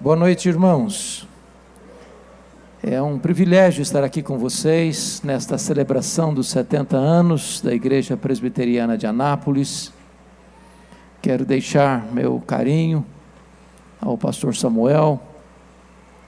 Boa 0.00 0.14
noite, 0.14 0.48
irmãos. 0.48 1.26
É 2.80 3.02
um 3.02 3.18
privilégio 3.18 3.82
estar 3.82 4.04
aqui 4.04 4.22
com 4.22 4.38
vocês 4.38 5.20
nesta 5.24 5.58
celebração 5.58 6.32
dos 6.32 6.46
70 6.50 6.96
anos 6.96 7.60
da 7.60 7.74
Igreja 7.74 8.16
Presbiteriana 8.16 8.96
de 8.96 9.08
Anápolis. 9.08 9.92
Quero 11.20 11.44
deixar 11.44 12.06
meu 12.12 12.38
carinho 12.38 13.04
ao 14.00 14.16
pastor 14.16 14.54
Samuel, 14.54 15.20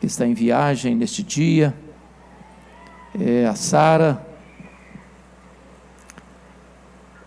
que 0.01 0.07
está 0.07 0.27
em 0.27 0.35
viagem 0.35 0.97
neste 0.97 1.23
dia, 1.23 1.73
é, 3.17 3.47
a 3.47 3.55
Sara, 3.55 4.21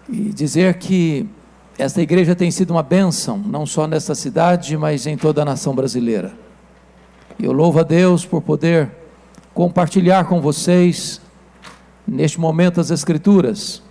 e 0.10 0.34
dizer 0.34 0.74
que 0.74 1.26
esta 1.78 2.02
igreja 2.02 2.36
tem 2.36 2.52
sido 2.52 2.72
uma 2.72 2.84
bênção, 2.84 3.38
não 3.38 3.66
só 3.66 3.88
nesta 3.88 4.14
cidade, 4.14 4.78
mas 4.78 5.08
em 5.08 5.18
toda 5.18 5.42
a 5.42 5.46
nação 5.46 5.74
brasileira. 5.74 6.34
Eu 7.40 7.52
louvo 7.52 7.80
a 7.80 7.84
Deus 7.84 8.26
por 8.26 8.42
poder 8.42 8.92
compartilhar 9.54 10.26
com 10.26 10.40
vocês, 10.40 11.20
neste 12.08 12.40
momento, 12.40 12.80
as 12.80 12.92
Escrituras. 12.92 13.82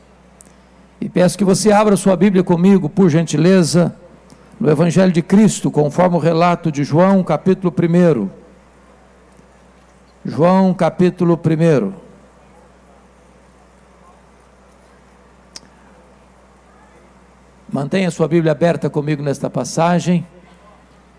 E 1.01 1.09
peço 1.09 1.37
que 1.37 1.45
você 1.45 1.73
abra 1.73 1.97
sua 1.97 2.17
Bíblia 2.17 2.45
comigo, 2.45 2.89
por 2.89 3.11
gentileza, 3.11 3.95
no 4.61 4.71
Evangelho 4.71 5.11
de 5.11 5.21
Cristo, 5.21 5.69
conforme 5.69 6.17
o 6.17 6.21
relato 6.21 6.71
de 6.71 6.85
João, 6.85 7.25
capítulo 7.25 7.75
1. 7.77 8.31
João, 10.25 10.73
capítulo 10.73 11.35
1. 11.35 11.93
Mantenha 17.73 18.11
sua 18.11 18.29
Bíblia 18.29 18.53
aberta 18.53 18.91
comigo 18.91 19.23
nesta 19.23 19.49
passagem. 19.49 20.27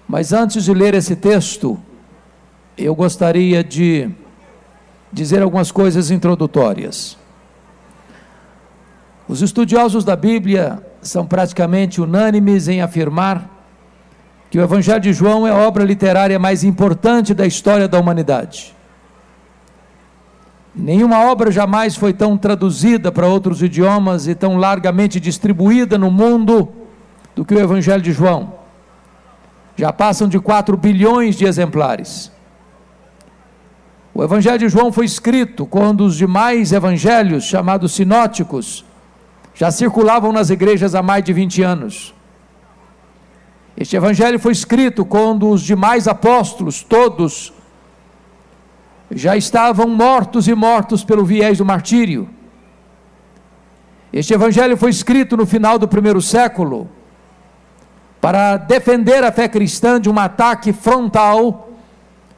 Mas 0.08 0.32
antes 0.32 0.66
de 0.66 0.72
ler 0.72 0.94
esse 0.94 1.16
texto, 1.16 1.80
eu 2.78 2.94
gostaria 2.94 3.64
de 3.64 4.08
dizer 5.12 5.42
algumas 5.42 5.72
coisas 5.72 6.12
introdutórias. 6.12 7.18
Os 9.28 9.42
estudiosos 9.42 10.06
da 10.06 10.16
Bíblia 10.16 10.86
são 11.02 11.26
praticamente 11.26 12.00
unânimes 12.00 12.68
em 12.68 12.84
afirmar 12.84 13.50
que 14.52 14.60
o 14.60 14.62
Evangelho 14.62 15.00
de 15.00 15.12
João 15.12 15.48
é 15.48 15.50
a 15.50 15.58
obra 15.58 15.84
literária 15.84 16.38
mais 16.38 16.64
importante 16.64 17.34
da 17.34 17.48
história 17.48 17.88
da 17.88 18.00
humanidade. 18.00 18.76
Nenhuma 20.76 21.32
obra 21.32 21.52
jamais 21.52 21.96
foi 21.96 22.14
tão 22.14 22.36
traduzida 22.36 23.12
para 23.12 23.28
outros 23.28 23.62
idiomas 23.62 24.28
e 24.28 24.34
tão 24.34 24.58
largamente 24.58 25.20
distribuída 25.20 25.98
no 25.98 26.10
mundo 26.10 26.70
do 27.36 27.46
que 27.46 27.54
o 27.54 27.60
Evangelho 27.60 28.02
de 28.02 28.12
João. 28.12 28.56
Já 29.76 29.94
passam 29.94 30.28
de 30.28 30.40
4 30.40 30.76
bilhões 30.76 31.36
de 31.36 31.46
exemplares. 31.46 32.32
O 34.16 34.24
Evangelho 34.24 34.60
de 34.60 34.70
João 34.70 34.92
foi 34.92 35.06
escrito 35.06 35.66
quando 35.66 36.06
os 36.06 36.16
demais 36.16 36.72
evangelhos, 36.72 37.44
chamados 37.44 37.94
sinóticos, 37.94 38.86
já 39.56 39.72
circulavam 39.72 40.32
nas 40.32 40.50
igrejas 40.50 40.96
há 40.96 41.02
mais 41.02 41.24
de 41.24 41.34
20 41.34 41.62
anos. 41.62 42.14
Este 43.76 43.96
Evangelho 43.96 44.40
foi 44.40 44.52
escrito 44.52 45.04
quando 45.04 45.50
os 45.50 45.62
demais 45.62 46.08
apóstolos, 46.08 46.84
todos, 46.84 47.52
já 49.16 49.36
estavam 49.36 49.88
mortos 49.88 50.48
e 50.48 50.56
mortos 50.56 51.04
pelo 51.04 51.26
viés 51.26 51.58
do 51.58 51.66
martírio. 51.66 52.30
Este 54.12 54.34
evangelho 54.34 54.78
foi 54.78 54.90
escrito 54.90 55.36
no 55.36 55.46
final 55.46 55.80
do 55.80 55.88
primeiro 55.88 56.22
século 56.22 56.90
para 58.22 58.58
defender 58.58 59.24
a 59.24 59.32
fé 59.32 59.48
cristã 59.48 60.00
de 60.00 60.10
um 60.10 60.18
ataque 60.20 60.72
frontal 60.72 61.70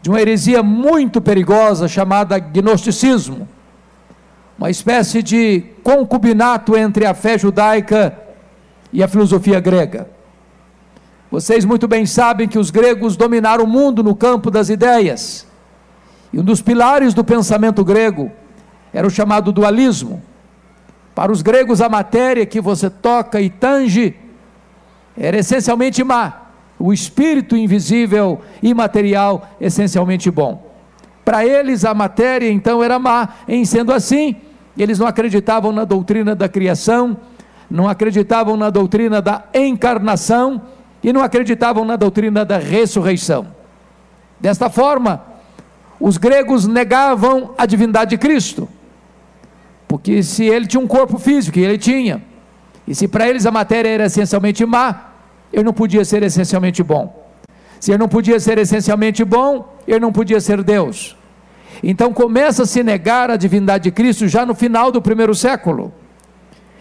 de 0.02 0.10
uma 0.10 0.22
heresia 0.22 0.64
muito 0.64 1.20
perigosa 1.20 1.88
chamada 1.88 2.38
gnosticismo, 2.38 3.48
uma 4.58 4.70
espécie 4.70 5.22
de 5.22 5.64
concubinato 5.84 6.78
entre 6.78 7.06
a 7.06 7.14
fé 7.14 7.38
judaica 7.38 8.18
e 8.94 9.04
a 9.04 9.08
filosofia 9.08 9.60
grega. 9.60 10.10
Vocês 11.30 11.66
muito 11.66 11.88
bem 11.88 12.06
sabem 12.06 12.48
que 12.48 12.58
os 12.58 12.72
gregos 12.72 13.18
dominaram 13.18 13.66
o 13.66 13.68
mundo 13.68 14.02
no 14.02 14.16
campo 14.16 14.50
das 14.50 14.70
ideias 14.70 15.46
e 16.36 16.40
um 16.40 16.44
dos 16.44 16.62
pilares 16.62 17.14
do 17.14 17.24
pensamento 17.24 17.82
grego 17.82 18.30
era 18.94 19.08
o 19.08 19.10
chamado 19.10 19.54
dualismo. 19.54 20.22
Para 21.16 21.32
os 21.32 21.42
gregos, 21.42 21.80
a 21.80 21.88
matéria 21.88 22.46
que 22.46 22.60
você 22.60 22.90
toca 22.90 23.40
e 23.40 23.50
tange 23.50 24.14
era 25.18 25.38
essencialmente 25.38 26.04
má, 26.04 26.42
o 26.78 26.92
espírito 26.92 27.56
invisível, 27.56 28.42
imaterial, 28.62 29.48
essencialmente 29.62 30.30
bom. 30.30 30.70
Para 31.24 31.46
eles, 31.46 31.86
a 31.86 31.94
matéria 31.94 32.52
então 32.52 32.84
era 32.84 33.00
má, 33.00 33.30
em 33.48 33.64
sendo 33.64 33.94
assim, 33.94 34.36
eles 34.78 35.00
não 35.00 35.08
acreditavam 35.08 35.72
na 35.72 35.86
doutrina 35.86 36.36
da 36.36 36.50
criação, 36.50 37.16
não 37.72 37.88
acreditavam 37.88 38.58
na 38.58 38.70
doutrina 38.70 39.22
da 39.22 39.46
encarnação 39.54 40.62
e 41.02 41.14
não 41.14 41.24
acreditavam 41.24 41.86
na 41.86 41.96
doutrina 41.96 42.44
da 42.44 42.58
ressurreição. 42.58 43.48
Desta 44.38 44.70
forma, 44.70 45.35
os 46.00 46.18
gregos 46.18 46.68
negavam 46.68 47.54
a 47.58 47.66
divindade 47.66 48.12
de 48.12 48.18
Cristo, 48.18 48.68
porque 49.88 50.22
se 50.24 50.46
ele 50.46 50.66
tinha 50.68 50.82
um 50.82 50.88
corpo 50.88 51.18
físico, 51.18 51.58
e 51.58 51.64
ele 51.64 51.78
tinha, 51.78 52.22
e 52.88 52.94
se 52.94 53.08
para 53.08 53.28
eles 53.28 53.46
a 53.46 53.52
matéria 53.52 53.90
era 53.90 54.06
essencialmente 54.06 54.66
má, 54.66 55.12
ele 55.52 55.64
não 55.64 55.74
podia 55.74 56.04
ser 56.04 56.22
essencialmente 56.24 56.84
bom. 56.84 57.26
Se 57.80 57.92
ele 57.92 57.98
não 57.98 58.08
podia 58.08 58.40
ser 58.40 58.58
essencialmente 58.58 59.24
bom, 59.24 59.74
ele 59.88 60.00
não 60.00 60.12
podia 60.12 60.42
ser 60.42 60.64
Deus. 60.64 61.16
Então 61.84 62.14
começa 62.14 62.64
a 62.64 62.66
se 62.66 62.84
negar 62.84 63.30
a 63.30 63.38
divindade 63.38 63.86
de 63.86 63.92
Cristo 63.92 64.28
já 64.28 64.46
no 64.46 64.56
final 64.56 64.92
do 64.92 65.02
primeiro 65.02 65.36
século. 65.36 65.94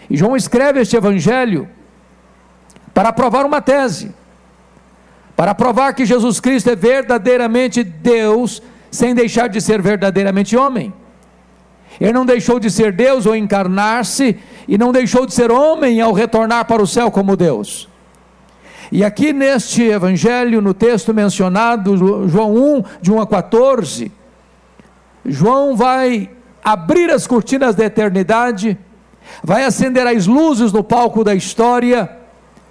E 0.08 0.16
João 0.16 0.36
escreve 0.36 0.80
este 0.80 0.96
evangelho 0.96 1.68
para 2.92 3.12
provar 3.12 3.44
uma 3.44 3.60
tese, 3.60 4.14
para 5.36 5.54
provar 5.54 5.94
que 5.94 6.06
Jesus 6.06 6.38
Cristo 6.40 6.70
é 6.70 6.76
verdadeiramente 6.76 7.82
Deus 7.82 8.62
sem 8.94 9.12
deixar 9.12 9.48
de 9.48 9.60
ser 9.60 9.82
verdadeiramente 9.82 10.56
homem. 10.56 10.92
Ele 12.00 12.12
não 12.12 12.24
deixou 12.24 12.60
de 12.60 12.70
ser 12.70 12.92
Deus 12.92 13.26
ou 13.26 13.34
encarnar-se, 13.34 14.36
e 14.68 14.78
não 14.78 14.92
deixou 14.92 15.26
de 15.26 15.34
ser 15.34 15.50
homem 15.50 16.00
ao 16.00 16.12
retornar 16.12 16.64
para 16.64 16.82
o 16.82 16.86
céu 16.86 17.10
como 17.10 17.36
Deus. 17.36 17.88
E 18.92 19.04
aqui 19.04 19.32
neste 19.32 19.82
evangelho, 19.82 20.60
no 20.60 20.72
texto 20.72 21.12
mencionado, 21.12 21.96
João 22.28 22.54
1, 22.54 22.84
de 23.02 23.10
1 23.10 23.20
a 23.20 23.26
14, 23.26 24.12
João 25.26 25.74
vai 25.74 26.30
abrir 26.62 27.10
as 27.10 27.26
cortinas 27.26 27.74
da 27.74 27.84
eternidade, 27.84 28.78
vai 29.42 29.64
acender 29.64 30.06
as 30.06 30.26
luzes 30.26 30.72
no 30.72 30.84
palco 30.84 31.24
da 31.24 31.34
história 31.34 32.08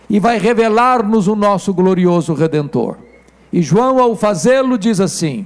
e 0.10 0.20
vai 0.20 0.38
revelar-nos 0.38 1.28
o 1.28 1.36
nosso 1.36 1.74
glorioso 1.74 2.34
Redentor. 2.34 2.98
E 3.52 3.62
João, 3.62 4.00
ao 4.00 4.16
fazê-lo, 4.16 4.78
diz 4.78 5.00
assim: 5.00 5.46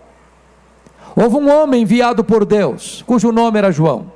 Houve 1.15 1.35
um 1.37 1.49
homem 1.49 1.81
enviado 1.81 2.23
por 2.23 2.45
Deus, 2.45 3.03
cujo 3.05 3.31
nome 3.31 3.57
era 3.57 3.71
João. 3.71 4.11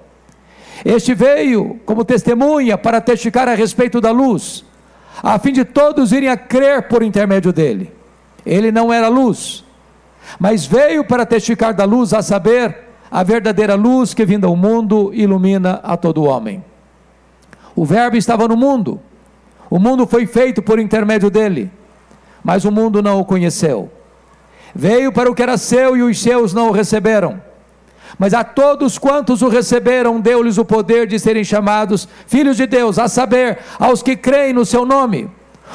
Este 0.83 1.13
veio 1.13 1.79
como 1.85 2.05
testemunha 2.05 2.77
para 2.77 3.01
testificar 3.01 3.47
a 3.47 3.53
respeito 3.53 3.99
da 3.99 4.11
luz, 4.11 4.63
a 5.21 5.39
fim 5.39 5.51
de 5.51 5.65
todos 5.65 6.11
irem 6.11 6.29
a 6.29 6.37
crer 6.37 6.87
por 6.87 7.03
intermédio 7.03 7.51
dele. 7.51 7.91
Ele 8.45 8.71
não 8.71 8.93
era 8.93 9.07
luz, 9.07 9.63
mas 10.39 10.65
veio 10.65 11.03
para 11.03 11.25
testificar 11.25 11.73
da 11.73 11.85
luz, 11.85 12.13
a 12.13 12.21
saber, 12.21 12.85
a 13.09 13.23
verdadeira 13.23 13.75
luz 13.75 14.13
que 14.13 14.25
vinda 14.25 14.47
ao 14.47 14.55
mundo 14.55 15.11
ilumina 15.13 15.79
a 15.83 15.97
todo 15.97 16.23
homem. 16.23 16.63
O 17.75 17.85
Verbo 17.85 18.15
estava 18.15 18.47
no 18.47 18.55
mundo, 18.55 18.99
o 19.69 19.79
mundo 19.79 20.05
foi 20.07 20.25
feito 20.25 20.61
por 20.61 20.79
intermédio 20.79 21.29
dele, 21.29 21.71
mas 22.43 22.63
o 22.63 22.71
mundo 22.71 23.01
não 23.01 23.19
o 23.19 23.25
conheceu. 23.25 23.91
Veio 24.75 25.11
para 25.13 25.31
o 25.31 25.33
que 25.33 25.41
era 25.41 25.57
seu 25.57 25.95
e 25.95 26.03
os 26.03 26.21
seus 26.21 26.53
não 26.53 26.67
o 26.67 26.71
receberam. 26.73 27.41
Mas 28.19 28.33
a 28.33 28.43
todos 28.43 28.97
quantos 28.97 29.41
o 29.41 29.47
receberam, 29.47 30.19
deu-lhes 30.19 30.57
o 30.57 30.65
poder 30.65 31.07
de 31.07 31.17
serem 31.17 31.43
chamados 31.43 32.07
filhos 32.27 32.57
de 32.57 32.67
Deus, 32.67 32.99
a 32.99 33.07
saber, 33.07 33.59
aos 33.79 34.03
que 34.03 34.15
creem 34.15 34.53
no 34.53 34.65
seu 34.65 34.85
nome, 34.85 35.29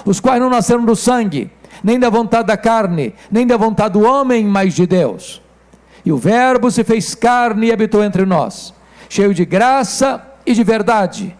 os 0.04 0.20
quais 0.20 0.40
não 0.40 0.50
nasceram 0.50 0.84
do 0.84 0.94
sangue, 0.94 1.50
nem 1.82 1.98
da 1.98 2.10
vontade 2.10 2.46
da 2.46 2.56
carne, 2.56 3.14
nem 3.30 3.46
da 3.46 3.56
vontade 3.56 3.94
do 3.94 4.04
homem, 4.04 4.46
mas 4.46 4.74
de 4.74 4.86
Deus. 4.86 5.42
E 6.04 6.12
o 6.12 6.16
Verbo 6.16 6.70
se 6.70 6.84
fez 6.84 7.14
carne 7.14 7.68
e 7.68 7.72
habitou 7.72 8.02
entre 8.04 8.24
nós, 8.24 8.74
cheio 9.08 9.34
de 9.34 9.44
graça 9.44 10.22
e 10.44 10.52
de 10.52 10.64
verdade. 10.64 11.36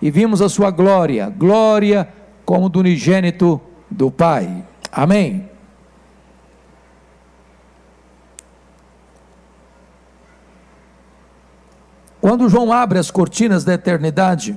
E 0.00 0.10
vimos 0.10 0.42
a 0.42 0.48
sua 0.48 0.70
glória, 0.70 1.32
glória 1.34 2.08
como 2.44 2.68
do 2.68 2.80
unigênito 2.80 3.60
do 3.90 4.10
Pai. 4.10 4.64
Amém. 4.90 5.51
Quando 12.22 12.48
João 12.48 12.72
abre 12.72 13.00
as 13.00 13.10
cortinas 13.10 13.64
da 13.64 13.74
eternidade, 13.74 14.56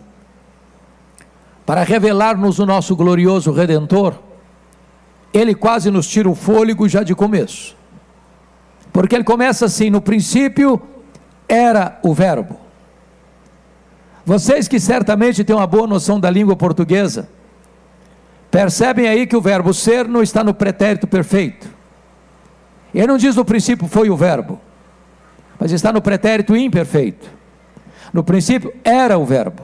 para 1.66 1.82
revelar-nos 1.82 2.60
o 2.60 2.66
nosso 2.66 2.96
glorioso 2.96 3.52
Redentor, 3.52 4.14
ele 5.34 5.56
quase 5.56 5.90
nos 5.90 6.08
tira 6.08 6.30
o 6.30 6.36
fôlego 6.36 6.88
já 6.88 7.02
de 7.02 7.16
começo. 7.16 7.76
Porque 8.94 9.16
ele 9.16 9.24
começa 9.24 9.66
assim: 9.66 9.90
no 9.90 10.00
princípio 10.00 10.80
era 11.50 12.00
o 12.04 12.14
Verbo. 12.14 12.60
Vocês 14.24 14.68
que 14.68 14.80
certamente 14.80 15.44
têm 15.44 15.56
uma 15.56 15.66
boa 15.66 15.88
noção 15.88 16.20
da 16.20 16.30
língua 16.30 16.56
portuguesa, 16.56 17.28
percebem 18.52 19.08
aí 19.08 19.26
que 19.26 19.36
o 19.36 19.42
verbo 19.42 19.74
ser 19.74 20.08
não 20.08 20.22
está 20.22 20.44
no 20.44 20.54
pretérito 20.54 21.08
perfeito. 21.08 21.68
Ele 22.94 23.08
não 23.08 23.18
diz 23.18 23.36
no 23.36 23.44
princípio 23.44 23.88
foi 23.88 24.10
o 24.10 24.16
verbo, 24.16 24.60
mas 25.60 25.72
está 25.72 25.92
no 25.92 26.02
pretérito 26.02 26.56
imperfeito. 26.56 27.36
No 28.16 28.24
princípio 28.24 28.74
era 28.82 29.18
o 29.18 29.26
verbo. 29.26 29.64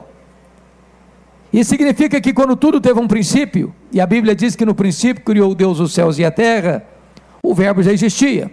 Isso 1.50 1.70
significa 1.70 2.20
que 2.20 2.34
quando 2.34 2.54
tudo 2.54 2.82
teve 2.82 3.00
um 3.00 3.08
princípio, 3.08 3.74
e 3.90 3.98
a 3.98 4.04
Bíblia 4.04 4.34
diz 4.34 4.54
que 4.54 4.66
no 4.66 4.74
princípio 4.74 5.24
criou 5.24 5.54
Deus 5.54 5.80
os 5.80 5.94
céus 5.94 6.18
e 6.18 6.24
a 6.26 6.30
terra, 6.30 6.84
o 7.42 7.54
Verbo 7.54 7.82
já 7.82 7.94
existia. 7.94 8.52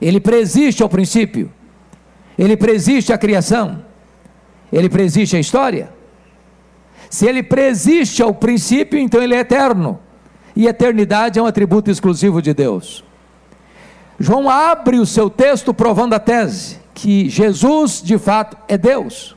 Ele 0.00 0.20
preexiste 0.20 0.80
ao 0.80 0.88
princípio, 0.88 1.50
ele 2.38 2.56
preexiste 2.56 3.12
à 3.12 3.18
criação, 3.18 3.84
ele 4.72 4.88
preexiste 4.88 5.36
à 5.36 5.40
história. 5.40 5.90
Se 7.10 7.26
ele 7.26 7.42
preexiste 7.42 8.22
ao 8.22 8.32
princípio, 8.32 8.96
então 8.96 9.20
ele 9.20 9.34
é 9.34 9.40
eterno, 9.40 9.98
e 10.54 10.68
eternidade 10.68 11.36
é 11.36 11.42
um 11.42 11.46
atributo 11.46 11.90
exclusivo 11.90 12.40
de 12.40 12.54
Deus. 12.54 13.02
João 14.20 14.48
abre 14.48 15.00
o 15.00 15.06
seu 15.06 15.28
texto 15.28 15.74
provando 15.74 16.14
a 16.14 16.20
tese 16.20 16.81
que 17.02 17.28
Jesus 17.28 18.00
de 18.00 18.16
fato 18.16 18.56
é 18.68 18.78
Deus. 18.78 19.36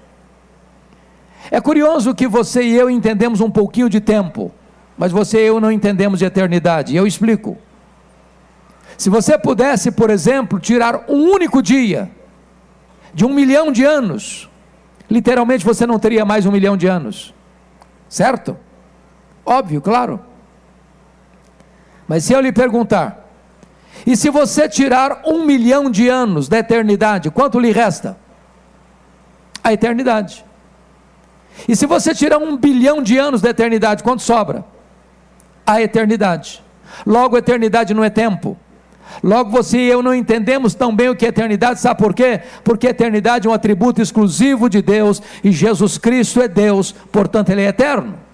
É 1.49 1.59
curioso 1.59 2.13
que 2.13 2.27
você 2.27 2.61
e 2.61 2.75
eu 2.75 2.91
entendemos 2.91 3.41
um 3.41 3.49
pouquinho 3.49 3.89
de 3.89 3.99
tempo, 3.99 4.51
mas 4.95 5.11
você 5.11 5.43
e 5.43 5.47
eu 5.47 5.59
não 5.59 5.71
entendemos 5.71 6.19
de 6.19 6.25
eternidade. 6.25 6.95
Eu 6.95 7.07
explico. 7.07 7.57
Se 8.95 9.09
você 9.09 9.35
pudesse, 9.35 9.91
por 9.91 10.11
exemplo, 10.11 10.59
tirar 10.59 11.05
um 11.09 11.31
único 11.31 11.59
dia 11.59 12.11
de 13.11 13.25
um 13.25 13.33
milhão 13.33 13.71
de 13.71 13.83
anos, 13.83 14.47
literalmente 15.09 15.65
você 15.65 15.87
não 15.87 15.97
teria 15.97 16.23
mais 16.23 16.45
um 16.45 16.51
milhão 16.51 16.77
de 16.77 16.85
anos, 16.85 17.33
certo? 18.07 18.55
Óbvio, 19.43 19.81
claro. 19.81 20.19
Mas 22.07 22.25
se 22.25 22.31
eu 22.31 22.41
lhe 22.41 22.51
perguntar, 22.51 23.24
e 24.05 24.15
se 24.15 24.29
você 24.29 24.67
tirar 24.67 25.21
um 25.25 25.45
milhão 25.45 25.89
de 25.89 26.07
anos 26.07 26.47
da 26.47 26.59
eternidade, 26.59 27.29
quanto 27.29 27.59
lhe 27.59 27.71
resta? 27.71 28.17
A 29.63 29.73
eternidade. 29.73 30.45
E 31.67 31.75
se 31.75 31.85
você 31.85 32.13
tirar 32.13 32.37
um 32.37 32.57
bilhão 32.57 33.01
de 33.01 33.17
anos 33.17 33.41
da 33.41 33.49
eternidade, 33.49 34.03
quanto 34.03 34.21
sobra? 34.21 34.65
A 35.65 35.81
eternidade. 35.81 36.63
Logo, 37.05 37.35
a 37.35 37.39
eternidade 37.39 37.93
não 37.93 38.03
é 38.03 38.09
tempo. 38.09 38.57
Logo, 39.23 39.49
você 39.49 39.77
e 39.77 39.87
eu 39.87 40.01
não 40.01 40.13
entendemos 40.13 40.73
tão 40.73 40.95
bem 40.95 41.09
o 41.09 41.15
que 41.15 41.25
é 41.25 41.29
eternidade, 41.29 41.79
sabe 41.79 41.99
por 41.99 42.13
quê? 42.13 42.41
Porque 42.63 42.87
a 42.87 42.89
eternidade 42.89 43.47
é 43.47 43.49
um 43.49 43.53
atributo 43.53 44.01
exclusivo 44.01 44.69
de 44.69 44.81
Deus 44.81 45.21
e 45.43 45.51
Jesus 45.51 45.97
Cristo 45.97 46.41
é 46.41 46.47
Deus, 46.47 46.91
portanto, 47.11 47.49
Ele 47.49 47.61
é 47.61 47.67
eterno. 47.67 48.25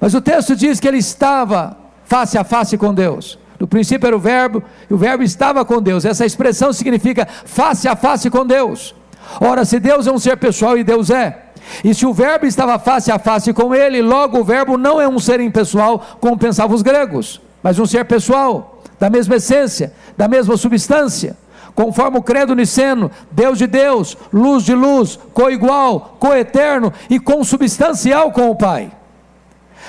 Mas 0.00 0.14
o 0.14 0.20
texto 0.20 0.54
diz 0.54 0.78
que 0.78 0.86
ele 0.86 0.98
estava 0.98 1.76
face 2.04 2.36
a 2.36 2.44
face 2.44 2.76
com 2.76 2.92
Deus. 2.92 3.38
No 3.60 3.68
princípio 3.68 4.06
era 4.06 4.16
o 4.16 4.20
Verbo, 4.20 4.62
e 4.88 4.94
o 4.94 4.96
Verbo 4.96 5.22
estava 5.22 5.64
com 5.64 5.82
Deus. 5.82 6.06
Essa 6.06 6.24
expressão 6.24 6.72
significa 6.72 7.28
face 7.44 7.86
a 7.86 7.94
face 7.94 8.30
com 8.30 8.44
Deus. 8.46 8.94
Ora, 9.38 9.64
se 9.66 9.78
Deus 9.78 10.06
é 10.06 10.12
um 10.12 10.18
ser 10.18 10.38
pessoal 10.38 10.78
e 10.78 10.82
Deus 10.82 11.10
é, 11.10 11.50
e 11.84 11.94
se 11.94 12.06
o 12.06 12.12
Verbo 12.12 12.46
estava 12.46 12.78
face 12.78 13.12
a 13.12 13.18
face 13.18 13.52
com 13.52 13.74
ele, 13.74 14.02
logo 14.02 14.38
o 14.38 14.44
Verbo 14.44 14.76
não 14.76 15.00
é 15.00 15.08
um 15.08 15.18
ser 15.18 15.40
impessoal, 15.40 16.04
como 16.20 16.38
pensavam 16.38 16.74
os 16.74 16.82
gregos, 16.82 17.40
mas 17.62 17.78
um 17.78 17.86
ser 17.86 18.04
pessoal, 18.06 18.82
da 18.98 19.08
mesma 19.08 19.36
essência, 19.36 19.92
da 20.16 20.26
mesma 20.26 20.56
substância. 20.56 21.36
Conforme 21.74 22.18
o 22.18 22.22
credo 22.22 22.54
niceno, 22.54 23.10
Deus 23.30 23.58
de 23.58 23.66
Deus, 23.66 24.16
luz 24.32 24.64
de 24.64 24.74
luz, 24.74 25.18
coigual, 25.32 26.16
coeterno 26.18 26.92
e 27.08 27.20
consubstancial 27.20 28.32
com 28.32 28.50
o 28.50 28.56
Pai. 28.56 28.90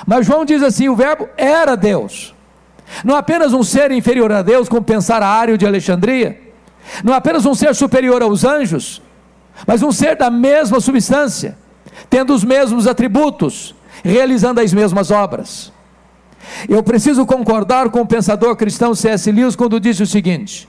Mas 0.05 0.25
João 0.25 0.45
diz 0.45 0.61
assim: 0.61 0.89
o 0.89 0.95
Verbo 0.95 1.27
era 1.35 1.75
Deus, 1.75 2.35
não 3.03 3.15
apenas 3.15 3.53
um 3.53 3.63
ser 3.63 3.91
inferior 3.91 4.31
a 4.31 4.41
Deus, 4.41 4.67
como 4.67 4.81
pensara 4.81 5.25
Ário 5.25 5.57
de 5.57 5.65
Alexandria, 5.65 6.39
não 7.03 7.13
apenas 7.13 7.45
um 7.45 7.55
ser 7.55 7.73
superior 7.75 8.21
aos 8.21 8.43
anjos, 8.43 9.01
mas 9.65 9.81
um 9.81 9.91
ser 9.91 10.15
da 10.15 10.29
mesma 10.29 10.79
substância, 10.79 11.57
tendo 12.09 12.33
os 12.33 12.43
mesmos 12.43 12.87
atributos, 12.87 13.75
realizando 14.03 14.59
as 14.59 14.73
mesmas 14.73 15.11
obras. 15.11 15.71
Eu 16.67 16.81
preciso 16.83 17.25
concordar 17.25 17.89
com 17.89 18.01
o 18.01 18.07
pensador 18.07 18.55
cristão 18.55 18.95
C.S. 18.95 19.31
Lewis 19.31 19.55
quando 19.55 19.79
disse 19.79 20.03
o 20.03 20.07
seguinte: 20.07 20.67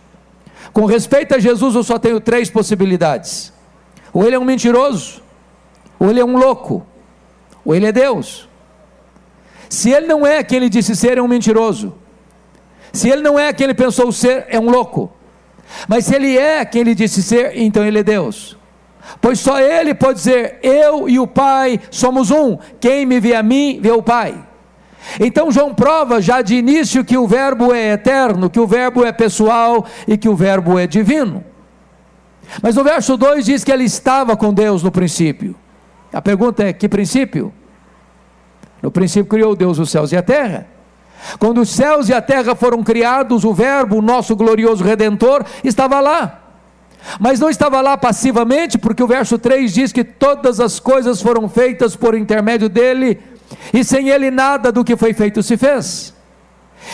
com 0.72 0.84
respeito 0.84 1.34
a 1.34 1.38
Jesus, 1.38 1.74
eu 1.74 1.82
só 1.82 1.98
tenho 1.98 2.20
três 2.20 2.50
possibilidades: 2.50 3.52
ou 4.12 4.24
ele 4.24 4.36
é 4.36 4.38
um 4.38 4.44
mentiroso, 4.44 5.22
ou 5.98 6.10
ele 6.10 6.20
é 6.20 6.24
um 6.24 6.36
louco, 6.36 6.86
ou 7.64 7.74
ele 7.74 7.86
é 7.86 7.92
Deus. 7.92 8.48
Se 9.68 9.90
ele 9.90 10.06
não 10.06 10.26
é 10.26 10.42
quem 10.44 10.58
ele 10.58 10.68
disse 10.68 10.94
ser, 10.94 11.16
é 11.16 11.22
um 11.22 11.28
mentiroso. 11.28 11.94
Se 12.92 13.08
ele 13.08 13.22
não 13.22 13.38
é 13.38 13.52
quem 13.52 13.64
ele 13.64 13.74
pensou 13.74 14.12
ser, 14.12 14.46
é 14.48 14.58
um 14.58 14.68
louco. 14.68 15.10
Mas 15.88 16.04
se 16.06 16.14
ele 16.14 16.36
é 16.36 16.64
quem 16.64 16.82
ele 16.82 16.94
disse 16.94 17.22
ser, 17.22 17.56
então 17.56 17.84
ele 17.84 18.00
é 18.00 18.02
Deus. 18.02 18.56
Pois 19.20 19.40
só 19.40 19.58
Ele 19.60 19.94
pode 19.94 20.18
dizer: 20.18 20.58
Eu 20.62 21.08
e 21.08 21.18
o 21.18 21.26
Pai 21.26 21.80
somos 21.90 22.30
um. 22.30 22.58
Quem 22.80 23.04
me 23.04 23.20
vê 23.20 23.34
a 23.34 23.42
mim, 23.42 23.78
vê 23.80 23.90
o 23.90 24.02
Pai. 24.02 24.34
Então 25.18 25.50
João 25.50 25.74
prova 25.74 26.20
já 26.20 26.42
de 26.42 26.54
início 26.54 27.04
que 27.04 27.16
o 27.16 27.26
Verbo 27.26 27.74
é 27.74 27.92
eterno, 27.92 28.48
que 28.48 28.60
o 28.60 28.66
Verbo 28.66 29.04
é 29.04 29.10
pessoal 29.10 29.84
e 30.06 30.16
que 30.16 30.28
o 30.28 30.36
Verbo 30.36 30.78
é 30.78 30.86
divino. 30.86 31.44
Mas 32.62 32.76
no 32.76 32.84
verso 32.84 33.16
2 33.16 33.46
diz 33.46 33.64
que 33.64 33.72
ele 33.72 33.84
estava 33.84 34.36
com 34.36 34.52
Deus 34.52 34.82
no 34.82 34.92
princípio. 34.92 35.56
A 36.12 36.22
pergunta 36.22 36.62
é: 36.62 36.72
que 36.72 36.88
princípio? 36.88 37.52
No 38.80 38.90
princípio 38.90 39.26
criou 39.26 39.56
Deus 39.56 39.78
os 39.78 39.90
céus 39.90 40.12
e 40.12 40.16
a 40.16 40.22
terra. 40.22 40.66
Quando 41.38 41.60
os 41.60 41.70
céus 41.70 42.08
e 42.08 42.14
a 42.14 42.22
terra 42.22 42.54
foram 42.54 42.82
criados, 42.82 43.44
o 43.44 43.52
Verbo, 43.52 43.98
o 43.98 44.02
nosso 44.02 44.34
glorioso 44.34 44.84
Redentor, 44.84 45.44
estava 45.62 46.00
lá. 46.00 46.40
Mas 47.18 47.40
não 47.40 47.50
estava 47.50 47.80
lá 47.80 47.96
passivamente, 47.96 48.78
porque 48.78 49.02
o 49.02 49.06
verso 49.06 49.38
3 49.38 49.72
diz 49.72 49.92
que 49.92 50.04
todas 50.04 50.60
as 50.60 50.78
coisas 50.78 51.20
foram 51.20 51.48
feitas 51.48 51.96
por 51.96 52.14
intermédio 52.14 52.68
dele, 52.68 53.20
e 53.72 53.82
sem 53.84 54.08
ele 54.08 54.30
nada 54.30 54.70
do 54.70 54.84
que 54.84 54.96
foi 54.96 55.12
feito 55.12 55.42
se 55.42 55.56
fez. 55.56 56.14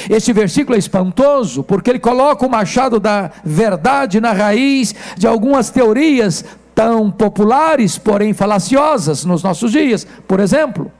Este 0.08 0.32
versículo 0.32 0.76
é 0.76 0.78
espantoso, 0.78 1.62
porque 1.62 1.90
ele 1.90 1.98
coloca 1.98 2.46
o 2.46 2.50
machado 2.50 3.00
da 3.00 3.30
verdade 3.44 4.20
na 4.20 4.32
raiz 4.32 4.94
de 5.16 5.26
algumas 5.26 5.70
teorias 5.70 6.44
tão 6.74 7.10
populares, 7.10 7.98
porém 7.98 8.32
falaciosas 8.32 9.24
nos 9.24 9.42
nossos 9.42 9.72
dias. 9.72 10.06
Por 10.26 10.40
exemplo, 10.40 10.92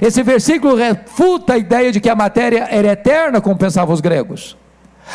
esse 0.00 0.22
versículo 0.22 0.74
refuta 0.74 1.54
a 1.54 1.58
ideia 1.58 1.90
de 1.92 2.00
que 2.00 2.08
a 2.08 2.14
matéria 2.14 2.68
era 2.70 2.92
eterna, 2.92 3.40
como 3.40 3.56
pensavam 3.56 3.94
os 3.94 4.00
gregos. 4.00 4.56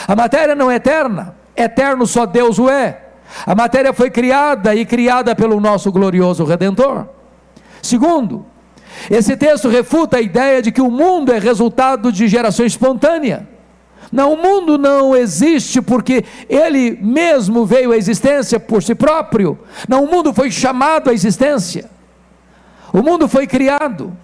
A 0.07 0.15
matéria 0.15 0.55
não 0.55 0.69
é 0.69 0.75
eterna 0.75 1.36
eterno 1.57 2.05
só 2.05 2.25
Deus 2.25 2.59
o 2.59 2.69
é. 2.69 3.01
A 3.45 3.55
matéria 3.55 3.91
foi 3.91 4.09
criada 4.09 4.75
e 4.75 4.86
criada 4.86 5.36
pelo 5.36 5.59
nosso 5.59 5.91
glorioso 5.91 6.45
Redentor. 6.45 7.07
Segundo, 7.81 8.45
esse 9.09 9.36
texto 9.36 9.67
refuta 9.67 10.17
a 10.17 10.21
ideia 10.21 10.62
de 10.62 10.71
que 10.71 10.81
o 10.81 10.91
mundo 10.91 11.33
é 11.33 11.39
resultado 11.39 12.12
de 12.12 12.27
geração 12.27 12.65
espontânea. 12.65 13.47
Não, 14.09 14.33
o 14.33 14.38
mundo 14.38 14.77
não 14.77 15.13
existe 15.13 15.81
porque 15.81 16.24
ele 16.47 16.97
mesmo 17.01 17.65
veio 17.65 17.91
à 17.91 17.97
existência 17.97 18.57
por 18.57 18.81
si 18.81 18.95
próprio. 18.95 19.59
Não, 19.89 20.05
o 20.05 20.09
mundo 20.09 20.33
foi 20.33 20.50
chamado 20.50 21.09
à 21.09 21.13
existência. 21.13 21.89
O 22.93 23.01
mundo 23.01 23.27
foi 23.27 23.45
criado. 23.45 24.15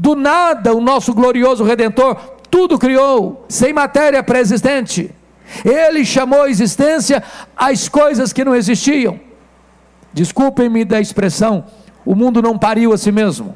Do 0.00 0.16
nada, 0.16 0.74
o 0.74 0.80
nosso 0.80 1.12
glorioso 1.12 1.62
Redentor 1.62 2.16
tudo 2.50 2.78
criou, 2.78 3.44
sem 3.50 3.70
matéria 3.70 4.22
pré-existente. 4.22 5.14
Ele 5.62 6.06
chamou 6.06 6.44
à 6.44 6.48
existência 6.48 7.22
as 7.54 7.86
coisas 7.86 8.32
que 8.32 8.42
não 8.42 8.56
existiam. 8.56 9.20
Desculpem-me 10.10 10.86
da 10.86 10.98
expressão, 10.98 11.66
o 12.02 12.14
mundo 12.14 12.40
não 12.40 12.56
pariu 12.56 12.94
a 12.94 12.98
si 12.98 13.12
mesmo. 13.12 13.54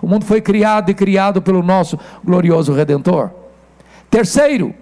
O 0.00 0.06
mundo 0.06 0.24
foi 0.24 0.40
criado 0.40 0.90
e 0.90 0.94
criado 0.94 1.42
pelo 1.42 1.62
nosso 1.62 1.98
glorioso 2.24 2.72
Redentor. 2.72 3.30
Terceiro, 4.08 4.74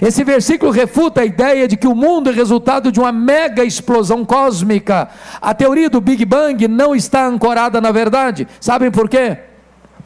esse 0.00 0.22
versículo 0.22 0.70
refuta 0.70 1.22
a 1.22 1.24
ideia 1.24 1.66
de 1.66 1.76
que 1.76 1.88
o 1.88 1.94
mundo 1.94 2.30
é 2.30 2.32
resultado 2.32 2.92
de 2.92 3.00
uma 3.00 3.10
mega 3.10 3.64
explosão 3.64 4.24
cósmica. 4.24 5.08
A 5.40 5.52
teoria 5.54 5.90
do 5.90 6.00
Big 6.00 6.24
Bang 6.24 6.68
não 6.68 6.94
está 6.94 7.26
ancorada 7.26 7.80
na 7.80 7.90
verdade. 7.90 8.46
Sabem 8.60 8.92
por 8.92 9.08
quê? 9.08 9.49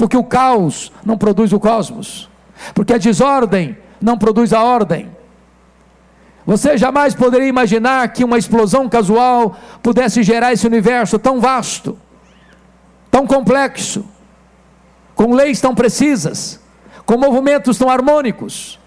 Porque 0.04 0.18
o 0.18 0.22
caos 0.22 0.92
não 1.02 1.16
produz 1.16 1.50
o 1.54 1.58
cosmos. 1.58 2.28
Porque 2.74 2.92
a 2.92 2.98
desordem 2.98 3.74
não 3.98 4.18
produz 4.18 4.52
a 4.52 4.62
ordem. 4.62 5.10
Você 6.44 6.76
jamais 6.76 7.14
poderia 7.14 7.48
imaginar 7.48 8.06
que 8.08 8.22
uma 8.22 8.36
explosão 8.36 8.86
casual 8.86 9.56
pudesse 9.82 10.22
gerar 10.22 10.52
esse 10.52 10.66
universo 10.66 11.18
tão 11.18 11.40
vasto, 11.40 11.98
tão 13.10 13.26
complexo, 13.26 14.04
com 15.14 15.32
leis 15.32 15.58
tão 15.58 15.74
precisas, 15.74 16.60
com 17.06 17.16
movimentos 17.16 17.78
tão 17.78 17.88
harmônicos. 17.88 18.78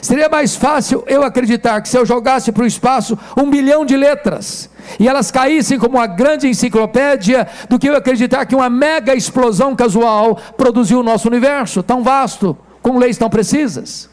Seria 0.00 0.28
mais 0.28 0.56
fácil 0.56 1.04
eu 1.06 1.22
acreditar 1.22 1.80
que 1.80 1.88
se 1.88 1.96
eu 1.96 2.06
jogasse 2.06 2.50
para 2.52 2.62
o 2.62 2.66
espaço 2.66 3.18
um 3.36 3.46
milhão 3.46 3.84
de 3.84 3.96
letras 3.96 4.70
e 4.98 5.08
elas 5.08 5.30
caíssem 5.30 5.78
como 5.78 5.96
uma 5.96 6.06
grande 6.06 6.48
enciclopédia, 6.48 7.48
do 7.68 7.78
que 7.78 7.88
eu 7.88 7.96
acreditar 7.96 8.44
que 8.46 8.54
uma 8.54 8.68
mega 8.68 9.14
explosão 9.14 9.74
casual 9.74 10.36
produziu 10.56 11.00
o 11.00 11.02
nosso 11.02 11.28
universo 11.28 11.82
tão 11.82 12.02
vasto, 12.02 12.56
com 12.82 12.98
leis 12.98 13.16
tão 13.16 13.30
precisas. 13.30 14.10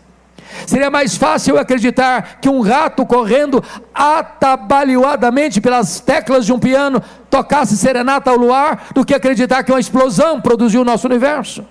Seria 0.65 0.89
mais 0.89 1.15
fácil 1.15 1.55
eu 1.55 1.61
acreditar 1.61 2.39
que 2.41 2.49
um 2.49 2.61
rato 2.61 3.05
correndo 3.05 3.63
atabalhoadamente 3.93 5.61
pelas 5.61 5.99
teclas 5.99 6.45
de 6.45 6.53
um 6.53 6.59
piano 6.59 7.01
tocasse 7.29 7.77
serenata 7.77 8.29
ao 8.29 8.37
luar, 8.37 8.87
do 8.93 9.05
que 9.05 9.13
acreditar 9.13 9.63
que 9.63 9.71
uma 9.71 9.79
explosão 9.79 10.41
produziu 10.41 10.81
o 10.81 10.85
nosso 10.85 11.07
universo. 11.07 11.65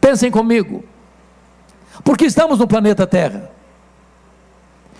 Pensem 0.00 0.30
comigo. 0.30 0.84
Porque 2.06 2.24
estamos 2.24 2.60
no 2.60 2.68
planeta 2.68 3.04
Terra? 3.04 3.50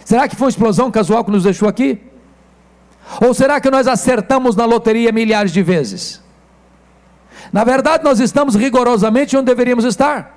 Será 0.04 0.26
que 0.26 0.34
foi 0.34 0.46
uma 0.46 0.50
explosão 0.50 0.90
casual 0.90 1.25
que 1.25 1.30
nos 1.30 1.44
deixou 1.44 1.68
aqui? 1.68 2.00
Ou 3.25 3.32
será 3.32 3.60
que 3.60 3.70
nós 3.70 3.86
acertamos 3.86 4.56
na 4.56 4.64
loteria 4.64 5.12
milhares 5.12 5.52
de 5.52 5.62
vezes? 5.62 6.20
Na 7.52 7.62
verdade, 7.62 8.02
nós 8.02 8.18
estamos 8.18 8.56
rigorosamente 8.56 9.36
onde 9.36 9.46
deveríamos 9.46 9.84
estar. 9.84 10.36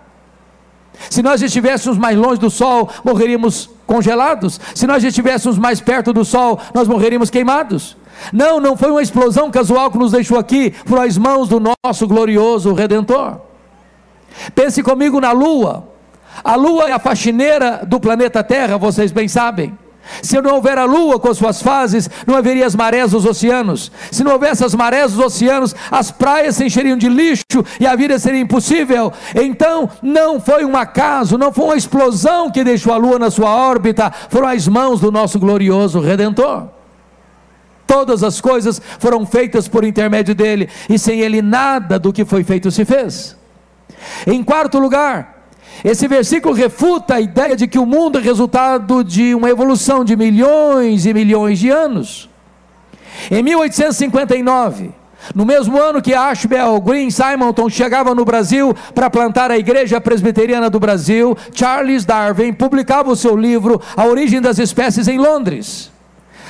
Se 1.09 1.23
nós 1.23 1.41
estivéssemos 1.41 1.97
mais 1.97 2.15
longe 2.15 2.39
do 2.39 2.51
sol, 2.51 2.88
morreríamos 3.03 3.67
congelados. 3.88 4.61
Se 4.75 4.85
nós 4.85 5.03
estivéssemos 5.03 5.57
mais 5.57 5.81
perto 5.81 6.13
do 6.13 6.23
sol, 6.23 6.59
nós 6.71 6.88
morreríamos 6.88 7.31
queimados. 7.31 7.97
Não, 8.31 8.59
não 8.59 8.77
foi 8.77 8.91
uma 8.91 9.01
explosão 9.01 9.49
casual 9.49 9.89
que 9.89 9.97
nos 9.97 10.11
deixou 10.11 10.38
aqui, 10.38 10.71
foram 10.85 11.01
as 11.01 11.17
mãos 11.17 11.49
do 11.49 11.59
nosso 11.83 12.07
glorioso 12.07 12.73
Redentor. 12.73 13.41
Pense 14.53 14.83
comigo 14.83 15.19
na 15.19 15.31
lua. 15.31 15.88
A 16.43 16.55
lua 16.55 16.89
é 16.89 16.91
a 16.91 17.00
faxineira 17.00 17.81
do 17.86 18.00
planeta 18.00 18.43
Terra, 18.43 18.77
vocês 18.77 19.12
bem 19.12 19.27
sabem. 19.27 19.77
Se 20.22 20.41
não 20.41 20.55
houver 20.55 20.77
a 20.77 20.86
lua 20.86 21.19
com 21.19 21.34
suas 21.34 21.62
fases, 21.62 22.10
não 22.25 22.36
haveria 22.36 22.65
as 22.65 22.75
marés 22.75 23.12
dos 23.12 23.25
oceanos. 23.25 23.91
Se 24.12 24.24
não 24.24 24.34
houvesse 24.34 24.65
as 24.65 24.74
marés 24.74 25.13
dos 25.13 25.24
oceanos, 25.24 25.75
as 25.91 26.12
praias 26.12 26.55
se 26.55 26.65
encheriam 26.65 26.98
de 26.98 27.08
lixo 27.08 27.43
e 27.79 27.86
a 27.86 27.96
vida 27.96 28.17
seria 28.17 28.39
impossível. 28.39 29.13
Então, 29.36 29.89
não 30.01 30.39
foi 30.39 30.65
um 30.65 30.75
acaso, 30.75 31.38
não 31.38 31.53
foi 31.53 31.65
uma 31.65 31.77
explosão 31.77 32.50
que 32.51 32.63
deixou 32.63 32.93
a 32.93 32.98
lua 32.98 33.19
na 33.19 33.29
sua 33.29 33.55
órbita, 33.55 34.12
foram 34.29 34.48
as 34.48 34.67
mãos 34.67 35.00
do 35.00 35.12
nosso 35.12 35.39
glorioso 35.39 36.00
redentor. 36.00 36.67
Todas 37.86 38.24
as 38.24 38.39
coisas 38.39 38.81
foram 39.00 39.25
feitas 39.25 39.67
por 39.67 39.84
intermédio 39.84 40.36
dele, 40.36 40.69
e 40.89 41.00
sem 41.00 41.22
ele 41.22 41.41
nada 41.41 41.98
do 41.98 42.13
que 42.13 42.25
foi 42.25 42.43
feito 42.43 42.69
se 42.72 42.86
fez. 42.86 43.36
Em 44.27 44.43
quarto 44.43 44.77
lugar, 44.79 45.38
esse 45.83 46.07
versículo 46.07 46.53
refuta 46.53 47.15
a 47.15 47.21
ideia 47.21 47.55
de 47.55 47.67
que 47.67 47.79
o 47.79 47.86
mundo 47.86 48.19
é 48.19 48.21
resultado 48.21 49.03
de 49.03 49.33
uma 49.33 49.50
evolução 49.50 50.03
de 50.03 50.15
milhões 50.15 51.05
e 51.05 51.13
milhões 51.13 51.59
de 51.59 51.69
anos. 51.69 52.29
Em 53.31 53.41
1859, 53.43 54.91
no 55.36 55.45
mesmo 55.45 55.79
ano 55.79 56.01
que 56.01 56.13
Ashbel 56.13 56.79
Green 56.81 57.09
Simonton 57.09 57.69
chegava 57.69 58.15
no 58.15 58.25
Brasil 58.25 58.75
para 58.93 59.09
plantar 59.09 59.51
a 59.51 59.57
Igreja 59.57 60.01
Presbiteriana 60.01 60.69
do 60.69 60.79
Brasil, 60.79 61.38
Charles 61.53 62.05
Darwin 62.05 62.53
publicava 62.53 63.12
o 63.12 63.15
seu 63.15 63.36
livro 63.36 63.81
A 63.95 64.05
Origem 64.05 64.41
das 64.41 64.59
Espécies 64.59 65.07
em 65.07 65.17
Londres. 65.17 65.91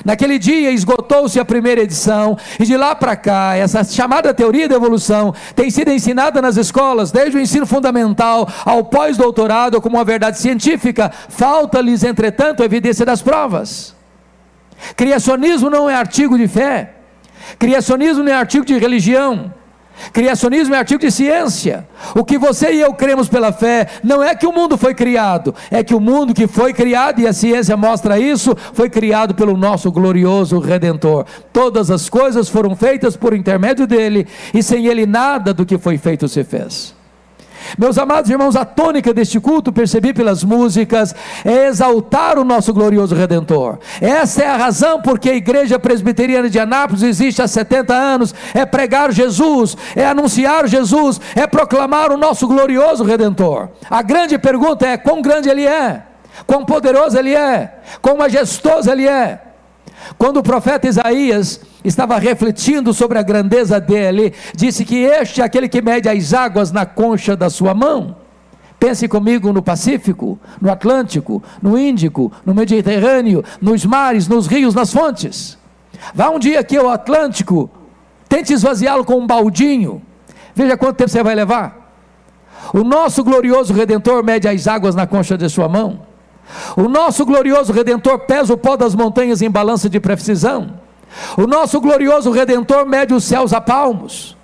Naquele 0.03 0.39
dia 0.39 0.72
esgotou-se 0.72 1.39
a 1.39 1.46
primeira 1.46 1.82
edição, 1.82 2.38
e 2.60 2.65
de 2.65 2.75
lá 2.77 2.96
para 2.96 3.15
cá, 3.15 3.56
essa 3.56 3.84
chamada 3.84 4.34
teoria 4.34 4.68
da 4.68 4.75
evolução 4.75 5.34
tem 5.56 5.70
sido 5.70 5.91
ensinada 5.91 6.41
nas 6.41 6.58
escolas, 6.58 7.12
desde 7.12 7.38
o 7.38 7.41
ensino 7.41 7.65
fundamental 7.65 8.48
ao 8.65 8.84
pós-doutorado, 8.84 9.82
como 9.82 9.98
uma 9.98 10.06
verdade 10.06 10.39
científica. 10.39 11.12
Falta-lhes, 11.29 12.03
entretanto, 12.03 12.62
a 12.62 12.65
evidência 12.65 13.06
das 13.06 13.22
provas. 13.22 13.96
Criacionismo 14.96 15.70
não 15.70 15.89
é 15.89 15.96
artigo 15.96 16.38
de 16.38 16.48
fé, 16.48 16.94
criacionismo 17.58 18.24
não 18.24 18.32
é 18.32 18.36
artigo 18.36 18.65
de 18.65 18.77
religião. 18.77 19.53
Criacionismo 20.13 20.75
é 20.75 20.77
artigo 20.77 21.01
de 21.01 21.12
ciência. 21.12 21.88
O 22.15 22.24
que 22.24 22.38
você 22.38 22.72
e 22.74 22.82
eu 22.82 22.94
cremos 22.94 23.27
pela 23.27 23.51
fé 23.51 23.88
não 24.03 24.24
é 24.24 24.36
que 24.36 24.48
o 24.48 24.51
mundo 24.51 24.77
foi 24.77 24.94
criado, 24.94 25.53
é 25.70 25.84
que 25.84 25.96
o 25.96 26.00
mundo 26.00 26.34
que 26.34 26.48
foi 26.48 26.74
criado, 26.74 27.20
e 27.20 27.27
a 27.27 27.34
ciência 27.34 27.75
mostra 27.77 28.20
isso, 28.20 28.56
foi 28.74 28.89
criado 28.89 29.34
pelo 29.36 29.58
nosso 29.58 29.91
glorioso 29.91 30.60
Redentor. 30.60 31.25
Todas 31.51 31.91
as 31.91 32.10
coisas 32.10 32.50
foram 32.50 32.75
feitas 32.75 33.15
por 33.15 33.34
intermédio 33.34 33.86
dele, 33.86 34.27
e 34.53 34.62
sem 34.63 34.88
ele 34.88 35.06
nada 35.06 35.53
do 35.53 35.65
que 35.65 35.77
foi 35.77 35.98
feito 35.98 36.27
se 36.27 36.44
fez. 36.44 36.99
Meus 37.78 37.98
amados 37.98 38.30
irmãos, 38.30 38.56
a 38.56 38.66
tônica 38.66 39.13
deste 39.13 39.39
culto, 39.39 39.72
percebi 39.72 40.13
pelas 40.13 40.44
músicas, 40.44 41.16
é 41.46 41.68
exaltar 41.68 42.38
o 42.38 42.44
nosso 42.44 42.74
glorioso 42.74 43.16
Redentor. 43.16 43.80
Essa 44.01 44.44
é 44.44 44.48
a 44.48 44.58
razão 44.58 45.01
porque 45.01 45.30
a 45.30 45.36
Igreja 45.36 45.80
Presbiteriana 45.80 46.50
de 46.50 46.60
Anápolis 46.60 47.04
existe 47.04 47.42
há 47.42 47.48
70 47.48 47.94
anos: 47.94 48.36
é 48.54 48.66
pregar 48.66 49.12
Jesus, 49.12 49.75
é 49.96 50.06
anunciar 50.06 50.68
Jesus, 50.68 51.20
é 51.36 51.46
proclamar 51.48 52.12
o 52.12 52.18
nosso 52.18 52.48
glorioso 52.48 53.04
Redentor. 53.04 53.70
A 53.89 54.01
grande 54.01 54.38
pergunta 54.38 54.86
é: 54.86 54.98
quão 54.98 55.22
grande 55.22 55.50
Ele 55.50 55.66
é? 55.66 56.04
Quão 56.46 56.66
poderoso 56.66 57.18
Ele 57.18 57.36
é? 57.36 57.80
Quão 58.01 58.18
majestoso 58.18 58.89
Ele 58.89 59.08
é? 59.08 59.42
Quando 60.18 60.38
o 60.38 60.44
profeta 60.44 60.88
Isaías 60.88 61.60
estava 61.83 62.17
refletindo 62.17 62.93
sobre 62.93 63.17
a 63.17 63.24
grandeza 63.24 63.79
dele, 63.79 64.33
disse 64.55 64.83
que 64.83 64.98
este 64.98 65.41
é 65.41 65.43
aquele 65.43 65.69
que 65.69 65.81
mede 65.81 66.09
as 66.09 66.33
águas 66.33 66.71
na 66.71 66.86
concha 66.86 67.36
da 67.36 67.50
sua 67.50 67.74
mão. 67.74 68.17
Pense 68.79 69.07
comigo 69.07 69.51
no 69.51 69.62
Pacífico, 69.62 70.39
no 70.62 70.71
Atlântico, 70.71 71.43
no 71.62 71.77
Índico, 71.77 72.31
no 72.45 72.55
Mediterrâneo, 72.55 73.43
nos 73.62 73.86
mares, 73.86 74.27
nos 74.27 74.48
rios, 74.48 74.74
nas 74.74 74.93
fontes. 74.93 75.57
Vá 76.13 76.29
um 76.29 76.39
dia 76.39 76.62
aqui 76.62 76.77
ao 76.77 76.89
Atlântico, 76.89 77.69
tente 78.29 78.53
esvaziá-lo 78.53 79.03
com 79.03 79.15
um 79.15 79.27
baldinho, 79.27 80.01
veja 80.55 80.77
quanto 80.77 80.95
tempo 80.95 81.09
você 81.09 81.21
vai 81.21 81.36
levar. 81.36 81.93
O 82.74 82.83
nosso 82.83 83.24
glorioso 83.24 83.74
Redentor 83.74 84.24
mede 84.24 84.48
as 84.48 84.67
águas 84.67 84.95
na 84.95 85.07
concha 85.07 85.38
de 85.38 85.50
sua 85.50 85.67
mão. 85.67 86.07
O 86.75 86.88
nosso 86.88 87.25
glorioso 87.25 87.74
Redentor 87.74 88.19
pesa 88.19 88.53
o 88.53 88.57
pó 88.57 88.77
das 88.77 88.95
montanhas 88.95 89.41
em 89.41 89.50
balança 89.50 89.89
de 89.89 90.00
precisão. 90.00 90.79
O 91.38 91.48
nosso 91.48 91.80
glorioso 91.80 92.32
Redentor 92.32 92.86
mede 92.86 93.13
os 93.13 93.24
céus 93.24 93.54
a 93.54 93.62
palmos. 93.62 94.38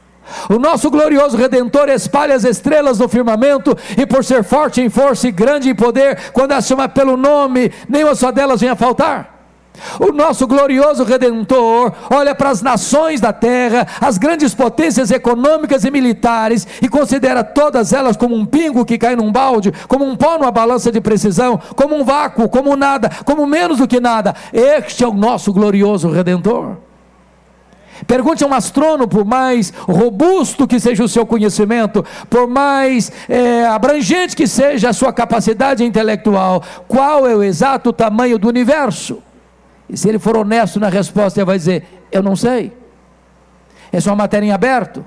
O 0.50 0.58
nosso 0.58 0.90
glorioso 0.90 1.38
Redentor 1.38 1.90
espalha 1.90 2.36
as 2.36 2.44
estrelas 2.44 3.00
no 3.00 3.08
firmamento, 3.08 3.78
e 3.98 4.06
por 4.06 4.24
ser 4.24 4.44
forte 4.44 4.82
em 4.82 4.90
força 4.90 5.28
e 5.28 5.32
grande 5.32 5.70
em 5.70 5.76
poder, 5.76 6.32
quando 6.32 6.54
as 6.54 6.66
chama 6.66 6.90
pelo 6.90 7.16
nome, 7.16 7.72
nenhuma 7.88 8.16
só 8.16 8.32
delas 8.32 8.62
vem 8.62 8.70
a 8.70 8.76
faltar. 8.76 9.35
O 10.00 10.12
nosso 10.12 10.48
glorioso 10.48 11.04
Redentor 11.04 11.92
olha 12.10 12.36
para 12.36 12.50
as 12.50 12.62
nações 12.62 13.22
da 13.22 13.34
terra, 13.34 13.88
as 14.00 14.18
grandes 14.18 14.54
potências 14.54 15.12
econômicas 15.12 15.84
e 15.84 15.92
militares, 15.92 16.68
e 16.82 16.88
considera 16.88 17.44
todas 17.44 17.94
elas 17.94 18.18
como 18.18 18.36
um 18.36 18.46
pingo 18.46 18.86
que 18.86 18.98
cai 18.98 19.16
num 19.16 19.32
balde, 19.32 19.74
como 19.88 20.06
um 20.06 20.16
pó 20.16 20.38
numa 20.38 20.52
balança 20.52 20.92
de 20.92 21.02
precisão, 21.02 21.60
como 21.76 21.96
um 21.96 22.04
vácuo, 22.04 22.50
como 22.50 22.76
nada, 22.76 23.10
como 23.26 23.46
menos 23.46 23.78
do 23.78 23.88
que 23.88 24.00
nada. 24.00 24.36
Este 24.52 25.04
é 25.04 25.08
o 25.08 25.14
nosso 25.14 25.54
glorioso 25.54 26.10
Redentor. 26.10 26.78
Pergunte 28.06 28.44
a 28.44 28.48
um 28.48 28.54
astrônomo, 28.54 29.08
por 29.08 29.24
mais 29.24 29.72
robusto 29.88 30.68
que 30.68 30.80
seja 30.80 31.04
o 31.04 31.08
seu 31.08 31.26
conhecimento, 31.26 32.04
por 32.30 32.46
mais 32.48 33.12
é, 33.30 33.66
abrangente 33.66 34.36
que 34.36 34.48
seja 34.48 34.90
a 34.90 34.94
sua 34.94 35.14
capacidade 35.14 35.84
intelectual, 35.84 36.62
qual 36.88 37.26
é 37.26 37.34
o 37.34 37.42
exato 37.42 37.94
tamanho 37.94 38.38
do 38.38 38.50
universo? 38.50 39.24
E 39.90 39.98
se 39.98 40.10
ele 40.10 40.20
for 40.20 40.36
honesto 40.36 40.80
na 40.80 40.90
resposta, 40.90 41.40
ele 41.40 41.46
vai 41.46 41.58
dizer: 41.58 41.84
Eu 42.12 42.24
não 42.24 42.36
sei. 42.36 42.74
Essa 43.92 44.10
é 44.10 44.12
uma 44.12 44.18
matéria 44.18 44.46
em 44.46 44.52
aberto. 44.52 45.06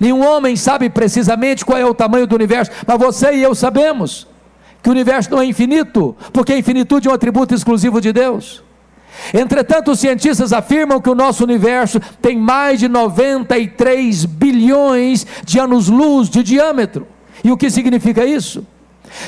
Nenhum 0.00 0.26
homem 0.26 0.56
sabe 0.56 0.88
precisamente 0.88 1.64
qual 1.64 1.78
é 1.78 1.84
o 1.84 1.94
tamanho 1.94 2.26
do 2.26 2.34
universo, 2.34 2.70
mas 2.86 2.98
você 2.98 3.34
e 3.34 3.42
eu 3.42 3.54
sabemos 3.54 4.26
que 4.82 4.88
o 4.88 4.92
universo 4.92 5.30
não 5.30 5.40
é 5.40 5.46
infinito, 5.46 6.16
porque 6.32 6.52
a 6.52 6.58
infinitude 6.58 7.08
é 7.08 7.10
um 7.10 7.14
atributo 7.14 7.54
exclusivo 7.54 8.00
de 8.00 8.12
Deus. 8.12 8.62
Entretanto, 9.32 9.92
os 9.92 10.00
cientistas 10.00 10.52
afirmam 10.52 11.00
que 11.00 11.08
o 11.08 11.14
nosso 11.14 11.44
universo 11.44 12.00
tem 12.20 12.36
mais 12.36 12.80
de 12.80 12.88
93 12.88 14.24
bilhões 14.24 15.26
de 15.44 15.58
anos-luz 15.58 16.28
de 16.28 16.42
diâmetro. 16.42 17.06
E 17.42 17.50
o 17.50 17.56
que 17.56 17.70
significa 17.70 18.24
isso? 18.24 18.66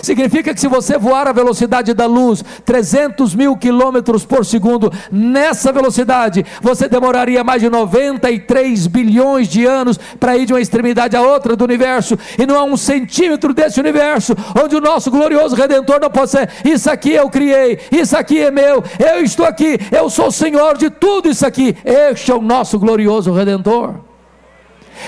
Significa 0.02 0.52
que 0.52 0.60
se 0.60 0.68
você 0.68 0.98
voar 0.98 1.26
a 1.26 1.32
velocidade 1.32 1.94
da 1.94 2.06
luz, 2.06 2.44
300 2.64 3.34
mil 3.34 3.56
quilômetros 3.56 4.24
por 4.24 4.44
segundo, 4.44 4.92
nessa 5.10 5.72
velocidade, 5.72 6.44
você 6.60 6.88
demoraria 6.88 7.44
mais 7.44 7.62
de 7.62 7.70
93 7.70 8.86
bilhões 8.86 9.48
de 9.48 9.64
anos 9.64 9.98
para 10.18 10.36
ir 10.36 10.46
de 10.46 10.52
uma 10.52 10.60
extremidade 10.60 11.16
à 11.16 11.22
outra 11.22 11.56
do 11.56 11.64
universo, 11.64 12.18
e 12.38 12.46
não 12.46 12.58
há 12.58 12.64
um 12.64 12.76
centímetro 12.76 13.54
desse 13.54 13.80
universo 13.80 14.34
onde 14.62 14.76
o 14.76 14.80
nosso 14.80 15.10
glorioso 15.10 15.56
Redentor 15.56 16.00
não 16.00 16.10
pode 16.10 16.30
ser: 16.30 16.48
Isso 16.64 16.90
aqui 16.90 17.12
eu 17.12 17.28
criei, 17.30 17.78
isso 17.90 18.16
aqui 18.16 18.40
é 18.40 18.50
meu, 18.50 18.82
eu 18.98 19.22
estou 19.22 19.46
aqui, 19.46 19.78
eu 19.90 20.08
sou 20.10 20.28
o 20.28 20.32
Senhor 20.32 20.76
de 20.76 20.90
tudo 20.90 21.28
isso 21.28 21.46
aqui. 21.46 21.76
Este 21.84 22.30
é 22.30 22.34
o 22.34 22.42
nosso 22.42 22.78
glorioso 22.78 23.32
Redentor. 23.32 23.94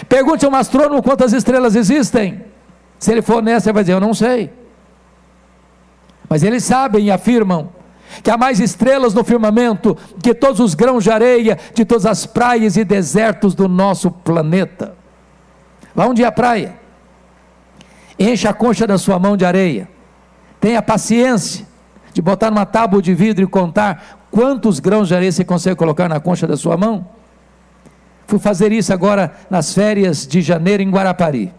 Pergunte 0.08 0.44
a 0.44 0.48
um 0.48 0.54
astrônomo 0.54 1.02
quantas 1.02 1.32
estrelas 1.32 1.74
existem. 1.74 2.44
Se 2.98 3.12
ele 3.12 3.22
for 3.22 3.42
nessa, 3.42 3.68
ele 3.68 3.74
vai 3.74 3.82
dizer: 3.82 3.94
Eu 3.94 4.00
não 4.00 4.12
sei. 4.14 4.57
Mas 6.28 6.42
eles 6.42 6.64
sabem 6.64 7.06
e 7.06 7.10
afirmam 7.10 7.70
que 8.22 8.30
há 8.30 8.36
mais 8.36 8.60
estrelas 8.60 9.14
no 9.14 9.24
firmamento 9.24 9.96
que 10.22 10.34
todos 10.34 10.60
os 10.60 10.74
grãos 10.74 11.04
de 11.04 11.10
areia 11.10 11.58
de 11.74 11.84
todas 11.84 12.06
as 12.06 12.26
praias 12.26 12.76
e 12.76 12.84
desertos 12.84 13.54
do 13.54 13.68
nosso 13.68 14.10
planeta. 14.10 14.94
Vá 15.94 16.06
um 16.06 16.14
dia 16.14 16.28
à 16.28 16.32
praia, 16.32 16.76
encha 18.18 18.50
a 18.50 18.54
concha 18.54 18.86
da 18.86 18.98
sua 18.98 19.18
mão 19.18 19.36
de 19.36 19.44
areia, 19.44 19.88
tenha 20.60 20.82
paciência 20.82 21.66
de 22.12 22.22
botar 22.22 22.50
numa 22.50 22.66
tábua 22.66 23.00
de 23.02 23.14
vidro 23.14 23.44
e 23.44 23.46
contar 23.46 24.26
quantos 24.30 24.80
grãos 24.80 25.08
de 25.08 25.14
areia 25.14 25.32
você 25.32 25.44
consegue 25.44 25.76
colocar 25.76 26.08
na 26.08 26.20
concha 26.20 26.46
da 26.46 26.56
sua 26.56 26.76
mão. 26.76 27.06
Fui 28.26 28.38
fazer 28.38 28.72
isso 28.72 28.92
agora 28.92 29.32
nas 29.48 29.72
férias 29.72 30.26
de 30.26 30.42
janeiro 30.42 30.82
em 30.82 30.90
Guarapari. 30.90 31.52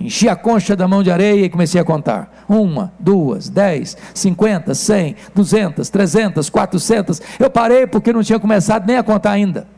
Enchi 0.00 0.28
a 0.30 0.34
concha 0.34 0.74
da 0.74 0.88
mão 0.88 1.02
de 1.02 1.10
areia 1.10 1.44
e 1.44 1.50
comecei 1.50 1.78
a 1.78 1.84
contar. 1.84 2.44
Uma, 2.48 2.90
duas, 2.98 3.50
dez, 3.50 3.96
cinquenta, 4.14 4.74
cem, 4.74 5.14
duzentas, 5.34 5.90
trezentas, 5.90 6.48
quatrocentas. 6.48 7.20
Eu 7.38 7.50
parei 7.50 7.86
porque 7.86 8.12
não 8.12 8.22
tinha 8.22 8.40
começado 8.40 8.86
nem 8.86 8.96
a 8.96 9.02
contar 9.02 9.32
ainda. 9.32 9.68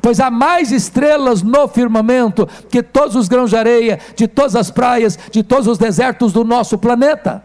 Pois 0.00 0.20
há 0.20 0.30
mais 0.30 0.70
estrelas 0.70 1.42
no 1.42 1.66
firmamento 1.66 2.48
que 2.70 2.82
todos 2.82 3.16
os 3.16 3.28
grãos 3.28 3.50
de 3.50 3.56
areia, 3.56 3.98
de 4.14 4.28
todas 4.28 4.54
as 4.54 4.70
praias, 4.70 5.18
de 5.30 5.42
todos 5.42 5.66
os 5.66 5.76
desertos 5.76 6.32
do 6.32 6.44
nosso 6.44 6.78
planeta. 6.78 7.42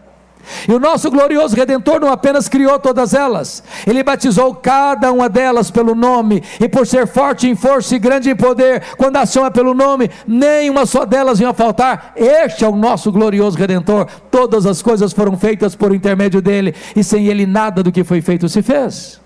E 0.68 0.72
o 0.72 0.78
nosso 0.78 1.10
glorioso 1.10 1.56
Redentor 1.56 2.00
não 2.00 2.10
apenas 2.10 2.48
criou 2.48 2.78
todas 2.78 3.14
elas, 3.14 3.62
ele 3.86 4.02
batizou 4.02 4.54
cada 4.54 5.12
uma 5.12 5.28
delas 5.28 5.70
pelo 5.70 5.94
nome, 5.94 6.42
e 6.60 6.68
por 6.68 6.86
ser 6.86 7.06
forte 7.06 7.48
em 7.48 7.54
força 7.54 7.94
e 7.94 7.98
grande 7.98 8.30
em 8.30 8.36
poder, 8.36 8.82
quando 8.96 9.16
a 9.16 9.26
chama 9.26 9.50
pelo 9.50 9.74
nome, 9.74 10.10
nenhuma 10.26 10.86
só 10.86 11.04
delas 11.04 11.40
ia 11.40 11.52
faltar. 11.52 12.12
Este 12.16 12.64
é 12.64 12.68
o 12.68 12.76
nosso 12.76 13.12
glorioso 13.12 13.58
Redentor. 13.58 14.06
Todas 14.30 14.66
as 14.66 14.82
coisas 14.82 15.12
foram 15.12 15.36
feitas 15.36 15.74
por 15.74 15.94
intermédio 15.94 16.40
dele, 16.40 16.74
e 16.94 17.04
sem 17.04 17.26
ele 17.26 17.46
nada 17.46 17.82
do 17.82 17.92
que 17.92 18.04
foi 18.04 18.20
feito 18.20 18.48
se 18.48 18.62
fez. 18.62 19.20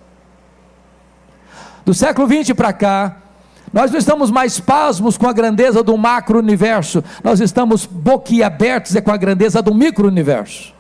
Do 1.85 1.93
século 1.93 2.27
20 2.27 2.55
para 2.55 2.73
cá, 2.73 3.17
nós 3.73 3.91
não 3.91 3.99
estamos 3.99 4.31
mais 4.31 4.61
pasmos 4.61 5.19
com 5.19 5.29
a 5.29 5.33
grandeza 5.33 5.83
do 5.83 5.97
macro-universo, 5.99 7.03
nós 7.23 7.41
estamos 7.41 7.85
boquiabertos 7.87 8.95
é 8.97 9.01
com 9.01 9.11
a 9.11 9.17
grandeza 9.17 9.61
do 9.61 9.75
micro-universo. 9.75 10.74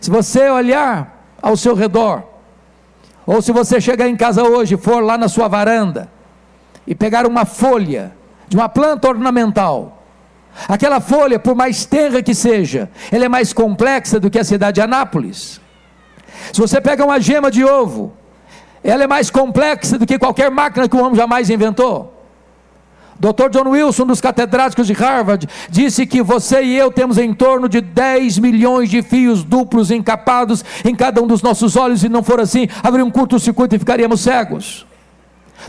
Se 0.00 0.10
você 0.10 0.48
olhar 0.48 1.24
ao 1.40 1.56
seu 1.56 1.74
redor, 1.74 2.22
ou 3.26 3.42
se 3.42 3.52
você 3.52 3.80
chegar 3.80 4.08
em 4.08 4.16
casa 4.16 4.42
hoje, 4.42 4.76
for 4.76 5.02
lá 5.02 5.18
na 5.18 5.28
sua 5.28 5.48
varanda 5.48 6.08
e 6.86 6.94
pegar 6.94 7.26
uma 7.26 7.44
folha 7.44 8.12
de 8.48 8.56
uma 8.56 8.68
planta 8.68 9.08
ornamental, 9.08 10.02
aquela 10.68 11.00
folha, 11.00 11.38
por 11.38 11.54
mais 11.54 11.84
tenra 11.84 12.22
que 12.22 12.34
seja, 12.34 12.90
ela 13.12 13.26
é 13.26 13.28
mais 13.28 13.52
complexa 13.52 14.18
do 14.18 14.30
que 14.30 14.38
a 14.38 14.44
cidade 14.44 14.76
de 14.76 14.80
Anápolis. 14.80 15.60
Se 16.52 16.60
você 16.60 16.80
pega 16.80 17.04
uma 17.04 17.20
gema 17.20 17.50
de 17.50 17.64
ovo, 17.64 18.12
ela 18.82 19.04
é 19.04 19.06
mais 19.06 19.30
complexa 19.30 19.98
do 19.98 20.06
que 20.06 20.18
qualquer 20.18 20.50
máquina 20.50 20.88
que 20.88 20.96
o 20.96 21.00
homem 21.00 21.16
jamais 21.16 21.50
inventou. 21.50 22.17
Dr. 23.18 23.50
John 23.50 23.70
Wilson, 23.70 24.06
dos 24.06 24.20
catedráticos 24.20 24.86
de 24.86 24.92
Harvard, 24.92 25.46
disse 25.68 26.06
que 26.06 26.22
você 26.22 26.62
e 26.62 26.76
eu 26.76 26.90
temos 26.90 27.18
em 27.18 27.32
torno 27.34 27.68
de 27.68 27.80
10 27.80 28.38
milhões 28.38 28.88
de 28.88 29.02
fios 29.02 29.44
duplos 29.44 29.90
encapados 29.90 30.64
em 30.84 30.94
cada 30.94 31.22
um 31.22 31.26
dos 31.26 31.42
nossos 31.42 31.76
olhos, 31.76 32.04
e 32.04 32.08
não 32.08 32.22
for 32.22 32.40
assim, 32.40 32.68
haveria 32.82 33.04
um 33.04 33.10
curto-circuito 33.10 33.74
e 33.74 33.78
ficaríamos 33.78 34.20
cegos. 34.20 34.87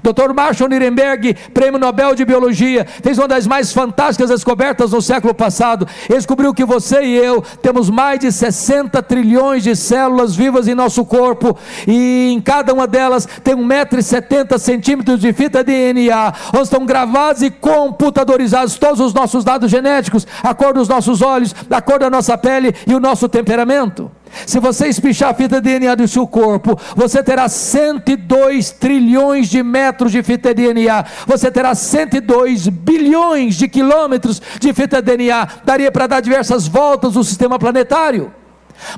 Dr. 0.03 0.33
Marshall 0.33 0.69
Nirenberg, 0.69 1.33
prêmio 1.53 1.79
Nobel 1.79 2.15
de 2.15 2.25
Biologia, 2.25 2.85
fez 3.03 3.17
uma 3.17 3.27
das 3.27 3.47
mais 3.47 3.73
fantásticas 3.73 4.29
descobertas 4.29 4.91
no 4.91 5.01
século 5.01 5.33
passado. 5.33 5.87
Descobriu 6.09 6.53
que 6.53 6.65
você 6.65 7.01
e 7.03 7.15
eu 7.15 7.41
temos 7.61 7.89
mais 7.89 8.19
de 8.19 8.31
60 8.31 9.01
trilhões 9.03 9.63
de 9.63 9.75
células 9.75 10.35
vivas 10.35 10.67
em 10.67 10.75
nosso 10.75 11.03
corpo, 11.05 11.57
e 11.87 12.31
em 12.31 12.41
cada 12.41 12.73
uma 12.73 12.87
delas 12.87 13.27
tem 13.43 13.55
1,70m 13.55 15.17
de 15.17 15.33
fita 15.33 15.63
DNA, 15.63 16.33
onde 16.53 16.63
estão 16.63 16.85
gravados 16.85 17.41
e 17.41 17.49
computadorizados 17.49 18.77
todos 18.77 18.99
os 18.99 19.13
nossos 19.13 19.43
dados 19.43 19.69
genéticos, 19.69 20.25
a 20.43 20.53
cor 20.53 20.73
dos 20.73 20.87
nossos 20.87 21.21
olhos, 21.21 21.55
a 21.69 21.81
cor 21.81 21.99
da 21.99 22.09
nossa 22.09 22.37
pele 22.37 22.73
e 22.87 22.93
o 22.93 22.99
nosso 22.99 23.27
temperamento. 23.27 24.11
Se 24.45 24.59
você 24.59 24.87
espichar 24.87 25.29
a 25.29 25.33
fita 25.33 25.61
DNA 25.61 25.95
do 25.95 26.07
seu 26.07 26.27
corpo, 26.27 26.79
você 26.95 27.23
terá 27.23 27.47
102 27.47 28.71
trilhões 28.71 29.49
de 29.49 29.61
metros 29.63 30.11
de 30.11 30.23
fita 30.23 30.53
DNA, 30.53 31.05
você 31.25 31.51
terá 31.51 31.75
102 31.75 32.67
bilhões 32.67 33.55
de 33.55 33.67
quilômetros 33.67 34.41
de 34.59 34.73
fita 34.73 35.01
DNA, 35.01 35.47
daria 35.63 35.91
para 35.91 36.07
dar 36.07 36.19
diversas 36.21 36.67
voltas 36.67 37.15
no 37.15 37.23
sistema 37.23 37.59
planetário. 37.59 38.38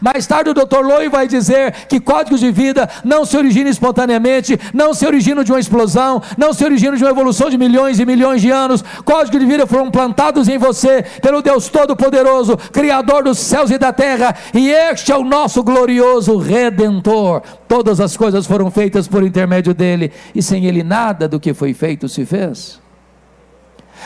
Mais 0.02 0.28
tarde 0.28 0.50
o 0.50 0.54
Dr. 0.54 0.82
Loy 0.84 1.10
vai 1.10 1.28
dizer 1.28 1.72
que 1.88 2.00
códigos 2.00 2.40
de 2.40 2.52
vida 2.52 2.90
não 3.04 3.26
se 3.26 3.38
originam 3.38 3.70
espontaneamente, 3.70 4.60
não 4.74 4.94
se 4.94 5.06
originam 5.06 5.44
de 5.44 5.52
uma 5.52 5.60
explosão, 5.60 6.22
não 6.38 6.54
se 6.54 6.64
originam 6.64 6.96
de 6.96 7.04
uma 7.04 7.12
evolução 7.12 7.50
de 7.50 7.58
milhões 7.58 8.00
e 8.00 8.06
milhões 8.06 8.42
de 8.42 8.50
anos. 8.50 8.84
Códigos 9.04 9.40
de 9.40 9.46
vida 9.46 9.68
foram 9.68 9.90
plantados 9.90 10.48
em 10.48 10.58
você 10.58 11.04
pelo 11.22 11.42
Deus 11.42 11.68
Todo-Poderoso, 11.70 12.58
Criador 12.58 13.24
dos 13.24 13.40
céus 13.40 13.72
e 13.72 13.78
da 13.78 13.92
terra, 13.92 14.36
e 14.54 14.70
este 14.70 15.12
é 15.12 15.18
o 15.18 15.24
nosso 15.24 15.64
glorioso 15.64 16.38
Redentor. 16.38 17.42
Todas 17.68 18.00
as 18.00 18.16
coisas 18.16 18.46
foram 18.46 18.70
feitas 18.70 19.08
por 19.08 19.24
intermédio 19.24 19.74
dele, 19.74 20.12
e 20.34 20.42
sem 20.42 20.66
ele 20.66 20.84
nada 20.84 21.28
do 21.28 21.40
que 21.40 21.54
foi 21.54 21.74
feito 21.74 22.08
se 22.08 22.26
fez. 22.26 22.80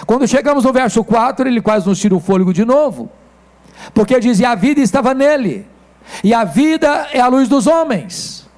Quando 0.06 0.28
chegamos 0.28 0.64
no 0.64 0.74
verso 0.74 1.04
4, 1.04 1.48
ele 1.48 1.62
quase 1.62 1.88
nos 1.88 2.00
tira 2.00 2.16
o 2.16 2.20
fôlego 2.20 2.54
de 2.54 2.66
novo 2.66 3.10
porque 3.94 4.20
dizia: 4.20 4.50
a 4.50 4.56
vida 4.56 4.82
estava 4.82 5.14
nele, 5.14 5.68
e 6.24 6.34
a 6.34 6.44
vida 6.44 7.08
é 7.12 7.20
a 7.20 7.28
luz 7.28 7.48
dos 7.48 7.68
homens. 7.68 8.50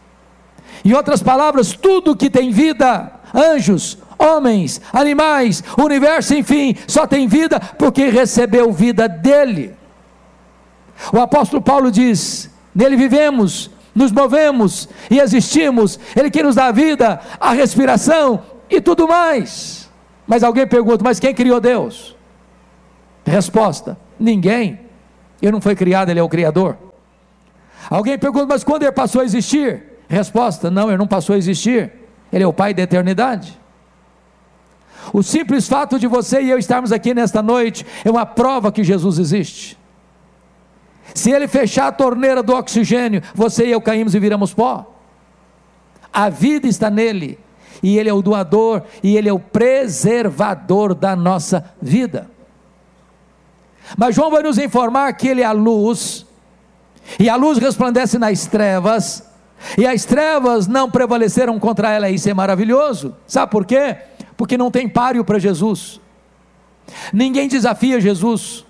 Em 0.84 0.94
outras 0.94 1.22
palavras, 1.22 1.74
tudo 1.74 2.16
que 2.16 2.30
tem 2.30 2.52
vida, 2.52 3.12
anjos, 3.34 3.98
homens, 4.18 4.82
animais, 4.94 5.64
universo, 5.78 6.34
enfim, 6.34 6.76
só 6.88 7.06
tem 7.06 7.28
vida 7.28 7.60
porque 7.60 8.10
recebeu 8.10 8.72
vida 8.72 9.08
dele. 9.08 9.76
O 11.12 11.20
apóstolo 11.20 11.62
Paulo 11.62 11.92
diz: 11.92 12.50
nele 12.74 12.96
vivemos, 12.96 13.70
nos 13.94 14.12
movemos 14.12 14.88
e 15.10 15.20
existimos, 15.20 16.00
ele 16.16 16.30
que 16.30 16.44
nos 16.44 16.56
dá 16.56 16.68
a 16.68 16.72
vida, 16.72 17.20
a 17.40 17.52
respiração 17.52 18.44
e 18.70 18.80
tudo 18.80 19.08
mais. 19.08 19.90
Mas 20.26 20.44
alguém 20.44 20.68
pergunta: 20.68 21.04
mas 21.04 21.20
quem 21.20 21.34
criou 21.34 21.60
Deus? 21.60 22.16
Resposta: 23.26 23.98
ninguém. 24.20 24.87
Ele 25.42 25.52
não 25.52 25.62
foi 25.62 25.76
criado, 25.76 26.10
ele 26.10 26.20
é 26.20 26.24
o 26.24 26.30
Criador. 26.30 26.78
Alguém 27.90 28.18
pergunta, 28.18 28.48
mas 28.48 28.64
quando 28.64 28.84
ele 28.84 28.92
passou 28.92 29.22
a 29.22 29.26
existir? 29.26 29.84
Resposta: 30.10 30.70
não, 30.70 30.90
ele 30.90 30.98
não 30.98 31.08
passou 31.08 31.36
a 31.36 31.38
existir. 31.38 31.92
Ele 32.32 32.44
é 32.44 32.48
o 32.48 32.54
Pai 32.54 32.74
da 32.74 32.82
eternidade. 32.84 33.58
O 35.14 35.24
simples 35.24 35.68
fato 35.68 35.98
de 35.98 36.08
você 36.08 36.42
e 36.42 36.50
eu 36.50 36.58
estarmos 36.58 36.92
aqui 36.92 37.14
nesta 37.14 37.42
noite 37.42 37.86
é 38.04 38.12
uma 38.12 38.26
prova 38.26 38.72
que 38.72 38.84
Jesus 38.84 39.20
existe. 39.20 39.78
Se 41.14 41.32
ele 41.32 41.48
fechar 41.48 41.88
a 41.88 41.92
torneira 41.92 42.44
do 42.44 42.54
oxigênio, 42.54 43.22
você 43.34 43.68
e 43.68 43.72
eu 43.72 43.82
caímos 43.82 44.14
e 44.14 44.20
viramos 44.20 44.54
pó. 44.54 44.94
A 46.12 46.30
vida 46.30 46.68
está 46.68 46.90
nele, 46.90 47.40
e 47.82 47.98
ele 47.98 48.10
é 48.10 48.14
o 48.14 48.22
doador, 48.22 48.84
e 49.02 49.16
ele 49.16 49.30
é 49.30 49.34
o 49.34 49.40
preservador 49.40 50.94
da 50.94 51.16
nossa 51.16 51.74
vida. 51.82 52.30
Mas 53.96 54.16
João 54.16 54.32
vai 54.32 54.44
nos 54.44 54.58
informar 54.58 55.14
que 55.14 55.28
ele 55.28 55.42
é 55.42 55.46
a 55.46 55.52
luz, 55.52 56.26
e 57.20 57.30
a 57.30 57.36
luz 57.36 57.58
resplandece 57.58 58.18
nas 58.18 58.46
trevas, 58.48 59.24
e 59.78 59.86
as 59.86 60.04
trevas 60.06 60.68
não 60.68 60.90
prevaleceram 60.90 61.60
contra 61.60 61.92
ela, 61.92 62.10
isso 62.10 62.30
é 62.30 62.34
maravilhoso. 62.34 63.16
Sabe 63.26 63.52
por 63.52 63.66
quê? 63.66 63.96
Porque 64.36 64.58
não 64.58 64.70
tem 64.70 64.90
páreo 64.90 65.24
para 65.24 65.40
Jesus. 65.40 66.00
Ninguém 67.14 67.48
desafia 67.48 68.00
Jesus, 68.00 68.66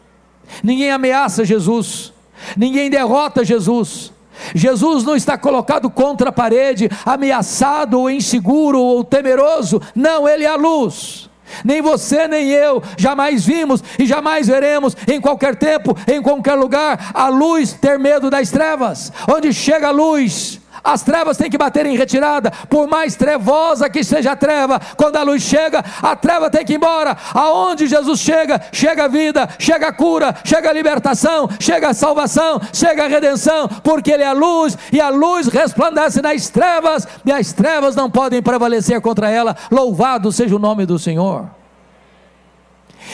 ninguém 0.63 0.91
ameaça 0.91 1.45
Jesus, 1.45 2.13
ninguém 2.55 2.89
derrota 2.89 3.43
Jesus. 3.43 4.11
Jesus 4.53 5.03
não 5.03 5.15
está 5.15 5.37
colocado 5.37 5.89
contra 5.89 6.29
a 6.29 6.31
parede, 6.31 6.89
ameaçado, 7.03 7.99
ou 7.99 8.09
inseguro 8.09 8.79
ou 8.79 9.03
temeroso. 9.03 9.81
Não, 9.95 10.27
ele 10.29 10.43
é 10.43 10.47
a 10.47 10.55
luz. 10.55 11.27
Nem 11.63 11.81
você 11.81 12.27
nem 12.27 12.49
eu 12.49 12.81
jamais 12.97 13.45
vimos 13.45 13.83
e 13.97 14.05
jamais 14.05 14.47
veremos 14.47 14.95
em 15.07 15.19
qualquer 15.19 15.55
tempo, 15.55 15.97
em 16.07 16.21
qualquer 16.21 16.55
lugar, 16.55 17.11
a 17.13 17.27
luz 17.29 17.73
ter 17.73 17.97
medo 17.99 18.29
das 18.29 18.51
trevas. 18.51 19.11
Onde 19.27 19.53
chega 19.53 19.87
a 19.87 19.91
luz, 19.91 20.59
as 20.83 21.01
trevas 21.01 21.37
têm 21.37 21.49
que 21.49 21.57
bater 21.57 21.85
em 21.85 21.97
retirada, 21.97 22.51
por 22.69 22.87
mais 22.87 23.15
trevosa 23.15 23.89
que 23.89 24.03
seja 24.03 24.31
a 24.31 24.35
treva, 24.35 24.79
quando 24.95 25.17
a 25.17 25.23
luz 25.23 25.41
chega, 25.43 25.83
a 26.01 26.15
treva 26.15 26.49
tem 26.49 26.65
que 26.65 26.73
ir 26.73 26.77
embora. 26.77 27.17
Aonde 27.33 27.87
Jesus 27.87 28.19
chega, 28.19 28.61
chega 28.71 29.05
a 29.05 29.07
vida, 29.07 29.49
chega 29.59 29.87
a 29.87 29.93
cura, 29.93 30.35
chega 30.43 30.69
a 30.69 30.73
libertação, 30.73 31.49
chega 31.59 31.89
a 31.89 31.93
salvação, 31.93 32.59
chega 32.73 33.05
a 33.05 33.07
redenção, 33.07 33.67
porque 33.83 34.11
Ele 34.11 34.23
é 34.23 34.27
a 34.27 34.33
luz 34.33 34.77
e 34.91 35.01
a 35.01 35.09
luz 35.09 35.47
resplandece 35.47 36.21
nas 36.21 36.49
trevas 36.49 37.07
e 37.25 37.31
as 37.31 37.53
trevas 37.53 37.95
não 37.95 38.09
podem 38.09 38.41
prevalecer 38.41 38.99
contra 39.01 39.29
ela. 39.29 39.55
Louvado 39.71 40.31
seja 40.31 40.55
o 40.55 40.59
nome 40.59 40.85
do 40.85 40.97
Senhor. 40.97 41.49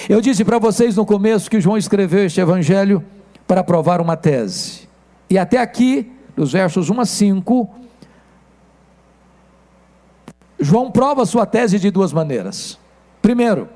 Eu 0.10 0.22
disse 0.22 0.44
para 0.44 0.58
vocês 0.58 0.96
no 0.96 1.06
começo 1.06 1.50
que 1.50 1.62
João 1.62 1.78
escreveu 1.78 2.26
este 2.26 2.42
evangelho 2.42 3.04
para 3.48 3.64
provar 3.64 4.02
uma 4.02 4.18
tese. 4.18 4.88
E 5.30 5.38
até 5.38 5.58
aqui 5.58 6.13
dos 6.36 6.52
versos 6.52 6.90
1 6.90 7.00
a 7.00 7.06
5, 7.06 7.70
João 10.60 10.90
prova 10.90 11.26
sua 11.26 11.46
tese 11.46 11.78
de 11.78 11.92
duas 11.92 12.14
maneiras. 12.14 12.80
Primeiro, 13.22 13.70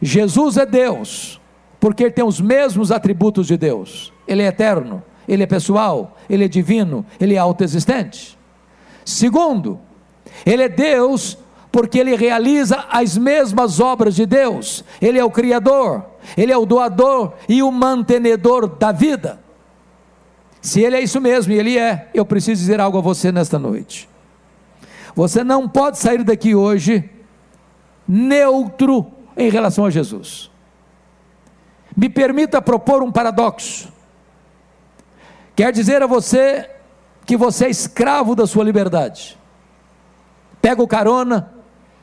Jesus 0.00 0.56
é 0.56 0.64
Deus, 0.64 1.40
porque 1.80 2.04
ele 2.04 2.12
tem 2.12 2.24
os 2.24 2.40
mesmos 2.40 2.92
atributos 2.92 3.46
de 3.46 3.56
Deus. 3.56 4.12
Ele 4.26 4.42
é 4.42 4.46
eterno, 4.46 5.02
ele 5.28 5.42
é 5.42 5.46
pessoal, 5.46 6.16
ele 6.28 6.44
é 6.44 6.48
divino, 6.48 7.04
ele 7.20 7.34
é 7.34 7.38
autoexistente. 7.38 8.38
Segundo, 9.04 9.80
ele 10.44 10.62
é 10.62 10.68
Deus 10.68 11.38
porque 11.70 11.98
ele 11.98 12.16
realiza 12.16 12.86
as 12.90 13.18
mesmas 13.18 13.80
obras 13.80 14.14
de 14.14 14.24
Deus. 14.24 14.84
Ele 15.00 15.18
é 15.18 15.24
o 15.24 15.30
criador, 15.30 16.04
ele 16.36 16.50
é 16.50 16.56
o 16.56 16.64
doador 16.64 17.34
e 17.48 17.62
o 17.62 17.70
mantenedor 17.70 18.66
da 18.66 18.92
vida. 18.92 19.45
Se 20.66 20.80
ele 20.80 20.96
é 20.96 21.00
isso 21.00 21.20
mesmo, 21.20 21.52
e 21.52 21.58
ele 21.60 21.78
é, 21.78 22.08
eu 22.12 22.26
preciso 22.26 22.60
dizer 22.60 22.80
algo 22.80 22.98
a 22.98 23.00
você 23.00 23.30
nesta 23.30 23.56
noite. 23.56 24.08
Você 25.14 25.44
não 25.44 25.68
pode 25.68 25.96
sair 25.96 26.24
daqui 26.24 26.56
hoje 26.56 27.08
neutro 28.06 29.06
em 29.36 29.48
relação 29.48 29.84
a 29.86 29.90
Jesus. 29.90 30.50
Me 31.96 32.08
permita 32.08 32.60
propor 32.60 33.00
um 33.00 33.12
paradoxo. 33.12 33.92
Quer 35.54 35.70
dizer 35.70 36.02
a 36.02 36.06
você 36.08 36.68
que 37.24 37.36
você 37.36 37.66
é 37.66 37.70
escravo 37.70 38.34
da 38.34 38.44
sua 38.44 38.64
liberdade. 38.64 39.38
Pega 40.60 40.82
o 40.82 40.88
carona 40.88 41.54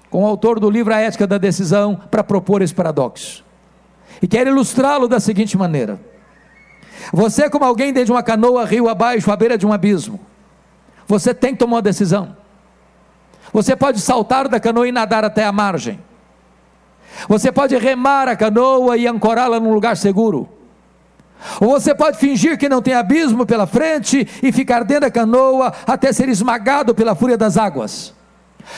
com 0.10 0.24
o 0.24 0.26
autor 0.26 0.58
do 0.58 0.70
livro 0.70 0.94
A 0.94 1.02
Ética 1.02 1.28
da 1.28 1.38
Decisão 1.38 1.98
para 2.10 2.24
propor 2.24 2.62
esse 2.62 2.74
paradoxo. 2.74 3.44
E 4.22 4.28
quero 4.28 4.52
ilustrá-lo 4.52 5.10
da 5.10 5.20
seguinte 5.20 5.58
maneira: 5.58 6.00
você 7.12 7.44
é 7.44 7.50
como 7.50 7.66
alguém 7.66 7.92
dentro 7.92 8.08
de 8.08 8.12
uma 8.12 8.24
canoa, 8.24 8.66
rio 8.66 8.88
abaixo, 8.88 9.32
à 9.32 9.36
beira 9.36 9.58
de 9.58 9.66
um 9.66 9.74
abismo. 9.74 10.20
Você 11.08 11.34
tem 11.34 11.54
que 11.54 11.60
tomar 11.60 11.78
uma 11.78 11.82
decisão. 11.82 12.36
Você 13.52 13.76
pode 13.76 14.00
saltar 14.00 14.48
da 14.48 14.60
canoa 14.60 14.88
e 14.88 14.92
nadar 14.92 15.24
até 15.26 15.44
a 15.44 15.52
margem. 15.52 16.00
Você 17.28 17.52
pode 17.52 17.78
remar 17.78 18.28
a 18.28 18.36
canoa 18.36 18.98
e 18.98 19.06
ancorá-la 19.08 19.60
num 19.60 19.74
lugar 19.74 19.98
seguro. 19.98 20.50
Ou 21.60 21.72
você 21.72 21.94
pode 21.94 22.18
fingir 22.18 22.58
que 22.58 22.70
não 22.70 22.82
tem 22.82 22.94
abismo 22.94 23.46
pela 23.46 23.68
frente 23.68 24.28
e 24.42 24.52
ficar 24.52 24.84
dentro 24.84 25.02
da 25.02 25.12
canoa 25.12 25.74
até 25.86 26.12
ser 26.12 26.30
esmagado 26.30 26.96
pela 26.96 27.16
fúria 27.16 27.38
das 27.38 27.58
águas. 27.58 28.14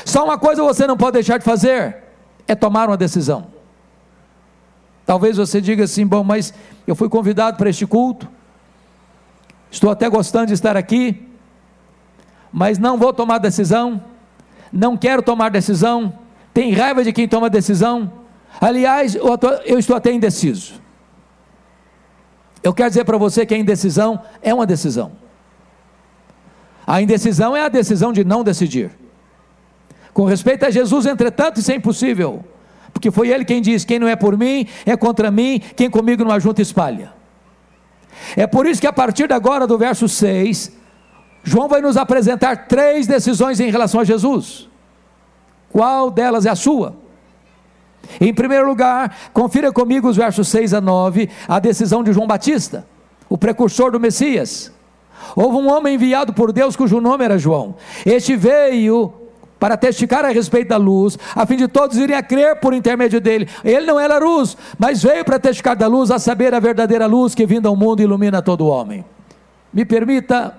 Só 0.03 0.25
uma 0.25 0.37
coisa 0.37 0.63
você 0.63 0.87
não 0.87 0.97
pode 0.97 1.13
deixar 1.13 1.37
de 1.37 1.45
fazer: 1.45 1.97
é 2.47 2.55
tomar 2.55 2.89
uma 2.89 2.97
decisão. 2.97 3.54
Talvez 5.05 5.37
você 5.37 5.61
diga 5.61 5.83
assim: 5.83 6.05
bom, 6.05 6.23
mas 6.23 6.53
eu 6.87 6.95
fui 6.95 7.07
convidado 7.07 7.57
para 7.57 7.69
este 7.69 7.85
culto, 7.85 8.27
estou 9.69 9.89
até 9.89 10.09
gostando 10.09 10.47
de 10.47 10.53
estar 10.53 10.75
aqui, 10.75 11.27
mas 12.51 12.79
não 12.79 12.97
vou 12.97 13.13
tomar 13.13 13.37
decisão, 13.37 14.03
não 14.71 14.97
quero 14.97 15.21
tomar 15.21 15.49
decisão, 15.49 16.17
tem 16.53 16.73
raiva 16.73 17.03
de 17.03 17.13
quem 17.13 17.27
toma 17.27 17.49
decisão. 17.49 18.11
Aliás, 18.59 19.15
eu 19.15 19.77
estou 19.77 19.95
até 19.95 20.11
indeciso. 20.11 20.81
Eu 22.63 22.73
quero 22.73 22.89
dizer 22.89 23.03
para 23.03 23.17
você 23.17 23.45
que 23.45 23.53
a 23.53 23.57
indecisão 23.57 24.19
é 24.41 24.53
uma 24.53 24.65
decisão. 24.65 25.11
A 26.87 27.01
indecisão 27.01 27.55
é 27.55 27.61
a 27.61 27.69
decisão 27.69 28.11
de 28.11 28.23
não 28.23 28.43
decidir. 28.43 28.91
Com 30.13 30.23
respeito 30.23 30.65
a 30.65 30.69
Jesus, 30.71 31.05
entretanto, 31.05 31.59
isso 31.59 31.71
é 31.71 31.75
impossível 31.75 32.43
porque 32.95 33.11
foi 33.11 33.27
ele 33.27 33.43
quem 33.43 33.61
diz: 33.61 33.83
quem 33.83 33.99
não 33.99 34.07
é 34.07 34.15
por 34.15 34.37
mim, 34.37 34.65
é 34.85 34.95
contra 34.95 35.29
mim, 35.29 35.61
quem 35.75 35.89
comigo 35.89 36.23
não 36.23 36.31
ajunta, 36.31 36.61
espalha. 36.61 37.11
É 38.37 38.47
por 38.47 38.65
isso 38.65 38.79
que 38.79 38.87
a 38.87 38.93
partir 38.93 39.27
de 39.27 39.33
agora, 39.33 39.67
do 39.67 39.77
verso 39.77 40.07
6, 40.07 40.71
João 41.43 41.67
vai 41.67 41.81
nos 41.81 41.97
apresentar 41.97 42.67
três 42.67 43.05
decisões 43.05 43.59
em 43.59 43.69
relação 43.69 43.99
a 43.99 44.05
Jesus. 44.05 44.69
Qual 45.69 46.09
delas 46.09 46.45
é 46.45 46.49
a 46.49 46.55
sua? 46.55 46.95
Em 48.21 48.33
primeiro 48.33 48.65
lugar, 48.65 49.13
confira 49.33 49.73
comigo 49.73 50.07
os 50.07 50.15
versos 50.15 50.47
6 50.47 50.73
a 50.73 50.79
9, 50.79 51.29
a 51.49 51.59
decisão 51.59 52.01
de 52.01 52.13
João 52.13 52.25
Batista, 52.25 52.87
o 53.27 53.37
precursor 53.37 53.91
do 53.91 53.99
Messias. 53.99 54.71
Houve 55.35 55.57
um 55.57 55.69
homem 55.69 55.95
enviado 55.95 56.31
por 56.31 56.53
Deus 56.53 56.77
cujo 56.77 57.01
nome 57.01 57.25
era 57.25 57.37
João. 57.37 57.75
Este 58.05 58.37
veio 58.37 59.24
para 59.65 59.75
testificar 59.75 60.23
a 60.23 60.29
respeito 60.29 60.67
da 60.67 60.77
luz, 60.77 61.17
a 61.35 61.43
fim 61.43 61.57
de 61.57 61.67
todos 61.67 61.97
irem 61.97 62.15
a 62.15 62.21
crer 62.21 62.59
por 62.59 62.71
intermédio 62.71 63.19
dele. 63.19 63.49
Ele 63.63 63.87
não 63.87 63.99
era 63.99 64.19
luz, 64.19 64.55
mas 64.77 65.01
veio 65.01 65.25
para 65.25 65.39
testificar 65.39 65.75
da 65.75 65.87
luz, 65.87 66.11
a 66.11 66.19
saber 66.19 66.53
a 66.53 66.59
verdadeira 66.59 67.07
luz 67.07 67.33
que 67.33 67.47
vindo 67.47 67.67
ao 67.67 67.75
mundo 67.75 67.99
ilumina 67.99 68.43
todo 68.43 68.67
homem. 68.67 69.03
Me 69.73 69.83
permita 69.83 70.55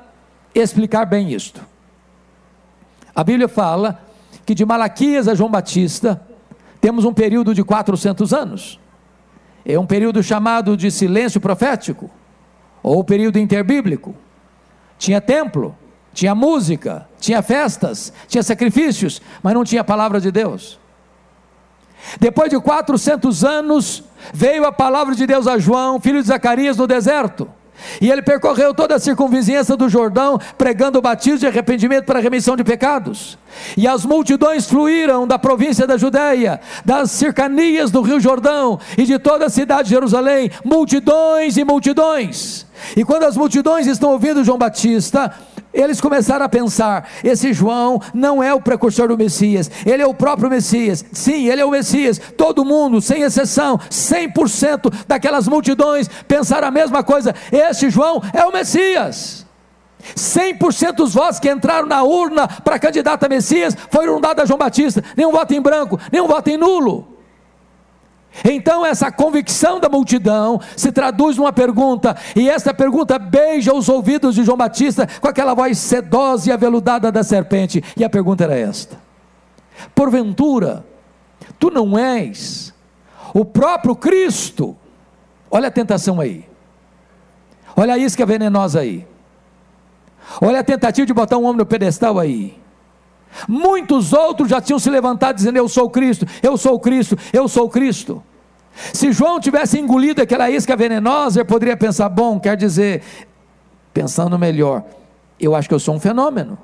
explicar 0.53 1.05
bem 1.05 1.33
isto. 1.33 1.61
A 3.15 3.23
Bíblia 3.23 3.47
fala 3.47 4.03
que 4.45 4.57
de 4.57 4.65
Malaquias 4.65 5.29
a 5.29 5.37
João 5.37 5.53
Batista 5.53 6.21
temos 6.81 7.05
um 7.05 7.15
período 7.15 7.55
de 7.55 7.63
400 7.63 8.33
anos. 8.33 8.81
É 9.65 9.79
um 9.79 9.87
período 9.87 10.21
chamado 10.21 10.77
de 10.77 10.91
silêncio 10.91 11.41
profético, 11.41 12.11
ou 12.83 13.05
período 13.05 13.39
interbíblico. 13.39 14.17
Tinha 14.99 15.21
templo, 15.21 15.77
tinha 16.17 16.35
música, 16.35 17.07
tinha 17.21 17.43
festas, 17.43 18.11
tinha 18.27 18.43
sacrifícios, 18.43 19.21
mas 19.43 19.53
não 19.53 19.63
tinha 19.63 19.83
a 19.83 19.85
palavra 19.85 20.19
de 20.19 20.33
Deus. 20.33 20.79
Depois 22.19 22.49
de 22.49 22.59
400 22.59 23.45
anos, 23.45 24.03
veio 24.33 24.65
a 24.65 24.73
palavra 24.73 25.15
de 25.15 25.27
Deus 25.27 25.47
a 25.47 25.59
João, 25.59 26.01
filho 26.01 26.23
de 26.23 26.29
Zacarias, 26.29 26.79
no 26.79 26.87
deserto. 26.87 27.47
E 28.01 28.11
ele 28.11 28.23
percorreu 28.23 28.73
toda 28.73 28.95
a 28.95 28.99
circunvizinhança 28.99 29.77
do 29.77 29.91
Jordão, 29.91 30.41
pregando 30.57 30.99
o 30.99 31.03
batismo 31.03 31.41
de 31.41 31.47
arrependimento 31.47 32.07
para 32.07 32.19
a 32.19 32.23
remissão 32.23 32.57
de 32.57 32.65
pecados. 32.65 33.37
E 33.77 33.87
as 33.87 34.07
multidões 34.07 34.67
fluíram 34.67 35.27
da 35.27 35.39
província 35.39 35.87
da 35.87 35.99
Judéia, 35.99 36.63
das 36.83 37.11
cercanias 37.11 37.91
do 37.91 38.01
Rio 38.01 38.19
Jordão 38.19 38.81
e 38.97 39.05
de 39.05 39.19
toda 39.19 39.45
a 39.45 39.51
cidade 39.51 39.89
de 39.89 39.95
Jerusalém, 39.95 40.51
multidões 40.65 41.59
e 41.59 41.65
multidões. 41.65 42.65
E 42.97 43.05
quando 43.05 43.25
as 43.25 43.37
multidões 43.37 43.87
estão 43.87 44.13
ouvindo 44.13 44.43
João 44.43 44.57
Batista, 44.57 45.35
eles 45.77 46.01
começaram 46.01 46.45
a 46.45 46.49
pensar: 46.49 47.09
esse 47.23 47.53
João 47.53 48.01
não 48.15 48.43
é 48.43 48.53
o 48.53 48.61
precursor 48.61 49.09
do 49.09 49.19
Messias, 49.19 49.71
ele 49.85 50.03
é 50.03 50.07
o 50.07 50.15
próprio 50.15 50.51
Messias. 50.51 51.05
Sim, 51.13 51.49
ele 51.49 51.61
é 51.61 51.65
o 51.65 51.71
Messias. 51.71 52.21
Todo 52.37 52.65
mundo, 52.65 53.01
sem 53.01 53.23
exceção, 53.23 53.79
100% 53.79 54.93
daquelas 55.07 55.47
multidões 55.47 56.09
pensaram 56.27 56.69
a 56.69 56.71
mesma 56.71 57.03
coisa: 57.03 57.35
esse 57.53 57.91
João 57.91 58.23
é 58.33 58.45
o 58.45 58.53
Messias. 58.53 59.47
100% 60.15 60.93
dos 60.93 61.15
votos 61.15 61.41
que 61.41 61.51
entraram 61.51 61.87
na 61.87 62.03
urna 62.03 62.47
para 62.47 62.79
candidato 62.79 63.25
a 63.25 63.29
Messias 63.29 63.77
foram 63.91 64.21
dados 64.21 64.45
a 64.45 64.47
João 64.47 64.59
Batista, 64.59 65.03
nenhum 65.17 65.33
voto 65.33 65.53
em 65.53 65.61
branco, 65.61 65.99
nenhum 66.13 66.29
voto 66.29 66.49
em 66.49 66.57
nulo. 66.57 67.16
Então, 68.45 68.85
essa 68.85 69.11
convicção 69.11 69.81
da 69.81 69.89
multidão 69.89 70.61
se 70.77 70.93
traduz 70.93 71.37
numa 71.37 71.53
pergunta, 71.53 72.17
e 72.35 72.49
essa 72.49 72.75
pergunta 72.75 73.19
beija 73.19 73.75
os 73.75 73.89
ouvidos 73.89 74.35
de 74.35 74.45
João 74.45 74.57
Batista 74.57 75.09
com 75.21 75.29
aquela 75.29 75.55
voz 75.55 75.79
sedosa 75.79 76.49
e 76.49 76.53
aveludada 76.53 77.11
da 77.11 77.23
serpente. 77.23 77.83
E 77.97 78.05
a 78.05 78.11
pergunta 78.11 78.45
era 78.45 78.57
esta: 78.57 78.99
Porventura, 79.95 80.85
tu 81.59 81.71
não 81.71 81.99
és 81.99 82.73
o 83.33 83.45
próprio 83.45 83.95
Cristo? 83.95 84.77
Olha 85.51 85.69
a 85.69 85.71
tentação 85.71 86.21
aí, 86.21 86.45
olha 87.77 87.95
a 87.95 87.99
isca 87.99 88.27
venenosa 88.27 88.81
aí, 88.81 89.07
olha 90.41 90.61
a 90.61 90.65
tentativa 90.65 91.07
de 91.07 91.15
botar 91.15 91.39
um 91.39 91.45
homem 91.45 91.59
no 91.59 91.67
pedestal 91.67 92.19
aí. 92.19 92.66
Muitos 93.49 94.13
outros 94.13 94.49
já 94.49 94.61
tinham 94.61 94.79
se 94.79 94.89
levantado 94.89 95.37
dizendo: 95.37 95.57
Eu 95.57 95.69
sou 95.69 95.91
Cristo, 95.91 96.27
eu 96.43 96.57
sou 96.57 96.79
Cristo, 96.81 97.19
eu 97.33 97.49
sou 97.49 97.69
Cristo. 97.69 98.23
Se 98.93 99.11
João 99.11 99.41
tivesse 99.41 99.79
engolido 99.79 100.21
aquela 100.21 100.51
isca 100.51 100.77
venenosa, 100.77 101.41
ele 101.41 101.49
poderia 101.49 101.77
pensar: 101.77 102.09
bom, 102.09 102.39
quer 102.39 102.57
dizer, 102.57 103.03
pensando 103.93 104.39
melhor, 104.39 104.85
Eu 105.41 105.55
acho 105.55 105.69
que 105.69 105.75
eu 105.75 105.81
sou 105.81 105.95
um 105.95 106.01
fenômeno. 106.01 106.59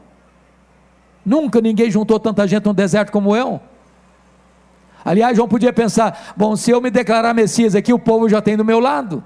Nunca 1.25 1.61
ninguém 1.61 1.91
juntou 1.91 2.19
tanta 2.19 2.47
gente 2.47 2.65
no 2.65 2.75
deserto 2.75 3.13
como 3.13 3.37
eu. 3.37 3.61
Aliás, 5.05 5.37
João 5.37 5.49
podia 5.49 5.73
pensar: 5.73 6.35
bom, 6.37 6.57
se 6.57 6.71
eu 6.71 6.81
me 6.81 6.91
declarar 6.91 7.35
Messias 7.35 7.75
aqui, 7.75 7.93
o 7.93 7.99
povo 7.99 8.29
já 8.29 8.41
tem 8.41 8.57
do 8.57 8.65
meu 8.65 8.81
lado. 8.81 9.23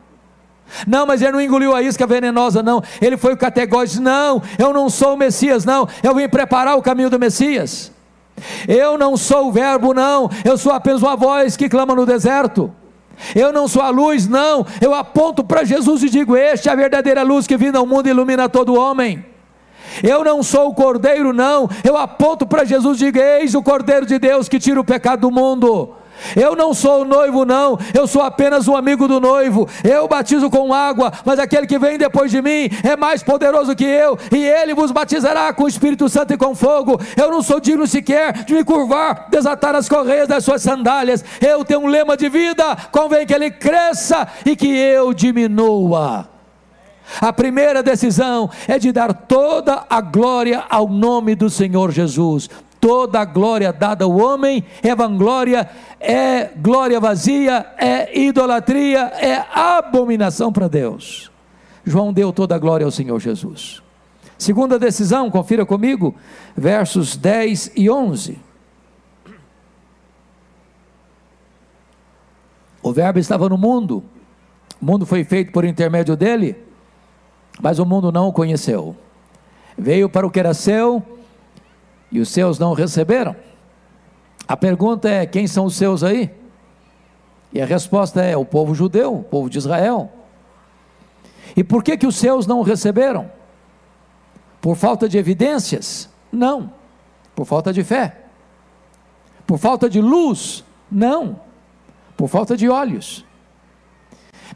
Não, 0.86 1.06
mas 1.06 1.22
ele 1.22 1.32
não 1.32 1.40
engoliu 1.40 1.74
a 1.74 1.82
isca 1.82 2.06
venenosa, 2.06 2.62
não. 2.62 2.82
Ele 3.00 3.16
foi 3.16 3.36
categórico: 3.36 4.00
não, 4.00 4.42
eu 4.58 4.72
não 4.72 4.88
sou 4.88 5.14
o 5.14 5.16
Messias, 5.16 5.64
não. 5.64 5.88
Eu 6.02 6.14
vim 6.14 6.28
preparar 6.28 6.76
o 6.76 6.82
caminho 6.82 7.10
do 7.10 7.18
Messias. 7.18 7.92
Eu 8.68 8.98
não 8.98 9.16
sou 9.16 9.48
o 9.48 9.52
Verbo, 9.52 9.94
não. 9.94 10.28
Eu 10.44 10.58
sou 10.58 10.72
apenas 10.72 11.02
uma 11.02 11.16
voz 11.16 11.56
que 11.56 11.68
clama 11.68 11.94
no 11.94 12.04
deserto. 12.04 12.72
Eu 13.34 13.52
não 13.52 13.66
sou 13.66 13.82
a 13.82 13.88
luz, 13.88 14.28
não. 14.28 14.66
Eu 14.80 14.92
aponto 14.92 15.42
para 15.42 15.64
Jesus 15.64 16.02
e 16.02 16.10
digo: 16.10 16.36
Este 16.36 16.68
é 16.68 16.72
a 16.72 16.76
verdadeira 16.76 17.22
luz 17.22 17.46
que 17.46 17.56
vindo 17.56 17.76
ao 17.76 17.86
mundo 17.86 18.06
e 18.06 18.10
ilumina 18.10 18.48
todo 18.48 18.74
homem. 18.74 19.24
Eu 20.02 20.24
não 20.24 20.42
sou 20.42 20.68
o 20.68 20.74
cordeiro, 20.74 21.32
não. 21.32 21.68
Eu 21.82 21.96
aponto 21.96 22.46
para 22.46 22.64
Jesus 22.64 23.00
e 23.00 23.06
digo: 23.06 23.18
Eis 23.18 23.54
o 23.54 23.62
cordeiro 23.62 24.04
de 24.04 24.18
Deus 24.18 24.48
que 24.48 24.58
tira 24.58 24.80
o 24.80 24.84
pecado 24.84 25.20
do 25.20 25.30
mundo. 25.30 25.94
Eu 26.34 26.56
não 26.56 26.72
sou 26.74 27.02
o 27.02 27.04
noivo, 27.04 27.44
não, 27.44 27.78
eu 27.94 28.06
sou 28.06 28.22
apenas 28.22 28.68
um 28.68 28.76
amigo 28.76 29.06
do 29.06 29.20
noivo. 29.20 29.68
Eu 29.84 30.08
batizo 30.08 30.50
com 30.50 30.72
água, 30.72 31.12
mas 31.24 31.38
aquele 31.38 31.66
que 31.66 31.78
vem 31.78 31.98
depois 31.98 32.30
de 32.30 32.40
mim 32.42 32.68
é 32.82 32.96
mais 32.96 33.22
poderoso 33.22 33.74
que 33.74 33.84
eu, 33.84 34.18
e 34.32 34.44
ele 34.44 34.74
vos 34.74 34.90
batizará 34.90 35.52
com 35.52 35.64
o 35.64 35.68
Espírito 35.68 36.08
Santo 36.08 36.32
e 36.32 36.36
com 36.36 36.54
fogo. 36.54 37.00
Eu 37.16 37.30
não 37.30 37.42
sou 37.42 37.60
digno 37.60 37.86
sequer 37.86 38.44
de 38.44 38.54
me 38.54 38.64
curvar, 38.64 39.28
desatar 39.30 39.74
as 39.74 39.88
correias 39.88 40.28
das 40.28 40.44
suas 40.44 40.62
sandálias. 40.62 41.24
Eu 41.40 41.64
tenho 41.64 41.80
um 41.80 41.86
lema 41.86 42.16
de 42.16 42.28
vida, 42.28 42.76
convém 42.90 43.26
que 43.26 43.34
ele 43.34 43.50
cresça 43.50 44.26
e 44.44 44.56
que 44.56 44.68
eu 44.68 45.12
diminua. 45.12 46.28
A 47.20 47.32
primeira 47.32 47.82
decisão 47.82 48.50
é 48.66 48.78
de 48.78 48.90
dar 48.90 49.12
toda 49.12 49.84
a 49.88 50.00
glória 50.00 50.64
ao 50.68 50.88
nome 50.88 51.34
do 51.34 51.48
Senhor 51.48 51.92
Jesus. 51.92 52.50
Toda 52.80 53.20
a 53.20 53.24
glória 53.24 53.72
dada 53.72 54.04
ao 54.04 54.16
homem 54.16 54.64
é 54.82 54.94
vanglória, 54.94 55.68
é 55.98 56.50
glória 56.56 57.00
vazia, 57.00 57.66
é 57.78 58.18
idolatria, 58.18 59.12
é 59.18 59.44
abominação 59.52 60.52
para 60.52 60.68
Deus. 60.68 61.30
João 61.84 62.12
deu 62.12 62.32
toda 62.32 62.54
a 62.54 62.58
glória 62.58 62.84
ao 62.84 62.90
Senhor 62.90 63.18
Jesus. 63.18 63.82
Segunda 64.38 64.78
decisão, 64.78 65.30
confira 65.30 65.64
comigo, 65.64 66.14
versos 66.54 67.16
10 67.16 67.72
e 67.74 67.88
11. 67.88 68.38
O 72.82 72.92
Verbo 72.92 73.18
estava 73.18 73.48
no 73.48 73.56
mundo, 73.56 74.04
o 74.80 74.84
mundo 74.84 75.06
foi 75.06 75.24
feito 75.24 75.50
por 75.50 75.64
intermédio 75.64 76.14
dele, 76.14 76.56
mas 77.60 77.78
o 77.78 77.86
mundo 77.86 78.12
não 78.12 78.28
o 78.28 78.32
conheceu. 78.32 78.94
Veio 79.76 80.08
para 80.08 80.26
o 80.26 80.30
que 80.30 80.38
era 80.38 80.54
seu 80.54 81.02
e 82.16 82.20
os 82.20 82.30
seus 82.30 82.58
não 82.58 82.72
receberam. 82.72 83.36
A 84.48 84.56
pergunta 84.56 85.06
é: 85.06 85.26
quem 85.26 85.46
são 85.46 85.66
os 85.66 85.76
seus 85.76 86.02
aí? 86.02 86.30
E 87.52 87.60
a 87.60 87.66
resposta 87.66 88.22
é: 88.22 88.34
o 88.34 88.44
povo 88.44 88.74
judeu, 88.74 89.16
o 89.16 89.22
povo 89.22 89.50
de 89.50 89.58
Israel. 89.58 90.10
E 91.54 91.62
por 91.62 91.84
que 91.84 91.94
que 91.94 92.06
os 92.06 92.16
seus 92.16 92.46
não 92.46 92.62
receberam? 92.62 93.30
Por 94.62 94.76
falta 94.76 95.06
de 95.06 95.18
evidências? 95.18 96.08
Não. 96.32 96.72
Por 97.34 97.44
falta 97.44 97.70
de 97.70 97.84
fé. 97.84 98.24
Por 99.46 99.58
falta 99.58 99.88
de 99.88 100.00
luz? 100.00 100.64
Não. 100.90 101.38
Por 102.16 102.28
falta 102.28 102.56
de 102.56 102.66
olhos. 102.66 103.26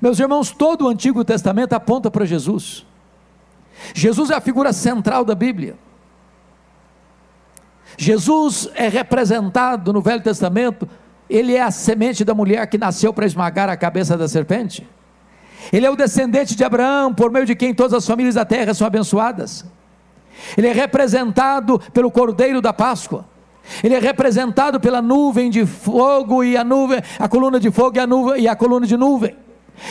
Meus 0.01 0.19
irmãos, 0.19 0.51
todo 0.51 0.87
o 0.87 0.89
Antigo 0.89 1.23
Testamento 1.27 1.75
aponta 1.75 2.11
para 2.11 2.25
Jesus. 2.25 2.87
Jesus 3.95 4.31
é 4.31 4.35
a 4.35 4.41
figura 4.41 4.73
central 4.73 5.27
da 5.27 5.35
Bíblia. 5.35 5.77
Jesus 7.97 8.69
é 8.75 8.89
representado 8.89 9.93
no 9.93 10.01
Velho 10.01 10.23
Testamento, 10.23 10.89
ele 11.29 11.55
é 11.55 11.63
a 11.63 11.71
semente 11.71 12.25
da 12.25 12.35
mulher 12.35 12.67
que 12.67 12.79
nasceu 12.79 13.13
para 13.13 13.27
esmagar 13.27 13.69
a 13.69 13.77
cabeça 13.77 14.17
da 14.17 14.27
serpente. 14.27 14.87
Ele 15.73 15.87
é 15.87 15.91
o 15.91 15.97
descendente 15.97 16.57
de 16.57 16.65
Abraão, 16.65 17.15
por 17.15 17.31
meio 17.31 17.47
de 17.47 17.55
quem 17.55 17.73
todas 17.73 17.93
as 17.95 18.07
famílias 18.07 18.35
da 18.35 18.45
terra 18.45 18.75
são 18.75 18.87
abençoadas. 18.87 19.65
Ele 20.57 20.67
é 20.67 20.73
representado 20.73 21.79
pelo 21.93 22.11
Cordeiro 22.11 22.61
da 22.61 22.73
Páscoa. 22.73 23.27
Ele 23.85 23.95
é 23.95 23.99
representado 24.01 24.81
pela 24.81 25.01
nuvem 25.01 25.51
de 25.51 25.65
fogo 25.65 26.43
e 26.43 26.57
a 26.57 26.65
nuvem, 26.65 27.01
a 27.19 27.29
coluna 27.29 27.61
de 27.61 27.71
fogo 27.71 27.97
e 27.97 28.01
a 28.01 28.07
nuvem 28.07 28.43
e 28.43 28.49
a 28.49 28.57
coluna 28.57 28.87
de 28.87 28.97
nuvem. 28.97 29.37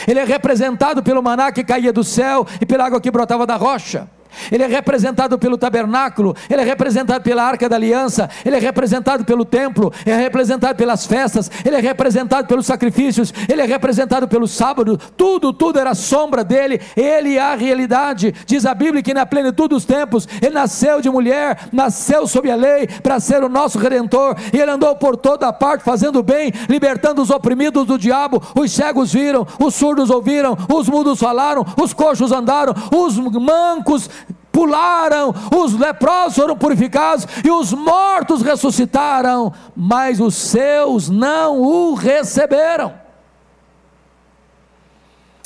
Ele 0.08 0.20
é 0.20 0.24
representado 0.24 1.02
pelo 1.02 1.24
maná 1.24 1.52
que 1.52 1.64
caía 1.64 1.94
do 1.94 2.04
céu 2.04 2.46
e 2.60 2.66
pela 2.66 2.86
água 2.86 3.00
que 3.00 3.10
brotava 3.10 3.46
da 3.46 3.56
rocha. 3.56 4.10
Ele 4.52 4.64
é 4.64 4.68
representado 4.68 5.38
pelo 5.38 5.58
tabernáculo, 5.58 6.36
ele 6.50 6.62
é 6.62 6.66
representado 6.66 7.24
pela 7.24 7.44
arca 7.44 7.68
da 7.68 7.76
aliança, 7.76 8.30
ele 8.46 8.56
é 8.56 8.60
representado 8.60 9.26
pelo 9.26 9.44
templo, 9.44 9.92
é 10.06 10.16
representado 10.16 10.76
pelas 10.76 11.06
festas, 11.06 11.50
ele 11.66 11.76
é 11.76 11.80
representado 11.80 12.48
pelos 12.48 12.66
sacrifícios, 12.66 13.34
ele 13.48 13.62
é 13.62 13.66
representado 13.66 14.28
pelo 14.28 14.48
sábado, 14.48 15.00
tudo, 15.18 15.52
tudo 15.52 15.80
era 15.80 15.94
sombra 15.94 16.44
dele, 16.44 16.80
ele 16.96 17.38
é 17.38 17.42
a 17.42 17.56
realidade. 17.56 18.34
Diz 18.46 18.66
a 18.66 18.74
Bíblia 18.74 19.04
que 19.04 19.14
na 19.14 19.26
plenitude 19.26 19.70
dos 19.70 19.86
tempos, 19.86 20.28
ele 20.42 20.54
nasceu 20.54 21.02
de 21.02 21.10
mulher, 21.10 21.68
nasceu 21.72 22.28
sob 22.28 22.50
a 22.50 22.56
lei 22.56 22.88
para 22.88 23.20
ser 23.20 23.44
o 23.44 23.50
nosso 23.50 23.78
redentor, 23.78 24.36
e 24.54 24.58
ele 24.58 24.72
andou 24.72 24.96
por 24.96 25.18
toda 25.18 25.52
parte 25.52 25.84
fazendo 25.84 26.24
bem, 26.24 26.52
libertando 26.68 27.22
os 27.22 27.30
oprimidos 27.30 27.86
do 27.86 27.98
diabo. 27.98 28.42
Os 28.56 28.72
cegos 28.72 29.12
viram, 29.14 29.46
os 29.60 29.76
surdos 29.76 30.10
ouviram, 30.10 30.58
os 30.74 30.88
mudos 30.88 31.20
falaram, 31.20 31.66
os 31.82 31.94
coxos 31.94 32.32
andaram, 32.32 32.74
os 32.92 33.18
mancos 33.18 34.10
pularam, 34.52 35.34
os 35.56 35.74
leprosos 35.74 36.36
foram 36.36 36.58
purificados 36.58 37.26
e 37.44 37.50
os 37.50 37.74
mortos 37.74 38.42
ressuscitaram, 38.42 39.54
mas 39.76 40.20
os 40.20 40.36
seus 40.36 41.10
não 41.10 41.62
o 41.62 41.94
receberam. 41.94 42.94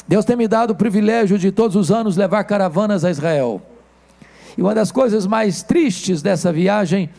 Deus 0.08 0.26
tem 0.26 0.36
me 0.36 0.48
dado 0.48 0.72
o 0.72 0.76
privilégio 0.76 1.38
de 1.38 1.52
todos 1.52 1.76
os 1.76 1.92
anos 1.92 2.18
levar 2.18 2.44
caravanas 2.44 3.06
a 3.06 3.10
Israel. 3.10 3.62
E 4.58 4.62
uma 4.62 4.76
das 4.76 4.92
coisas 4.92 5.26
mais 5.26 5.64
tristes 5.64 6.22
dessa 6.22 6.52
viagem, 6.52 7.10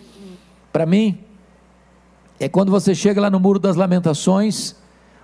para 0.73 0.87
mim, 0.87 1.19
é 2.39 2.49
quando 2.49 2.71
você 2.71 2.95
chega 2.95 3.21
lá 3.21 3.31
no 3.31 3.41
Muro 3.41 3.59
das 3.59 3.77
Lamentações, 3.77 4.77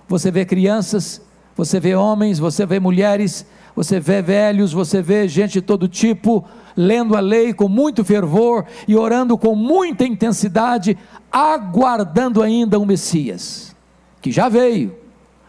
você 0.07 0.31
vê 0.31 0.43
crianças, 0.43 1.21
você 1.55 1.79
vê 1.79 1.95
homens, 1.95 2.39
você 2.39 2.65
vê 2.65 2.79
mulheres, 2.79 3.45
você 3.75 3.99
vê 3.99 4.21
velhos, 4.21 4.73
você 4.73 5.01
vê 5.01 5.27
gente 5.27 5.53
de 5.53 5.61
todo 5.61 5.87
tipo, 5.87 6.45
lendo 6.75 7.15
a 7.15 7.19
lei 7.19 7.53
com 7.53 7.67
muito 7.67 8.03
fervor 8.03 8.65
e 8.87 8.95
orando 8.95 9.37
com 9.37 9.55
muita 9.55 10.03
intensidade, 10.03 10.97
aguardando 11.31 12.41
ainda 12.41 12.77
o 12.77 12.85
Messias, 12.85 13.75
que 14.21 14.31
já 14.31 14.49
veio 14.49 14.95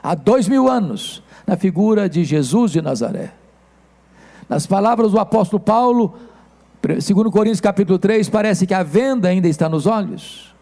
há 0.02 0.14
dois 0.14 0.48
mil 0.48 0.68
anos, 0.68 1.22
na 1.46 1.56
figura 1.56 2.08
de 2.08 2.24
Jesus 2.24 2.70
de 2.70 2.80
Nazaré. 2.80 3.32
Nas 4.48 4.66
palavras 4.66 5.10
do 5.10 5.18
apóstolo 5.18 5.60
Paulo, 5.60 6.14
segundo 7.00 7.30
Coríntios 7.30 7.60
capítulo 7.60 7.98
3, 7.98 8.28
parece 8.28 8.66
que 8.66 8.74
a 8.74 8.82
venda 8.82 9.28
ainda 9.28 9.48
está 9.48 9.68
nos 9.68 9.86
olhos. 9.86 10.54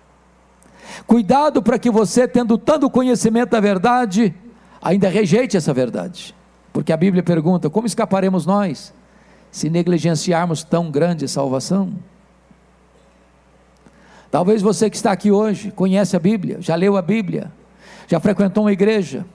Cuidado 1.07 1.63
para 1.63 1.79
que 1.79 1.91
você, 1.91 2.27
tendo 2.27 2.57
tanto 2.57 2.91
conhecimento 2.91 3.51
da 3.51 3.61
verdade, 3.61 4.35
ainda 4.81 5.09
rejeite 5.09 5.57
essa 5.57 5.73
verdade. 5.73 6.35
Porque 6.73 6.93
a 6.93 6.97
Bíblia 6.97 7.23
pergunta: 7.23 7.69
como 7.69 7.87
escaparemos 7.87 8.47
nós 8.47 8.93
se 9.51 9.69
negligenciarmos 9.69 10.63
tão 10.63 10.91
grande 10.91 11.27
salvação? 11.29 11.93
Talvez 14.31 14.63
você 14.63 14.89
que 14.89 14.97
está 14.97 15.11
aqui 15.11 15.31
hoje 15.31 15.73
conhece 15.73 16.15
a 16.15 16.21
Bíblia, 16.21 16.59
já 16.61 16.77
leu 16.77 16.97
a 16.97 17.03
Bíblia, 17.03 17.51
já 18.07 18.21
frequentou 18.21 18.65
uma 18.65 18.73
igreja, 18.73 19.27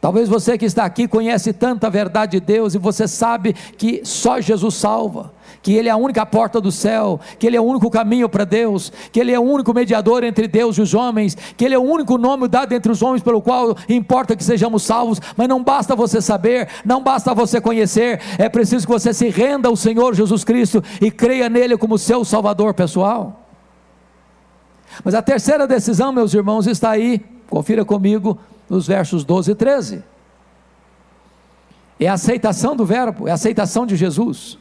Talvez 0.00 0.28
você 0.28 0.56
que 0.56 0.64
está 0.64 0.84
aqui 0.84 1.08
conhece 1.08 1.52
tanta 1.52 1.90
verdade 1.90 2.38
de 2.38 2.40
Deus 2.40 2.74
e 2.74 2.78
você 2.78 3.08
sabe 3.08 3.52
que 3.52 4.00
só 4.04 4.40
Jesus 4.40 4.76
salva, 4.76 5.32
que 5.60 5.72
Ele 5.72 5.88
é 5.88 5.90
a 5.90 5.96
única 5.96 6.24
porta 6.24 6.60
do 6.60 6.70
céu, 6.70 7.18
que 7.36 7.44
Ele 7.44 7.56
é 7.56 7.60
o 7.60 7.64
único 7.64 7.90
caminho 7.90 8.28
para 8.28 8.44
Deus, 8.44 8.92
que 9.10 9.18
Ele 9.18 9.32
é 9.32 9.40
o 9.40 9.42
único 9.42 9.74
mediador 9.74 10.22
entre 10.22 10.46
Deus 10.46 10.78
e 10.78 10.82
os 10.82 10.94
homens, 10.94 11.36
que 11.56 11.64
Ele 11.64 11.74
é 11.74 11.78
o 11.78 11.82
único 11.82 12.16
nome 12.16 12.46
dado 12.46 12.72
entre 12.72 12.92
os 12.92 13.02
homens 13.02 13.24
pelo 13.24 13.42
qual 13.42 13.76
importa 13.88 14.36
que 14.36 14.44
sejamos 14.44 14.84
salvos, 14.84 15.20
mas 15.36 15.48
não 15.48 15.64
basta 15.64 15.96
você 15.96 16.22
saber, 16.22 16.68
não 16.84 17.02
basta 17.02 17.34
você 17.34 17.60
conhecer, 17.60 18.20
é 18.38 18.48
preciso 18.48 18.86
que 18.86 18.92
você 18.92 19.12
se 19.12 19.28
renda 19.30 19.68
ao 19.68 19.74
Senhor 19.74 20.14
Jesus 20.14 20.44
Cristo 20.44 20.80
e 21.00 21.10
creia 21.10 21.48
nele 21.48 21.76
como 21.76 21.98
seu 21.98 22.24
Salvador 22.24 22.72
pessoal. 22.72 23.48
Mas 25.04 25.12
a 25.12 25.22
terceira 25.22 25.66
decisão, 25.66 26.12
meus 26.12 26.32
irmãos, 26.32 26.68
está 26.68 26.90
aí, 26.90 27.20
confira 27.50 27.84
comigo, 27.84 28.38
nos 28.68 28.86
versos 28.86 29.24
12 29.24 29.52
e 29.52 29.54
13. 29.54 30.04
É 32.00 32.06
a 32.06 32.12
aceitação 32.12 32.76
do 32.76 32.84
Verbo, 32.84 33.26
é 33.26 33.30
a 33.30 33.34
aceitação 33.34 33.84
de 33.84 33.96
Jesus. 33.96 34.58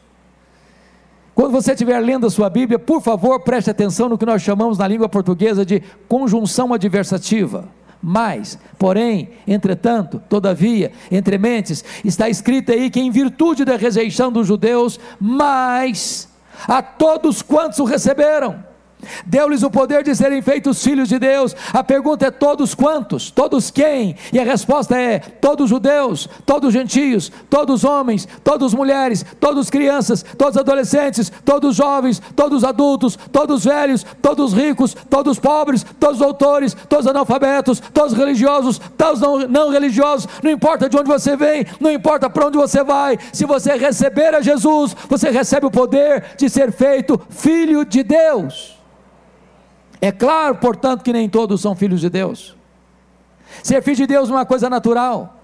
Quando 1.36 1.52
você 1.52 1.74
estiver 1.74 2.00
lendo 2.00 2.26
a 2.26 2.32
sua 2.32 2.50
Bíblia, 2.50 2.80
por 2.80 3.00
favor, 3.00 3.39
preste 3.41 3.70
atenção 3.70 4.10
no 4.10 4.17
que 4.17 4.26
nós 4.26 4.41
chamamos 4.41 4.80
na 4.80 4.88
língua 4.88 5.08
portuguesa 5.08 5.63
de 5.63 5.84
conjunção 6.08 6.74
adversativa. 6.74 7.65
Mas, 8.02 8.58
porém, 8.78 9.30
entretanto, 9.46 10.22
todavia, 10.30 10.91
entre 11.12 11.38
mentes, 11.38 11.84
está 12.04 12.28
escrito 12.28 12.72
aí 12.72 12.89
que 12.89 13.00
em 13.00 13.12
virtude 13.12 13.65
da 13.65 13.76
rejeição 13.76 14.32
dos 14.32 14.48
judeus, 14.48 15.00
mas 15.20 16.28
a 16.67 16.82
todos 16.82 17.41
quantos 17.41 17.80
o 17.80 17.84
receberam, 17.84 18.63
Deu-lhes 19.26 19.64
o 19.64 19.70
poder 19.70 20.04
de 20.04 20.16
serem 20.16 20.42
feitos 20.42 20.84
filhos 20.84 21.08
de 21.08 21.20
Deus. 21.20 21.56
A 21.74 21.84
pergunta 21.84 22.26
é: 22.26 22.32
todos 22.32 22.74
quantos? 22.74 23.30
Todos 23.30 23.70
quem? 23.70 24.16
E 24.34 24.40
a 24.40 24.44
resposta 24.44 24.98
é: 24.98 25.20
todos 25.20 25.70
judeus, 25.70 26.28
todos 26.46 26.74
gentios, 26.74 27.32
todos 27.50 27.84
homens, 27.84 28.28
todos 28.44 28.74
mulheres, 28.74 29.26
todos 29.40 29.70
crianças, 29.70 30.26
todos 30.38 30.58
adolescentes, 30.58 31.32
todos 31.46 31.76
jovens, 31.76 32.22
todos 32.36 32.64
adultos, 32.64 33.18
todos 33.32 33.66
velhos, 33.66 34.06
todos 34.22 34.54
ricos, 34.54 34.96
todos 35.10 35.40
pobres, 35.40 35.86
todos 36.00 36.20
doutores, 36.20 36.76
todos 36.90 37.08
analfabetos, 37.08 37.80
todos 37.94 38.18
religiosos, 38.18 38.80
todos 38.98 39.20
não, 39.20 39.40
não 39.48 39.70
religiosos. 39.70 40.28
Não 40.44 40.52
importa 40.52 40.90
de 40.90 40.98
onde 40.98 41.08
você 41.08 41.36
vem, 41.36 41.66
não 41.80 41.92
importa 41.92 42.30
para 42.30 42.48
onde 42.48 42.58
você 42.58 42.84
vai. 42.84 43.18
Se 43.32 43.46
você 43.46 43.74
receber 43.76 44.34
a 44.34 44.42
Jesus, 44.42 44.96
você 45.08 45.30
recebe 45.30 45.66
o 45.66 45.72
poder 45.72 46.36
de 46.38 46.50
ser 46.50 46.72
feito 46.72 47.20
filho 47.30 47.86
de 47.86 48.04
Deus. 48.04 48.77
É 50.02 50.12
claro, 50.12 50.56
portanto, 50.56 51.04
que 51.04 51.12
nem 51.12 51.28
todos 51.28 51.62
são 51.62 51.76
filhos 51.76 52.02
de 52.02 52.10
Deus. 52.10 52.56
Ser 53.64 53.82
filho 53.82 53.98
de 53.98 54.08
Deus 54.08 54.30
é 54.30 54.34
uma 54.34 54.46
coisa 54.46 54.70
natural. 54.70 55.38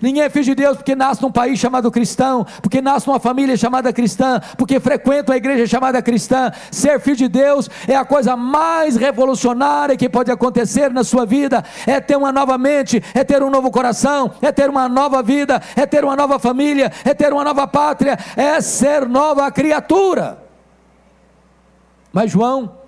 Ninguém 0.00 0.22
é 0.22 0.30
filho 0.30 0.44
de 0.44 0.54
Deus 0.54 0.76
porque 0.76 0.94
nasce 0.94 1.20
num 1.22 1.30
país 1.30 1.58
chamado 1.58 1.90
cristão, 1.90 2.46
porque 2.60 2.80
nasce 2.80 3.06
numa 3.06 3.18
família 3.18 3.56
chamada 3.56 3.92
cristã, 3.92 4.40
porque 4.56 4.80
frequenta 4.80 5.32
a 5.32 5.36
igreja 5.36 5.66
chamada 5.66 6.00
cristã. 6.00 6.52
Ser 6.70 7.00
filho 7.00 7.16
de 7.16 7.28
Deus 7.28 7.68
é 7.86 7.96
a 7.96 8.04
coisa 8.04 8.36
mais 8.36 8.96
revolucionária 8.96 9.96
que 9.96 10.08
pode 10.08 10.30
acontecer 10.30 10.90
na 10.90 11.04
sua 11.04 11.26
vida. 11.26 11.64
É 11.86 12.00
ter 12.00 12.16
uma 12.16 12.32
nova 12.32 12.56
mente, 12.56 13.02
é 13.14 13.24
ter 13.24 13.42
um 13.42 13.50
novo 13.50 13.70
coração, 13.70 14.32
é 14.40 14.52
ter 14.52 14.70
uma 14.70 14.88
nova 14.88 15.22
vida, 15.22 15.60
é 15.76 15.84
ter 15.84 16.04
uma 16.04 16.16
nova 16.16 16.38
família, 16.38 16.92
é 17.04 17.12
ter 17.12 17.32
uma 17.32 17.44
nova 17.44 17.66
pátria, 17.66 18.18
é 18.36 18.60
ser 18.60 19.08
nova 19.08 19.50
criatura. 19.50 20.38
Mas 22.12 22.30
João 22.30 22.81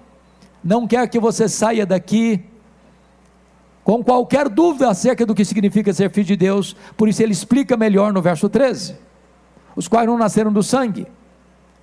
não 0.64 0.86
quer 0.86 1.06
que 1.08 1.20
você 1.20 1.48
saia 1.48 1.84
daqui 1.84 2.42
com 3.84 4.02
qualquer 4.02 4.48
dúvida 4.48 4.88
acerca 4.88 5.26
do 5.26 5.34
que 5.34 5.44
significa 5.44 5.92
ser 5.92 6.10
filho 6.10 6.26
de 6.26 6.36
Deus, 6.36 6.74
por 6.96 7.06
isso 7.06 7.22
ele 7.22 7.32
explica 7.32 7.76
melhor 7.76 8.12
no 8.14 8.22
verso 8.22 8.48
13: 8.48 8.96
os 9.76 9.86
quais 9.86 10.06
não 10.06 10.16
nasceram 10.16 10.50
do 10.50 10.62
sangue, 10.62 11.06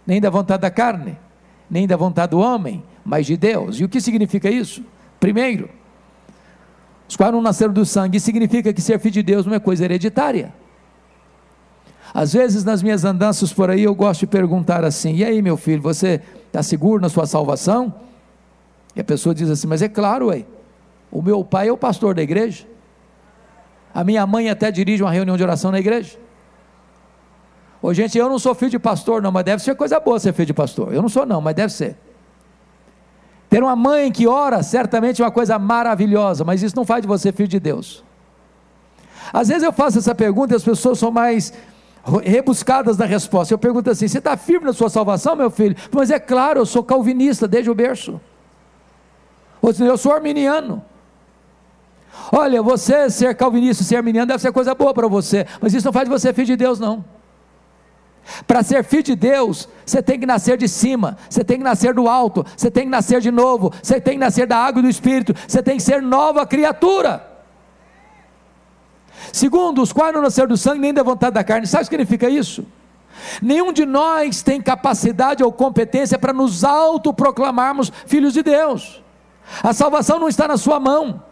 nem 0.06 0.20
da 0.20 0.32
vontade 0.32 0.64
da 0.64 0.72
carne, 0.72 1.16
nem 1.70 1.86
da 1.86 1.96
vontade 1.96 2.32
do 2.32 2.40
homem, 2.40 2.84
mas 3.06 3.28
de 3.28 3.38
Deus. 3.38 3.80
E 3.80 3.84
o 3.84 3.90
que 3.90 4.02
significa 4.02 4.50
isso? 4.50 4.84
Primeiro, 5.20 5.70
os 7.08 7.16
quais 7.16 7.32
não 7.32 7.42
nasceram 7.42 7.72
do 7.72 7.86
sangue, 7.86 8.20
significa 8.20 8.74
que 8.74 8.82
ser 8.82 9.00
filho 9.00 9.14
de 9.14 9.22
Deus 9.22 9.46
não 9.46 9.54
é 9.54 9.60
coisa 9.60 9.86
hereditária. 9.86 10.52
Às 12.14 12.34
vezes, 12.34 12.64
nas 12.64 12.82
minhas 12.82 13.06
andanças 13.06 13.54
por 13.54 13.70
aí, 13.70 13.84
eu 13.84 13.94
gosto 13.94 14.22
de 14.22 14.28
perguntar 14.28 14.84
assim: 14.84 15.18
e 15.18 15.24
aí, 15.24 15.40
meu 15.40 15.56
filho, 15.56 15.82
você 15.82 16.20
está 16.48 16.64
seguro 16.64 17.00
na 17.00 17.10
sua 17.10 17.28
salvação? 17.28 17.94
E 18.96 19.02
a 19.02 19.04
pessoa 19.04 19.34
diz 19.34 19.50
assim: 19.50 19.68
Mas 19.68 19.82
é 19.82 19.90
claro, 19.90 20.28
ué, 20.28 20.46
o 21.12 21.22
meu 21.22 21.44
pai 21.44 21.68
é 21.68 21.72
o 21.72 21.78
pastor 21.78 22.16
da 22.16 22.22
igreja. 22.22 22.66
A 23.94 24.04
minha 24.04 24.26
mãe 24.26 24.50
até 24.50 24.72
dirige 24.72 25.04
uma 25.04 25.12
reunião 25.12 25.36
de 25.36 25.44
oração 25.44 25.72
na 25.72 25.80
igreja. 25.80 26.18
Ô, 27.82 27.94
gente, 27.94 28.18
eu 28.18 28.30
não 28.30 28.38
sou 28.38 28.54
filho 28.54 28.72
de 28.72 28.80
pastor, 28.80 29.22
não, 29.22 29.32
mas 29.32 29.44
deve 29.44 29.62
ser 29.62 29.76
coisa 29.76 30.00
boa 30.00 30.20
ser 30.20 30.34
filho 30.34 30.46
de 30.46 30.54
pastor. 30.54 30.94
Eu 30.94 31.02
não 31.02 31.10
sou, 31.10 31.26
não, 31.26 31.42
mas 31.42 31.56
deve 31.56 31.74
ser. 31.74 31.98
Ter 33.50 33.62
uma 33.62 33.76
mãe 33.76 34.12
que 34.12 34.28
ora, 34.28 34.64
certamente 34.64 35.22
é 35.22 35.26
uma 35.26 35.32
coisa 35.32 35.60
maravilhosa, 35.60 36.46
mas 36.46 36.64
isso 36.64 36.76
não 36.76 36.86
faz 36.86 37.02
de 37.02 37.08
você 37.08 37.32
filho 37.34 37.50
de 37.50 37.60
Deus. 37.60 38.04
Às 39.34 39.50
vezes 39.50 39.64
eu 39.64 39.74
faço 39.74 39.98
essa 39.98 40.16
pergunta 40.16 40.54
e 40.54 40.58
as 40.58 40.64
pessoas 40.64 41.00
são 41.00 41.12
mais 41.12 41.54
rebuscadas 42.24 42.98
na 42.98 43.06
resposta. 43.06 43.54
Eu 43.54 43.58
pergunto 43.58 43.90
assim: 43.90 44.08
você 44.08 44.20
está 44.20 44.38
firme 44.38 44.66
na 44.66 44.74
sua 44.74 44.90
salvação, 44.90 45.36
meu 45.36 45.50
filho? 45.50 45.76
Mas 45.92 46.12
é 46.12 46.20
claro, 46.20 46.60
eu 46.60 46.66
sou 46.66 46.84
calvinista 46.84 47.48
desde 47.48 47.70
o 47.70 47.76
berço. 47.76 48.22
Outros 49.62 49.80
eu 49.80 49.98
sou 49.98 50.14
arminiano. 50.14 50.84
Olha, 52.32 52.62
você 52.62 53.10
ser 53.10 53.36
calvinista, 53.36 53.84
ser 53.84 53.98
arminiano 53.98 54.28
deve 54.28 54.42
ser 54.42 54.52
coisa 54.52 54.74
boa 54.74 54.94
para 54.94 55.08
você, 55.08 55.46
mas 55.60 55.74
isso 55.74 55.86
não 55.86 55.94
faz 55.94 56.06
de 56.06 56.12
você 56.12 56.34
filho 56.34 56.48
de 56.48 56.56
Deus, 56.56 56.80
não. 56.80 57.04
Para 58.48 58.64
ser 58.64 58.84
filho 58.84 59.04
de 59.04 59.16
Deus, 59.16 59.68
você 59.86 60.02
tem 60.02 60.20
que 60.20 60.26
nascer 60.26 60.58
de 60.58 60.68
cima, 60.68 61.18
você 61.30 61.44
tem 61.44 61.58
que 61.58 61.64
nascer 61.64 61.94
do 61.94 62.08
alto, 62.08 62.46
você 62.56 62.72
tem 62.72 62.84
que 62.84 62.90
nascer 62.90 63.20
de 63.20 63.32
novo, 63.32 63.72
você 63.82 64.00
tem 64.00 64.14
que 64.14 64.20
nascer 64.20 64.48
da 64.48 64.58
água 64.58 64.80
e 64.80 64.84
do 64.84 64.90
Espírito, 64.90 65.34
você 65.48 65.62
tem 65.62 65.78
que 65.78 65.84
ser 65.84 66.02
nova 66.02 66.46
criatura. 66.46 67.28
Segundo, 69.34 69.82
os 69.82 69.92
quais 69.92 70.14
não 70.14 70.22
nasceram 70.22 70.50
do 70.50 70.58
sangue 70.58 70.80
nem 70.80 70.94
da 70.94 71.04
vontade 71.04 71.34
da 71.34 71.44
carne, 71.44 71.68
sabe 71.68 71.84
o 71.84 71.86
que 71.86 71.92
significa 71.92 72.30
isso? 72.30 72.66
Nenhum 73.42 73.74
de 73.74 73.86
nós 73.86 74.42
tem 74.42 74.62
capacidade 74.62 75.44
ou 75.44 75.52
competência 75.52 76.18
para 76.18 76.34
nos 76.34 76.64
autoproclamarmos 76.64 77.92
filhos 78.06 78.34
de 78.34 78.42
Deus. 78.42 79.02
A 79.64 79.74
salvação 79.74 80.20
não 80.20 80.30
está 80.30 80.48
na 80.48 80.58
sua 80.58 80.80
mão. 80.80 81.24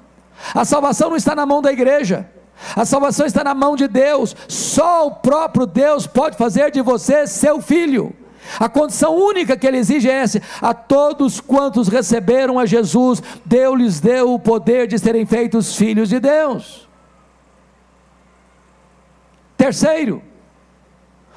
A 0.53 0.65
salvação 0.65 1.09
não 1.09 1.17
está 1.17 1.35
na 1.35 1.45
mão 1.45 1.61
da 1.61 1.71
igreja. 1.71 2.29
A 2.75 2.85
salvação 2.85 3.25
está 3.25 3.43
na 3.43 3.53
mão 3.53 3.75
de 3.75 3.87
Deus. 3.87 4.35
Só 4.47 5.07
o 5.07 5.11
próprio 5.11 5.65
Deus 5.65 6.05
pode 6.05 6.37
fazer 6.37 6.71
de 6.71 6.81
você 6.81 7.25
seu 7.25 7.61
filho. 7.61 8.13
A 8.59 8.69
condição 8.69 9.15
única 9.15 9.57
que 9.57 9.67
ele 9.67 9.77
exige 9.77 10.09
é 10.09 10.13
essa: 10.13 10.41
a 10.61 10.73
todos 10.73 11.39
quantos 11.39 11.87
receberam 11.87 12.57
a 12.57 12.65
Jesus, 12.65 13.21
Deus 13.45 13.77
lhes 13.77 13.99
deu 13.99 14.33
o 14.33 14.39
poder 14.39 14.87
de 14.87 14.97
serem 14.97 15.25
feitos 15.25 15.75
filhos 15.75 16.09
de 16.09 16.19
Deus. 16.19 16.87
Terceiro, 19.57 20.23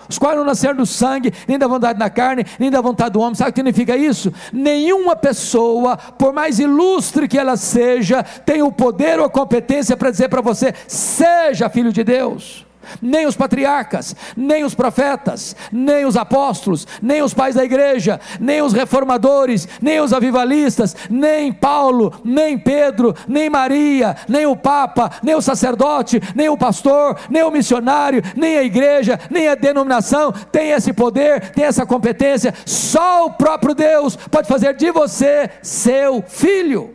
os 0.09 0.19
quais 0.19 0.37
não 0.37 0.45
nasceram 0.45 0.77
do 0.77 0.87
sangue, 0.87 1.33
nem 1.47 1.59
da 1.59 1.67
vontade 1.67 1.99
da 1.99 2.11
carne, 2.11 2.45
nem 2.59 2.71
da 2.71 2.81
vontade 2.81 3.13
do 3.13 3.21
homem. 3.21 3.35
Sabe 3.35 3.51
o 3.51 3.53
que 3.53 3.61
significa 3.61 3.97
isso? 3.97 4.33
Nenhuma 4.53 5.17
pessoa, 5.17 5.97
por 5.97 6.33
mais 6.33 6.59
ilustre 6.59 7.29
que 7.29 7.39
ela 7.39 7.57
seja, 7.57 8.23
tem 8.23 8.63
o 8.63 8.73
poder 8.73 9.19
ou 9.19 9.27
a 9.27 9.31
competência 9.31 9.97
para 9.97 10.11
dizer 10.11 10.29
para 10.29 10.41
você: 10.41 10.75
seja 10.87 11.69
filho 11.69 11.93
de 11.93 12.05
Deus 12.05 12.67
nem 13.01 13.27
os 13.27 13.37
patriarcas, 13.37 14.15
nem 14.37 14.65
os 14.65 14.75
profetas, 14.75 15.55
nem 15.71 16.05
os 16.05 16.17
apóstolos, 16.17 16.87
nem 17.01 17.23
os 17.23 17.35
pais 17.35 17.55
da 17.55 17.65
igreja, 17.65 18.21
nem 18.41 18.63
os 18.63 18.73
reformadores, 18.73 19.69
nem 19.81 20.01
os 20.01 20.13
avivalistas, 20.13 20.97
nem 21.11 21.53
Paulo, 21.53 22.13
nem 22.25 22.59
Pedro, 22.59 23.15
nem 23.27 23.49
Maria, 23.49 24.17
nem 24.29 24.47
o 24.47 24.57
Papa, 24.57 25.11
nem 25.23 25.35
o 25.35 25.43
sacerdote, 25.43 26.21
nem 26.35 26.49
o 26.49 26.57
pastor, 26.57 27.19
nem 27.29 27.43
o 27.43 27.51
missionário, 27.51 28.23
nem 28.37 28.59
a 28.59 28.63
igreja, 28.63 29.19
nem 29.31 29.49
a 29.49 29.55
denominação 29.55 30.33
tem 30.51 30.71
esse 30.71 30.93
poder, 30.93 31.51
tem 31.51 31.65
essa 31.65 31.87
competência. 31.87 32.55
Só 32.65 33.27
o 33.27 33.33
próprio 33.33 33.75
Deus 33.75 34.17
pode 34.17 34.49
fazer 34.49 34.75
de 34.75 34.91
você 34.91 35.51
seu 35.63 36.23
filho. 36.23 36.95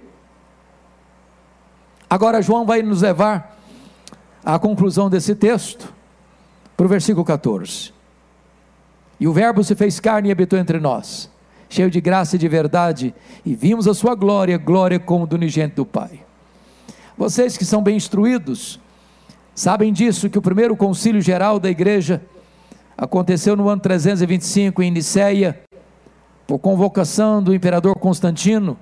Agora, 2.09 2.41
João 2.41 2.65
vai 2.65 2.81
nos 2.81 3.01
levar 3.01 3.56
a 4.53 4.57
conclusão 4.57 5.09
desse 5.09 5.35
texto, 5.35 5.93
para 6.77 6.85
o 6.85 6.89
versículo 6.89 7.25
14. 7.25 7.91
E 9.19 9.27
o 9.27 9.33
Verbo 9.33 9.61
se 9.61 9.75
fez 9.75 9.99
carne 9.99 10.29
e 10.29 10.31
habitou 10.31 10.57
entre 10.57 10.79
nós, 10.79 11.29
cheio 11.67 11.91
de 11.91 11.99
graça 11.99 12.37
e 12.37 12.39
de 12.39 12.47
verdade, 12.47 13.13
e 13.45 13.53
vimos 13.53 13.89
a 13.89 13.93
sua 13.93 14.15
glória, 14.15 14.57
glória 14.57 14.99
como 15.01 15.27
do 15.27 15.35
unigênito 15.35 15.75
do 15.75 15.85
Pai. 15.85 16.21
Vocês 17.17 17.57
que 17.57 17.65
são 17.65 17.83
bem 17.83 17.97
instruídos, 17.97 18.79
sabem 19.53 19.91
disso 19.91 20.29
que 20.29 20.39
o 20.39 20.41
primeiro 20.41 20.77
concílio 20.77 21.19
geral 21.19 21.59
da 21.59 21.69
igreja 21.69 22.21
aconteceu 22.97 23.53
no 23.53 23.67
ano 23.67 23.81
325 23.81 24.81
em 24.81 24.91
Niceia, 24.91 25.61
por 26.47 26.57
convocação 26.57 27.43
do 27.43 27.53
imperador 27.53 27.95
Constantino, 27.95 28.77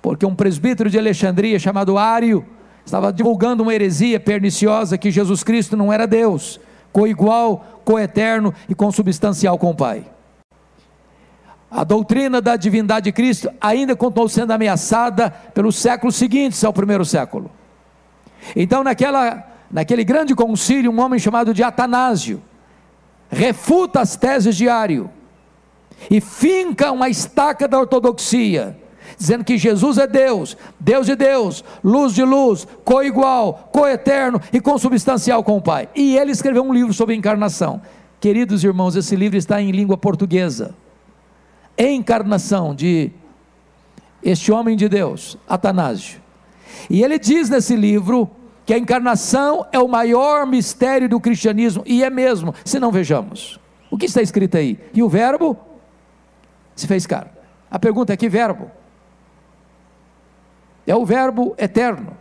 porque 0.00 0.24
um 0.24 0.34
presbítero 0.36 0.88
de 0.88 0.96
Alexandria 0.96 1.58
chamado 1.58 1.98
Ário 1.98 2.46
estava 2.84 3.12
divulgando 3.12 3.62
uma 3.62 3.74
heresia 3.74 4.20
perniciosa 4.20 4.98
que 4.98 5.10
Jesus 5.10 5.42
Cristo 5.42 5.76
não 5.76 5.92
era 5.92 6.06
Deus, 6.06 6.60
coigual, 6.92 7.82
coeterno 7.84 8.54
e 8.68 8.74
consubstancial 8.74 9.58
com 9.58 9.70
o 9.70 9.74
Pai. 9.74 10.04
A 11.70 11.82
doutrina 11.82 12.40
da 12.40 12.54
divindade 12.54 13.04
de 13.04 13.12
Cristo 13.12 13.50
ainda 13.60 13.96
continuou 13.96 14.28
sendo 14.28 14.52
ameaçada 14.52 15.30
pelos 15.52 15.76
séculos 15.76 16.14
seguintes 16.14 16.62
ao 16.62 16.72
primeiro 16.72 17.04
século. 17.04 17.50
Então, 18.54 18.84
naquela, 18.84 19.42
naquele 19.70 20.04
grande 20.04 20.34
concílio, 20.34 20.92
um 20.92 21.00
homem 21.00 21.18
chamado 21.18 21.52
de 21.52 21.62
Atanásio 21.62 22.40
refuta 23.28 24.00
as 24.00 24.14
teses 24.14 24.56
de 24.56 24.68
Ário 24.68 25.10
e 26.10 26.20
finca 26.20 26.92
uma 26.92 27.08
estaca 27.08 27.66
da 27.66 27.78
ortodoxia 27.78 28.78
dizendo 29.18 29.44
que 29.44 29.58
Jesus 29.58 29.98
é 29.98 30.06
Deus, 30.06 30.56
Deus 30.78 31.06
de 31.06 31.14
Deus, 31.14 31.64
luz 31.82 32.14
de 32.14 32.22
luz, 32.22 32.66
coigual, 32.84 33.68
coeterno 33.72 34.40
e 34.52 34.60
consubstancial 34.60 35.42
com 35.42 35.56
o 35.56 35.62
Pai. 35.62 35.88
E 35.94 36.16
ele 36.16 36.32
escreveu 36.32 36.62
um 36.62 36.72
livro 36.72 36.92
sobre 36.92 37.14
encarnação. 37.14 37.80
Queridos 38.20 38.64
irmãos, 38.64 38.96
esse 38.96 39.14
livro 39.16 39.36
está 39.36 39.60
em 39.60 39.70
língua 39.70 39.96
portuguesa. 39.96 40.74
Encarnação 41.76 42.74
de 42.74 43.10
este 44.22 44.50
homem 44.50 44.76
de 44.76 44.88
Deus, 44.88 45.36
Atanásio. 45.48 46.20
E 46.88 47.02
ele 47.02 47.18
diz 47.18 47.50
nesse 47.50 47.76
livro 47.76 48.30
que 48.64 48.72
a 48.72 48.78
encarnação 48.78 49.66
é 49.70 49.78
o 49.78 49.88
maior 49.88 50.46
mistério 50.46 51.08
do 51.08 51.20
cristianismo, 51.20 51.82
e 51.84 52.02
é 52.02 52.08
mesmo, 52.08 52.54
se 52.64 52.80
não 52.80 52.90
vejamos. 52.90 53.60
O 53.90 53.98
que 53.98 54.06
está 54.06 54.22
escrito 54.22 54.56
aí? 54.56 54.78
E 54.94 55.02
o 55.02 55.08
Verbo 55.08 55.56
se 56.74 56.86
fez 56.86 57.06
carne. 57.06 57.30
A 57.70 57.78
pergunta 57.78 58.12
é: 58.12 58.16
que 58.16 58.28
verbo? 58.28 58.70
É 60.86 60.94
o 60.94 61.04
Verbo 61.04 61.54
eterno, 61.58 62.16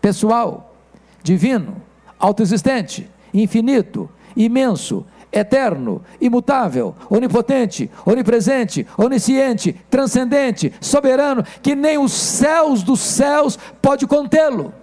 pessoal, 0.00 0.74
divino, 1.22 1.76
autoexistente, 2.18 3.08
infinito, 3.32 4.10
imenso, 4.36 5.06
eterno, 5.32 6.02
imutável, 6.20 6.94
onipotente, 7.08 7.90
onipresente, 8.04 8.86
onisciente, 8.98 9.74
transcendente, 9.88 10.72
soberano, 10.80 11.42
que 11.62 11.74
nem 11.74 11.96
os 11.98 12.12
céus 12.12 12.82
dos 12.82 13.00
céus 13.00 13.58
pode 13.80 14.06
contê-lo. 14.06 14.74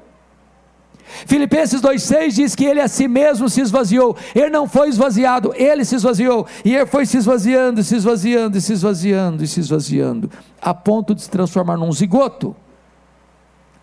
Filipenses 1.26 1.82
2,6 1.82 2.32
diz 2.32 2.56
que 2.56 2.66
ele 2.66 2.80
a 2.80 2.88
si 2.88 3.08
mesmo 3.08 3.50
se 3.50 3.62
esvaziou, 3.62 4.16
ele 4.34 4.50
não 4.50 4.68
foi 4.68 4.90
esvaziado, 4.90 5.54
ele 5.56 5.84
se 5.84 5.96
esvaziou, 5.96 6.46
e 6.64 6.76
ele 6.76 6.86
foi 6.86 7.06
se 7.06 7.18
esvaziando, 7.18 7.84
se 7.84 7.96
esvaziando, 7.96 8.62
se 8.62 8.74
esvaziando, 8.74 9.48
se 9.48 9.60
esvaziando, 9.60 10.32
a 10.62 10.74
ponto 10.74 11.16
de 11.16 11.24
se 11.24 11.30
transformar 11.30 11.78
num 11.78 11.92
zigoto, 11.92 12.56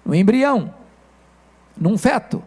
num 0.07 0.15
embrião, 0.15 0.73
num 1.77 1.99
feto, 1.99 2.43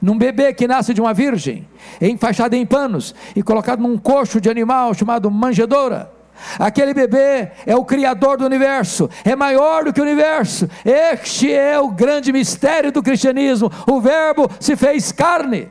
num 0.00 0.18
bebê 0.18 0.52
que 0.52 0.68
nasce 0.68 0.92
de 0.92 1.00
uma 1.00 1.14
virgem, 1.14 1.66
enfaixado 2.00 2.54
em 2.54 2.66
panos 2.66 3.14
e 3.34 3.42
colocado 3.42 3.80
num 3.80 3.96
coxo 3.96 4.40
de 4.40 4.50
animal 4.50 4.92
chamado 4.92 5.30
manjedoura. 5.30 6.12
Aquele 6.58 6.92
bebê 6.92 7.52
é 7.64 7.74
o 7.76 7.84
Criador 7.84 8.36
do 8.36 8.44
universo, 8.44 9.08
é 9.24 9.34
maior 9.34 9.84
do 9.84 9.92
que 9.92 10.00
o 10.00 10.04
universo. 10.04 10.68
Este 10.84 11.52
é 11.52 11.78
o 11.78 11.88
grande 11.88 12.32
mistério 12.32 12.90
do 12.90 13.02
cristianismo. 13.02 13.70
O 13.86 14.00
Verbo 14.00 14.50
se 14.58 14.76
fez 14.76 15.12
carne. 15.12 15.70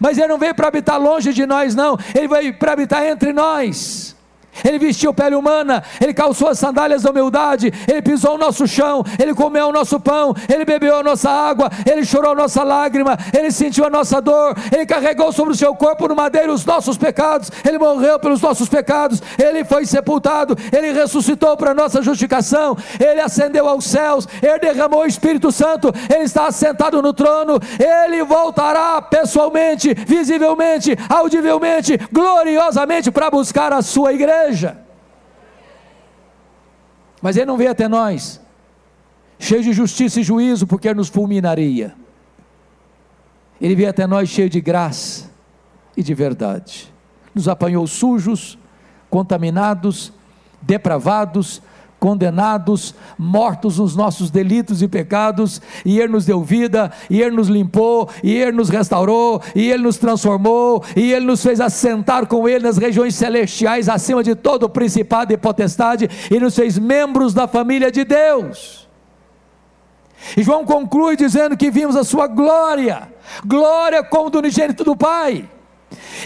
Mas 0.00 0.16
ele 0.16 0.28
não 0.28 0.38
veio 0.38 0.54
para 0.54 0.68
habitar 0.68 1.00
longe 1.00 1.32
de 1.32 1.44
nós, 1.44 1.74
não, 1.74 1.98
ele 2.14 2.28
veio 2.28 2.54
para 2.54 2.72
habitar 2.72 3.04
entre 3.04 3.32
nós. 3.32 4.16
Ele 4.62 4.78
vestiu 4.78 5.12
pele 5.12 5.34
humana, 5.34 5.82
ele 6.00 6.12
calçou 6.14 6.48
as 6.48 6.58
sandálias 6.58 7.02
da 7.02 7.10
humildade, 7.10 7.72
ele 7.88 8.02
pisou 8.02 8.34
o 8.34 8.38
nosso 8.38 8.66
chão, 8.66 9.02
ele 9.18 9.34
comeu 9.34 9.68
o 9.68 9.72
nosso 9.72 9.98
pão, 9.98 10.34
ele 10.52 10.64
bebeu 10.64 10.98
a 10.98 11.02
nossa 11.02 11.30
água, 11.30 11.70
ele 11.90 12.04
chorou 12.04 12.32
a 12.32 12.34
nossa 12.34 12.62
lágrima, 12.62 13.16
ele 13.36 13.50
sentiu 13.50 13.86
a 13.86 13.90
nossa 13.90 14.20
dor, 14.20 14.54
ele 14.72 14.86
carregou 14.86 15.32
sobre 15.32 15.54
o 15.54 15.56
seu 15.56 15.74
corpo 15.74 16.06
no 16.06 16.14
madeiro 16.14 16.52
os 16.52 16.64
nossos 16.64 16.96
pecados, 16.96 17.50
ele 17.66 17.78
morreu 17.78 18.18
pelos 18.18 18.40
nossos 18.40 18.68
pecados, 18.68 19.22
ele 19.42 19.64
foi 19.64 19.86
sepultado, 19.86 20.56
ele 20.72 20.92
ressuscitou 20.92 21.56
para 21.56 21.74
nossa 21.74 22.02
justificação, 22.02 22.76
ele 23.00 23.20
ascendeu 23.20 23.68
aos 23.68 23.84
céus, 23.84 24.28
ele 24.42 24.58
derramou 24.58 25.00
o 25.00 25.06
Espírito 25.06 25.50
Santo, 25.50 25.92
ele 26.12 26.24
está 26.24 26.46
assentado 26.46 27.00
no 27.02 27.12
trono, 27.12 27.58
ele 27.78 28.22
voltará 28.22 29.00
pessoalmente, 29.02 29.94
visivelmente, 29.94 30.96
audivelmente, 31.08 31.98
gloriosamente 32.12 33.10
para 33.10 33.30
buscar 33.30 33.72
a 33.72 33.82
sua 33.82 34.12
igreja 34.12 34.43
igreja. 34.44 34.78
Mas 37.20 37.36
ele 37.36 37.46
não 37.46 37.56
veio 37.56 37.70
até 37.70 37.88
nós, 37.88 38.40
cheio 39.38 39.62
de 39.62 39.72
justiça 39.72 40.20
e 40.20 40.22
juízo, 40.22 40.66
porque 40.66 40.92
nos 40.92 41.08
fulminaria. 41.08 41.94
Ele 43.60 43.74
veio 43.74 43.88
até 43.88 44.06
nós 44.06 44.28
cheio 44.28 44.50
de 44.50 44.60
graça 44.60 45.30
e 45.96 46.02
de 46.02 46.12
verdade. 46.12 46.92
Nos 47.34 47.48
apanhou 47.48 47.86
sujos, 47.86 48.58
contaminados, 49.08 50.12
depravados, 50.60 51.62
condenados, 52.04 52.94
mortos 53.16 53.78
nos 53.78 53.96
nossos 53.96 54.30
delitos 54.30 54.82
e 54.82 54.88
pecados, 54.88 55.62
e 55.86 55.98
Ele 55.98 56.12
nos 56.12 56.26
deu 56.26 56.42
vida, 56.42 56.92
e 57.08 57.22
Ele 57.22 57.34
nos 57.34 57.48
limpou, 57.48 58.10
e 58.22 58.34
Ele 58.34 58.52
nos 58.52 58.68
restaurou, 58.68 59.40
e 59.54 59.70
Ele 59.70 59.84
nos 59.84 59.96
transformou, 59.96 60.84
e 60.94 61.14
Ele 61.14 61.24
nos 61.24 61.42
fez 61.42 61.62
assentar 61.62 62.26
com 62.26 62.46
Ele 62.46 62.62
nas 62.62 62.76
regiões 62.76 63.14
celestiais, 63.14 63.88
acima 63.88 64.22
de 64.22 64.34
todo 64.34 64.68
principado 64.68 65.32
e 65.32 65.38
potestade, 65.38 66.10
e 66.30 66.38
nos 66.38 66.54
fez 66.54 66.78
membros 66.78 67.32
da 67.32 67.48
família 67.48 67.90
de 67.90 68.04
Deus. 68.04 68.86
E 70.36 70.42
João 70.42 70.66
conclui 70.66 71.16
dizendo 71.16 71.56
que 71.56 71.70
vimos 71.70 71.96
a 71.96 72.04
sua 72.04 72.26
glória, 72.26 73.08
glória 73.46 74.04
como 74.04 74.28
do 74.28 74.40
unigênito 74.40 74.84
do 74.84 74.94
Pai. 74.94 75.48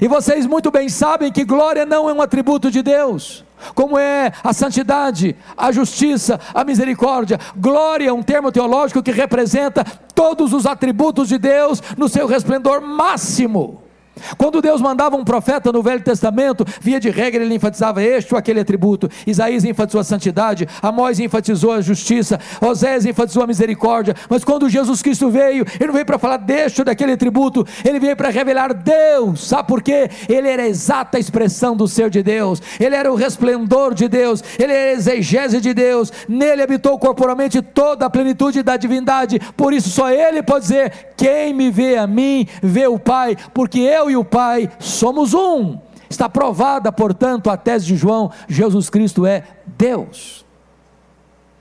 E 0.02 0.08
vocês 0.08 0.44
muito 0.44 0.72
bem 0.72 0.88
sabem 0.88 1.30
que 1.30 1.44
glória 1.44 1.86
não 1.86 2.10
é 2.10 2.12
um 2.12 2.20
atributo 2.20 2.68
de 2.68 2.82
Deus 2.82 3.46
como 3.74 3.98
é 3.98 4.32
a 4.42 4.52
santidade, 4.52 5.36
a 5.56 5.72
justiça, 5.72 6.40
a 6.54 6.64
misericórdia. 6.64 7.38
Glória 7.56 8.08
é 8.08 8.12
um 8.12 8.22
termo 8.22 8.52
teológico 8.52 9.02
que 9.02 9.10
representa 9.10 9.84
todos 10.14 10.52
os 10.52 10.66
atributos 10.66 11.28
de 11.28 11.38
Deus 11.38 11.82
no 11.96 12.08
seu 12.08 12.26
resplendor 12.26 12.80
máximo. 12.80 13.87
Quando 14.36 14.60
Deus 14.60 14.80
mandava 14.80 15.16
um 15.16 15.24
profeta 15.24 15.72
no 15.72 15.82
Velho 15.82 16.02
Testamento, 16.02 16.64
via 16.80 17.00
de 17.00 17.10
regra 17.10 17.42
ele 17.42 17.54
enfatizava 17.54 18.02
este 18.02 18.34
ou 18.34 18.38
aquele 18.38 18.60
atributo. 18.60 19.08
Isaías 19.26 19.64
enfatizou 19.64 20.00
a 20.00 20.04
santidade, 20.04 20.68
Amós 20.82 21.20
enfatizou 21.20 21.72
a 21.72 21.80
justiça, 21.80 22.38
Osés 22.60 23.06
enfatizou 23.06 23.42
a 23.42 23.46
misericórdia. 23.46 24.14
Mas 24.28 24.44
quando 24.44 24.68
Jesus 24.68 25.02
Cristo 25.02 25.30
veio, 25.30 25.64
ele 25.78 25.86
não 25.86 25.94
veio 25.94 26.06
para 26.06 26.18
falar 26.18 26.38
deste 26.38 26.80
ou 26.80 26.84
daquele 26.84 27.12
atributo, 27.12 27.66
ele 27.84 27.98
veio 27.98 28.16
para 28.16 28.30
revelar 28.30 28.72
Deus. 28.72 29.46
Sabe 29.46 29.68
por 29.68 29.82
quê? 29.82 30.08
Ele 30.28 30.48
era 30.48 30.62
a 30.62 30.68
exata 30.68 31.18
expressão 31.18 31.76
do 31.76 31.86
ser 31.86 32.10
de 32.10 32.22
Deus, 32.22 32.62
ele 32.78 32.94
era 32.94 33.12
o 33.12 33.16
resplendor 33.16 33.94
de 33.94 34.08
Deus, 34.08 34.42
ele 34.58 34.72
era 34.72 34.90
a 34.90 34.94
exegese 34.94 35.60
de 35.60 35.74
Deus, 35.74 36.12
nele 36.28 36.62
habitou 36.62 36.98
corporalmente 36.98 37.62
toda 37.62 38.06
a 38.06 38.10
plenitude 38.10 38.62
da 38.62 38.76
divindade. 38.76 39.40
Por 39.56 39.72
isso 39.72 39.90
só 39.90 40.10
ele 40.10 40.42
pode 40.42 40.62
dizer: 40.62 41.12
Quem 41.16 41.52
me 41.52 41.70
vê 41.70 41.96
a 41.96 42.06
mim, 42.06 42.46
vê 42.62 42.86
o 42.86 42.98
Pai, 42.98 43.36
porque 43.52 43.80
eu 43.80 44.07
e 44.10 44.16
o 44.16 44.24
Pai 44.24 44.70
somos 44.78 45.34
um. 45.34 45.78
Está 46.08 46.28
provada, 46.28 46.90
portanto, 46.90 47.50
a 47.50 47.56
tese 47.56 47.86
de 47.86 47.96
João: 47.96 48.30
Jesus 48.48 48.88
Cristo 48.88 49.26
é 49.26 49.44
Deus. 49.66 50.44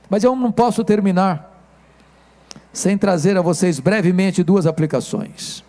Mas 0.09 0.23
eu 0.23 0.35
não 0.35 0.51
posso 0.51 0.83
terminar 0.83 1.53
sem 2.71 2.97
trazer 2.97 3.35
a 3.37 3.41
vocês 3.41 3.79
brevemente 3.79 4.43
duas 4.43 4.65
aplicações. 4.65 5.63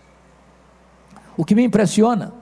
O 1.37 1.45
que 1.45 1.55
me 1.55 1.65
impressiona 1.65 2.35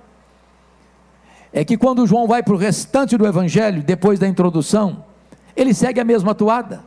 é 1.52 1.64
que 1.64 1.78
quando 1.78 2.06
João 2.06 2.26
vai 2.26 2.42
para 2.42 2.54
o 2.54 2.58
restante 2.58 3.16
do 3.16 3.26
Evangelho, 3.26 3.82
depois 3.82 4.18
da 4.18 4.26
introdução, 4.26 5.04
ele 5.54 5.72
segue 5.72 6.00
a 6.00 6.04
mesma 6.04 6.34
toada. 6.34 6.82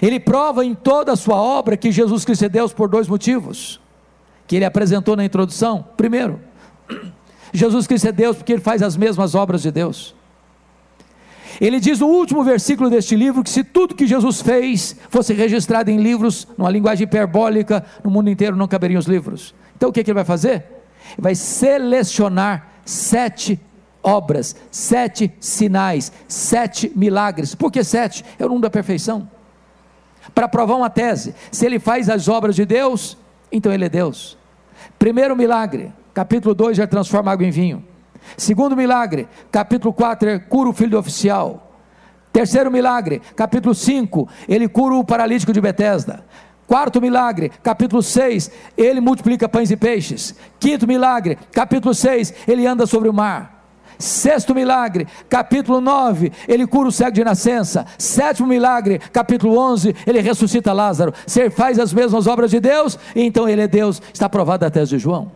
Ele 0.00 0.20
prova 0.20 0.64
em 0.64 0.74
toda 0.74 1.12
a 1.12 1.16
sua 1.16 1.36
obra 1.36 1.76
que 1.76 1.90
Jesus 1.90 2.24
Cristo 2.24 2.44
é 2.44 2.48
Deus 2.48 2.72
por 2.72 2.88
dois 2.88 3.08
motivos 3.08 3.80
que 4.46 4.56
ele 4.56 4.64
apresentou 4.64 5.16
na 5.16 5.24
introdução? 5.24 5.86
Primeiro, 5.96 6.40
Jesus 7.52 7.86
Cristo 7.86 8.08
é 8.08 8.12
Deus 8.12 8.36
porque 8.36 8.52
ele 8.52 8.62
faz 8.62 8.82
as 8.82 8.96
mesmas 8.96 9.34
obras 9.34 9.62
de 9.62 9.70
Deus. 9.70 10.14
Ele 11.60 11.78
diz 11.78 12.00
no 12.00 12.08
último 12.08 12.42
versículo 12.42 12.90
deste 12.90 13.14
livro 13.14 13.42
que 13.42 13.50
se 13.50 13.62
tudo 13.62 13.94
que 13.94 14.06
Jesus 14.06 14.40
fez 14.40 14.96
fosse 15.08 15.32
registrado 15.32 15.90
em 15.90 15.98
livros, 15.98 16.48
numa 16.58 16.70
linguagem 16.70 17.04
hiperbólica, 17.04 17.84
no 18.02 18.10
mundo 18.10 18.28
inteiro 18.28 18.56
não 18.56 18.66
caberiam 18.66 18.98
os 18.98 19.06
livros. 19.06 19.54
Então 19.76 19.88
o 19.88 19.92
que, 19.92 20.02
que 20.02 20.10
ele 20.10 20.16
vai 20.16 20.24
fazer? 20.24 20.64
Ele 21.12 21.20
vai 21.20 21.34
selecionar 21.34 22.72
sete 22.84 23.60
obras, 24.02 24.54
sete 24.70 25.32
sinais, 25.40 26.12
sete 26.28 26.92
milagres. 26.94 27.54
Por 27.54 27.70
que 27.70 27.82
sete? 27.82 28.24
É 28.38 28.44
o 28.44 28.48
número 28.48 28.62
da 28.62 28.70
perfeição. 28.70 29.28
Para 30.34 30.48
provar 30.48 30.76
uma 30.76 30.90
tese, 30.90 31.34
se 31.50 31.64
ele 31.64 31.78
faz 31.78 32.08
as 32.08 32.28
obras 32.28 32.56
de 32.56 32.64
Deus, 32.64 33.16
então 33.54 33.72
ele 33.72 33.84
é 33.84 33.88
Deus. 33.88 34.36
Primeiro 34.98 35.36
milagre, 35.36 35.92
capítulo 36.12 36.54
2 36.54 36.76
já 36.76 36.86
transforma 36.86 37.30
água 37.30 37.46
em 37.46 37.50
vinho. 37.50 37.84
Segundo 38.36 38.76
milagre, 38.76 39.28
capítulo 39.52 39.92
4, 39.92 40.28
é 40.28 40.38
cura 40.40 40.68
o 40.68 40.72
filho 40.72 40.90
do 40.90 40.98
oficial. 40.98 41.78
Terceiro 42.32 42.70
milagre, 42.70 43.22
capítulo 43.36 43.74
5, 43.74 44.28
ele 44.48 44.66
cura 44.66 44.96
o 44.96 45.04
paralítico 45.04 45.52
de 45.52 45.60
Betesda. 45.60 46.24
Quarto 46.66 47.00
milagre, 47.00 47.52
capítulo 47.62 48.02
6, 48.02 48.50
ele 48.76 49.00
multiplica 49.00 49.48
pães 49.48 49.70
e 49.70 49.76
peixes. 49.76 50.34
Quinto 50.58 50.84
milagre, 50.84 51.38
capítulo 51.52 51.94
6, 51.94 52.34
ele 52.48 52.66
anda 52.66 52.86
sobre 52.86 53.08
o 53.08 53.12
mar. 53.12 53.53
Sexto 53.98 54.54
milagre, 54.54 55.06
capítulo 55.28 55.80
9, 55.80 56.32
ele 56.48 56.66
cura 56.66 56.88
o 56.88 56.92
cego 56.92 57.12
de 57.12 57.24
nascença. 57.24 57.86
Sétimo 57.98 58.48
milagre, 58.48 58.98
capítulo 59.12 59.58
11, 59.58 59.94
ele 60.06 60.20
ressuscita 60.20 60.72
Lázaro. 60.72 61.12
Ele 61.36 61.50
faz 61.50 61.78
as 61.78 61.92
mesmas 61.92 62.26
obras 62.26 62.50
de 62.50 62.60
Deus, 62.60 62.98
então 63.14 63.48
ele 63.48 63.62
é 63.62 63.68
Deus. 63.68 64.00
Está 64.12 64.28
provado 64.28 64.64
a 64.64 64.70
tese 64.70 64.90
de 64.90 64.98
João. 64.98 65.30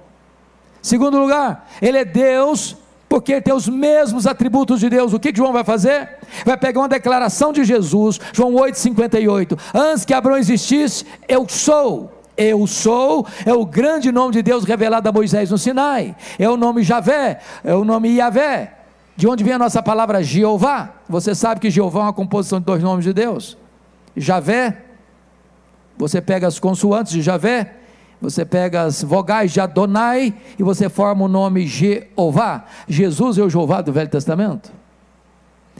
Segundo 0.82 1.18
lugar, 1.18 1.68
ele 1.82 1.98
é 1.98 2.04
Deus 2.04 2.76
porque 3.08 3.32
ele 3.32 3.40
tem 3.40 3.54
os 3.54 3.68
mesmos 3.68 4.26
atributos 4.26 4.80
de 4.80 4.90
Deus. 4.90 5.12
O 5.12 5.18
que, 5.18 5.32
que 5.32 5.38
João 5.38 5.52
vai 5.52 5.64
fazer? 5.64 6.18
Vai 6.44 6.56
pegar 6.56 6.80
uma 6.80 6.88
declaração 6.88 7.52
de 7.52 7.64
Jesus, 7.64 8.20
João 8.32 8.52
8,58. 8.52 9.58
Antes 9.74 10.04
que 10.04 10.12
Abraão 10.12 10.36
existisse, 10.36 11.06
eu 11.26 11.48
sou. 11.48 12.17
Eu 12.38 12.66
sou, 12.66 13.26
é 13.44 13.52
o 13.52 13.66
grande 13.66 14.10
nome 14.12 14.32
de 14.32 14.42
Deus 14.42 14.64
revelado 14.64 15.08
a 15.08 15.12
Moisés 15.12 15.50
no 15.50 15.58
Sinai, 15.58 16.16
é 16.38 16.48
o 16.48 16.56
nome 16.56 16.82
Javé, 16.84 17.40
é 17.64 17.74
o 17.74 17.84
nome 17.84 18.08
Yahvé, 18.10 18.74
de 19.16 19.26
onde 19.26 19.42
vem 19.42 19.54
a 19.54 19.58
nossa 19.58 19.82
palavra 19.82 20.22
Jeová. 20.22 20.94
Você 21.08 21.34
sabe 21.34 21.60
que 21.60 21.68
Jeová 21.68 22.00
é 22.00 22.02
uma 22.04 22.12
composição 22.12 22.60
de 22.60 22.64
dois 22.64 22.82
nomes 22.82 23.04
de 23.04 23.12
Deus: 23.12 23.58
Javé 24.16 24.84
você 25.98 26.20
pega 26.20 26.46
as 26.46 26.60
consoantes 26.60 27.12
de 27.12 27.20
Javé, 27.20 27.74
você 28.22 28.44
pega 28.44 28.82
as 28.82 29.02
vogais 29.02 29.52
de 29.52 29.60
Adonai 29.60 30.32
e 30.56 30.62
você 30.62 30.88
forma 30.88 31.24
o 31.24 31.28
nome 31.28 31.66
Jeová. 31.66 32.64
Jesus 32.86 33.36
é 33.36 33.42
o 33.42 33.50
Jeová 33.50 33.82
do 33.82 33.92
Velho 33.92 34.08
Testamento. 34.08 34.70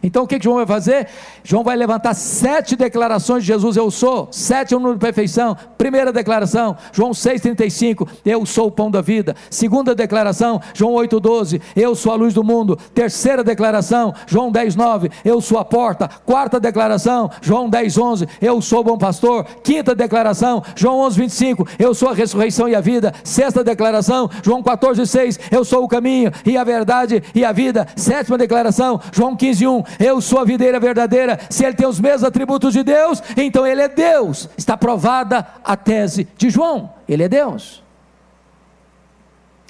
Então 0.03 0.25
o 0.25 0.27
que, 0.27 0.39
que 0.39 0.45
João 0.45 0.57
vai 0.57 0.67
fazer? 0.67 1.09
João 1.43 1.65
vai 1.65 1.77
levantar 1.77 2.15
sete 2.15 2.77
declarações 2.77 3.43
de 3.43 3.49
Jesus, 3.49 3.77
eu 3.77 3.91
sou. 3.91 4.29
Sete 4.31 4.75
é 4.75 4.77
o 4.77 4.81
número 4.81 4.99
de 4.99 5.05
perfeição. 5.05 5.57
Primeira 5.77 6.13
declaração, 6.13 6.77
João 6.93 7.11
6,35, 7.11 8.09
eu 8.25 8.45
sou 8.45 8.69
o 8.69 8.71
pão 8.71 8.91
da 8.91 9.01
vida. 9.01 9.35
Segunda 9.51 9.95
declaração, 9.95 10.61
João 10.75 10.95
8,12, 10.95 11.61
eu 11.77 11.95
sou 11.95 12.13
a 12.13 12.17
luz 12.17 12.35
do 12.35 12.45
mundo. 12.45 12.79
Terceira 12.95 13.43
declaração, 13.45 14.15
João 14.27 14.53
10,9, 14.53 15.11
eu 15.25 15.41
sou 15.41 15.59
a 15.59 15.65
porta. 15.65 16.09
Quarta 16.27 16.61
declaração, 16.61 17.31
João 17.41 17.71
10,11, 17.71 18.29
eu 18.41 18.61
sou 18.61 18.81
o 18.81 18.85
bom 18.85 18.99
pastor. 18.99 19.45
Quinta 19.63 19.95
declaração, 19.95 20.63
João 20.75 21.09
11,25, 21.09 21.69
eu 21.79 21.95
sou 21.95 22.11
a 22.11 22.15
ressurreição 22.15 22.69
e 22.69 22.75
a 22.75 22.81
vida. 22.81 23.13
Sexta 23.25 23.65
declaração, 23.65 24.29
João 24.43 24.63
14,6, 24.63 25.39
eu 25.51 25.65
sou 25.65 25.85
o 25.85 25.89
caminho 25.89 26.33
e 26.45 26.57
a 26.57 26.65
verdade 26.65 27.23
e 27.35 27.45
a 27.45 27.53
vida. 27.53 27.87
Sétima 27.97 28.39
declaração, 28.39 29.01
João 29.13 29.37
15,1, 29.37 29.87
eu 29.99 30.21
sou 30.21 30.41
a 30.41 30.45
videira 30.45 30.79
verdadeira. 30.81 31.39
Se 31.49 31.65
ele 31.65 31.75
tem 31.75 31.87
os 31.87 32.01
mesmos 32.01 32.25
atributos 32.25 32.73
de 32.73 32.83
Deus, 32.83 33.23
então 33.37 33.67
ele 33.67 33.83
é 33.83 33.89
Deus. 33.89 34.49
Está 34.57 34.77
provada 34.77 35.47
a 35.65 35.77
tese 35.77 36.29
de 36.37 36.51
João. 36.51 36.93
Ele 37.09 37.23
é 37.23 37.29
Deus. 37.29 37.83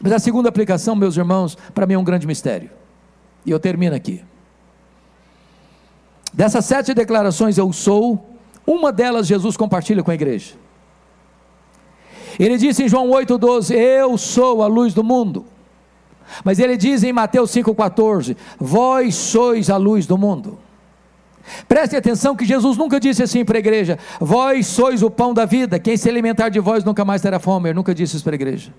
Mas 0.02 0.12
a 0.12 0.18
segunda 0.18 0.48
aplicação, 0.48 0.94
meus 0.94 1.16
irmãos, 1.16 1.56
para 1.74 1.86
mim 1.86 1.94
é 1.94 1.98
um 1.98 2.04
grande 2.04 2.26
mistério. 2.26 2.70
E 3.44 3.50
eu 3.50 3.58
termino 3.58 3.94
aqui. 3.94 4.22
Dessas 6.32 6.64
sete 6.64 6.94
declarações, 6.94 7.58
eu 7.58 7.72
sou, 7.72 8.36
uma 8.66 8.92
delas 8.92 9.26
Jesus 9.26 9.56
compartilha 9.56 10.02
com 10.02 10.10
a 10.10 10.14
igreja. 10.14 10.54
Ele 12.38 12.56
disse 12.56 12.84
em 12.84 12.88
João 12.88 13.08
8,12: 13.08 13.74
Eu 13.74 14.16
sou 14.16 14.62
a 14.62 14.66
luz 14.66 14.94
do 14.94 15.02
mundo. 15.02 15.46
Mas 16.44 16.58
ele 16.58 16.76
diz 16.76 17.02
em 17.02 17.12
Mateus 17.12 17.50
5,14: 17.50 18.36
Vós 18.58 19.14
sois 19.14 19.70
a 19.70 19.76
luz 19.76 20.06
do 20.06 20.18
mundo. 20.18 20.58
Preste 21.66 21.96
atenção 21.96 22.36
que 22.36 22.44
Jesus 22.44 22.76
nunca 22.76 23.00
disse 23.00 23.22
assim 23.22 23.44
para 23.44 23.58
a 23.58 23.60
igreja: 23.60 23.98
Vós 24.20 24.66
sois 24.66 25.02
o 25.02 25.10
pão 25.10 25.32
da 25.32 25.44
vida, 25.44 25.78
quem 25.78 25.96
se 25.96 26.08
alimentar 26.08 26.48
de 26.48 26.60
vós 26.60 26.84
nunca 26.84 27.04
mais 27.04 27.22
terá 27.22 27.38
fome. 27.38 27.68
Ele 27.68 27.76
nunca 27.76 27.94
disse 27.94 28.16
isso 28.16 28.24
para 28.24 28.34
a 28.34 28.36
igreja. 28.36 28.72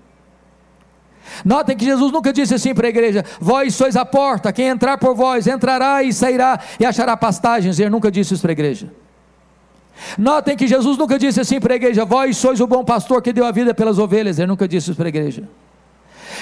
Notem 1.44 1.76
que 1.76 1.84
Jesus 1.84 2.12
nunca 2.12 2.32
disse 2.32 2.54
assim 2.54 2.74
para 2.74 2.86
a 2.86 2.90
igreja: 2.90 3.24
Vós 3.40 3.74
sois 3.74 3.96
a 3.96 4.04
porta, 4.04 4.52
quem 4.52 4.66
entrar 4.66 4.98
por 4.98 5.14
vós 5.14 5.46
entrará 5.46 6.02
e 6.02 6.12
sairá 6.12 6.60
e 6.78 6.84
achará 6.84 7.16
pastagens. 7.16 7.78
Ele 7.78 7.90
nunca 7.90 8.10
disse 8.10 8.34
isso 8.34 8.42
para 8.42 8.52
a 8.52 8.52
igreja. 8.52 8.92
Notem 10.16 10.56
que 10.56 10.66
Jesus 10.66 10.96
nunca 10.96 11.18
disse 11.18 11.40
assim 11.40 11.60
para 11.60 11.74
a 11.74 11.76
igreja: 11.76 12.04
Vós 12.04 12.36
sois 12.36 12.60
o 12.60 12.66
bom 12.66 12.84
pastor 12.84 13.22
que 13.22 13.32
deu 13.32 13.44
a 13.44 13.50
vida 13.50 13.74
pelas 13.74 13.98
ovelhas. 13.98 14.38
Ele 14.38 14.48
nunca 14.48 14.66
disse 14.68 14.90
isso 14.90 14.96
para 14.96 15.06
a 15.06 15.08
igreja. 15.08 15.48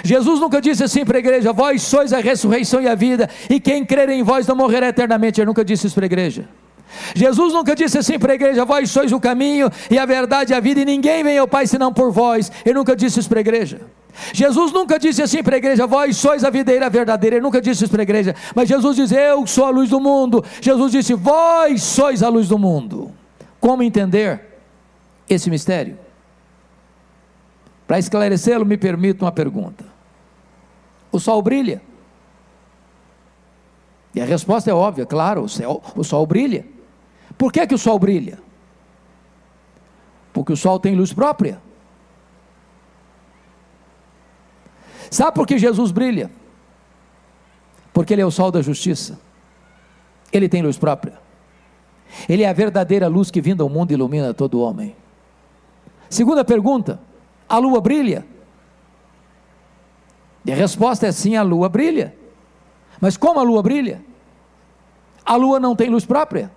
Jesus 0.04 0.40
nunca 0.40 0.60
disse 0.60 0.84
assim 0.84 1.04
para 1.04 1.18
a 1.18 1.20
igreja: 1.20 1.52
Vós 1.52 1.82
sois 1.82 2.12
a 2.12 2.20
ressurreição 2.20 2.80
e 2.80 2.88
a 2.88 2.94
vida, 2.94 3.28
e 3.48 3.60
quem 3.60 3.84
crer 3.84 4.08
em 4.08 4.22
vós 4.22 4.46
não 4.46 4.56
morrerá 4.56 4.88
eternamente. 4.88 5.40
Ele 5.40 5.46
nunca 5.46 5.64
disse 5.64 5.86
isso 5.86 5.94
para 5.94 6.04
a 6.04 6.06
igreja. 6.06 6.48
Jesus 7.14 7.52
nunca 7.52 7.74
disse 7.74 7.98
assim 7.98 8.18
para 8.18 8.32
a 8.32 8.34
igreja: 8.34 8.64
Vós 8.64 8.90
sois 8.90 9.12
o 9.12 9.20
caminho 9.20 9.70
e 9.90 9.98
a 9.98 10.06
verdade 10.06 10.52
e 10.52 10.56
a 10.56 10.60
vida, 10.60 10.80
e 10.80 10.84
ninguém 10.84 11.22
vem 11.22 11.38
ao 11.38 11.46
Pai 11.46 11.66
senão 11.66 11.92
por 11.92 12.10
vós. 12.10 12.50
Ele 12.64 12.74
nunca 12.74 12.96
disse 12.96 13.20
isso 13.20 13.28
para 13.28 13.38
a 13.38 13.40
igreja. 13.40 13.80
Jesus 14.32 14.72
nunca 14.72 14.98
disse 14.98 15.22
assim 15.22 15.42
para 15.42 15.56
a 15.56 15.58
igreja: 15.58 15.86
Vós 15.86 16.16
sois 16.16 16.44
a 16.44 16.50
videira 16.50 16.88
verdadeira. 16.90 17.36
Ele 17.36 17.42
nunca 17.42 17.60
disse 17.60 17.84
isso 17.84 17.90
para 17.90 18.02
a 18.02 18.04
igreja. 18.04 18.34
Mas 18.54 18.68
Jesus 18.68 18.96
diz: 18.96 19.12
Eu 19.12 19.46
sou 19.46 19.64
a 19.64 19.70
luz 19.70 19.90
do 19.90 20.00
mundo. 20.00 20.44
Jesus 20.60 20.92
disse: 20.92 21.14
Vós 21.14 21.82
sois 21.82 22.22
a 22.22 22.28
luz 22.28 22.48
do 22.48 22.58
mundo. 22.58 23.12
Como 23.60 23.82
entender 23.82 24.40
esse 25.28 25.50
mistério? 25.50 25.98
Para 27.88 27.98
esclarecê-lo, 27.98 28.66
me 28.66 28.76
permito 28.76 29.24
uma 29.24 29.32
pergunta: 29.32 29.82
O 31.10 31.18
sol 31.18 31.40
brilha? 31.40 31.80
E 34.14 34.20
a 34.20 34.26
resposta 34.26 34.70
é 34.70 34.74
óbvia, 34.74 35.06
claro, 35.06 35.42
o, 35.42 35.48
céu, 35.48 35.82
o 35.96 36.04
sol 36.04 36.26
brilha. 36.26 36.66
Por 37.38 37.50
que, 37.50 37.66
que 37.66 37.74
o 37.74 37.78
sol 37.78 37.98
brilha? 37.98 38.38
Porque 40.34 40.52
o 40.52 40.56
sol 40.56 40.78
tem 40.78 40.94
luz 40.94 41.14
própria. 41.14 41.60
Sabe 45.10 45.34
por 45.34 45.46
que 45.46 45.56
Jesus 45.56 45.90
brilha? 45.90 46.30
Porque 47.94 48.12
ele 48.12 48.20
é 48.20 48.26
o 48.26 48.30
sol 48.30 48.50
da 48.50 48.60
justiça. 48.60 49.18
Ele 50.30 50.48
tem 50.48 50.60
luz 50.62 50.76
própria. 50.76 51.18
Ele 52.28 52.42
é 52.42 52.48
a 52.48 52.52
verdadeira 52.52 53.08
luz 53.08 53.30
que 53.30 53.40
vindo 53.40 53.62
ao 53.62 53.68
mundo 53.70 53.92
ilumina 53.92 54.34
todo 54.34 54.60
homem. 54.60 54.94
Segunda 56.10 56.44
pergunta: 56.44 57.00
a 57.48 57.58
lua 57.58 57.80
brilha? 57.80 58.26
E 60.44 60.52
a 60.52 60.54
resposta 60.54 61.06
é 61.06 61.12
sim, 61.12 61.36
a 61.36 61.42
lua 61.42 61.68
brilha. 61.68 62.14
Mas 63.00 63.16
como 63.16 63.40
a 63.40 63.42
lua 63.42 63.62
brilha? 63.62 64.02
A 65.24 65.36
lua 65.36 65.60
não 65.60 65.76
tem 65.76 65.90
luz 65.90 66.04
própria. 66.04 66.50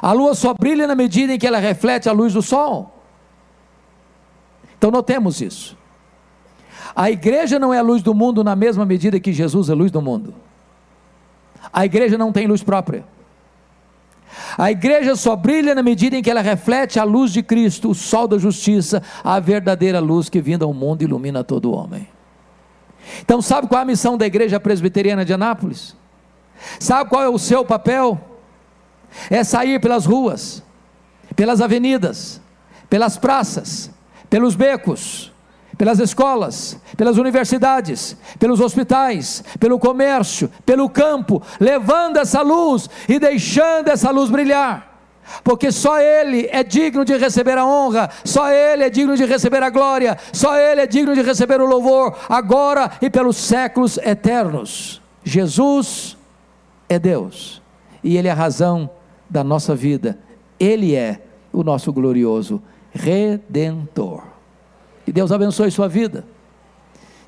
A 0.00 0.12
lua 0.12 0.34
só 0.34 0.54
brilha 0.54 0.86
na 0.86 0.94
medida 0.94 1.32
em 1.32 1.38
que 1.38 1.46
ela 1.46 1.58
reflete 1.58 2.08
a 2.08 2.12
luz 2.12 2.32
do 2.32 2.42
sol. 2.42 3.02
Então 4.76 4.90
notemos 4.90 5.40
isso. 5.40 5.76
A 6.94 7.10
igreja 7.10 7.58
não 7.58 7.74
é 7.74 7.78
a 7.78 7.82
luz 7.82 8.02
do 8.02 8.14
mundo 8.14 8.44
na 8.44 8.54
mesma 8.54 8.86
medida 8.86 9.18
que 9.18 9.32
Jesus 9.32 9.68
é 9.68 9.72
a 9.72 9.74
luz 9.74 9.90
do 9.90 10.00
mundo. 10.00 10.34
A 11.72 11.84
igreja 11.84 12.16
não 12.16 12.32
tem 12.32 12.46
luz 12.46 12.62
própria. 12.62 13.04
A 14.58 14.72
igreja 14.72 15.14
só 15.14 15.36
brilha 15.36 15.72
na 15.72 15.84
medida 15.84 16.16
em 16.16 16.22
que 16.22 16.28
ela 16.28 16.40
reflete 16.40 16.98
a 16.98 17.04
luz 17.04 17.32
de 17.32 17.44
Cristo, 17.44 17.90
o 17.90 17.94
sol 17.94 18.26
da 18.26 18.36
justiça, 18.38 19.00
a 19.22 19.38
verdadeira 19.38 20.00
luz 20.00 20.28
que 20.28 20.40
vinda 20.40 20.64
ao 20.64 20.74
mundo 20.74 21.02
ilumina 21.02 21.44
todo 21.44 21.70
homem. 21.70 22.08
Então, 23.20 23.40
sabe 23.40 23.68
qual 23.68 23.78
é 23.78 23.82
a 23.82 23.86
missão 23.86 24.18
da 24.18 24.26
igreja 24.26 24.58
presbiteriana 24.58 25.24
de 25.24 25.32
Anápolis? 25.32 25.96
Sabe 26.80 27.08
qual 27.08 27.22
é 27.22 27.28
o 27.28 27.38
seu 27.38 27.64
papel? 27.64 28.20
É 29.30 29.44
sair 29.44 29.80
pelas 29.80 30.04
ruas, 30.04 30.60
pelas 31.36 31.60
avenidas, 31.60 32.40
pelas 32.90 33.16
praças, 33.16 33.92
pelos 34.28 34.56
becos, 34.56 35.32
pelas 35.78 36.00
escolas, 36.00 36.76
pelas 36.96 37.16
universidades, 37.16 38.16
pelos 38.36 38.60
hospitais, 38.60 39.44
pelo 39.60 39.78
comércio, 39.78 40.50
pelo 40.66 40.90
campo, 40.90 41.40
levando 41.60 42.16
essa 42.16 42.42
luz 42.42 42.90
e 43.08 43.20
deixando 43.20 43.88
essa 43.88 44.10
luz 44.10 44.28
brilhar. 44.28 44.98
Porque 45.44 45.70
só 45.70 46.00
Ele 46.00 46.48
é 46.50 46.64
digno 46.64 47.04
de 47.04 47.16
receber 47.16 47.56
a 47.56 47.64
honra, 47.64 48.10
só 48.24 48.50
Ele 48.50 48.82
é 48.82 48.90
digno 48.90 49.16
de 49.16 49.24
receber 49.24 49.62
a 49.62 49.70
glória, 49.70 50.18
só 50.32 50.56
Ele 50.56 50.80
é 50.80 50.86
digno 50.86 51.14
de 51.14 51.22
receber 51.22 51.60
o 51.60 51.66
louvor, 51.66 52.16
agora 52.28 52.90
e 53.00 53.08
pelos 53.08 53.36
séculos 53.36 53.98
eternos. 53.98 55.00
Jesus 55.22 56.16
é 56.88 56.98
Deus, 56.98 57.62
e 58.02 58.16
Ele 58.16 58.26
é 58.26 58.32
a 58.32 58.34
razão 58.34 58.90
da 59.30 59.44
nossa 59.44 59.76
vida, 59.76 60.18
Ele 60.58 60.96
é 60.96 61.20
o 61.52 61.62
nosso 61.62 61.92
glorioso 61.92 62.60
Redentor. 62.90 64.37
Que 65.08 65.12
Deus 65.12 65.32
abençoe 65.32 65.70
sua 65.70 65.88
vida. 65.88 66.22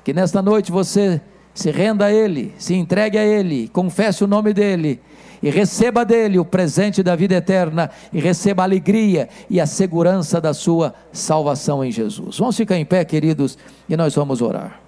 Que 0.03 0.13
nesta 0.13 0.39
noite 0.39 0.71
você 0.71 1.19
se 1.51 1.71
renda 1.71 2.05
a 2.05 2.13
Ele, 2.13 2.53
se 2.59 2.75
entregue 2.75 3.17
a 3.17 3.25
Ele, 3.25 3.67
confesse 3.69 4.23
o 4.23 4.27
nome 4.27 4.53
dEle 4.53 5.01
e 5.41 5.49
receba 5.49 6.05
dele 6.05 6.37
o 6.37 6.45
presente 6.45 7.01
da 7.01 7.15
vida 7.15 7.33
eterna 7.33 7.89
e 8.13 8.19
receba 8.19 8.61
a 8.61 8.65
alegria 8.65 9.29
e 9.49 9.59
a 9.59 9.65
segurança 9.65 10.39
da 10.39 10.53
sua 10.53 10.93
salvação 11.11 11.83
em 11.83 11.91
Jesus. 11.91 12.37
Vamos 12.37 12.55
ficar 12.55 12.77
em 12.77 12.85
pé, 12.85 13.03
queridos, 13.03 13.57
e 13.89 13.97
nós 13.97 14.13
vamos 14.13 14.43
orar. 14.43 14.79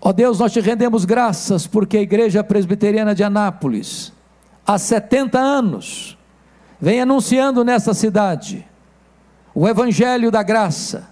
Ó 0.00 0.10
oh 0.10 0.12
Deus, 0.12 0.38
nós 0.38 0.52
te 0.52 0.60
rendemos 0.60 1.04
graças 1.04 1.66
porque 1.66 1.96
a 1.96 2.02
Igreja 2.02 2.44
Presbiteriana 2.44 3.16
de 3.16 3.24
Anápolis, 3.24 4.12
há 4.64 4.78
70 4.78 5.40
anos, 5.40 6.16
vem 6.82 7.00
anunciando 7.00 7.64
nessa 7.64 7.94
cidade 7.94 8.66
o 9.54 9.68
Evangelho 9.68 10.32
da 10.32 10.42
graça, 10.42 11.08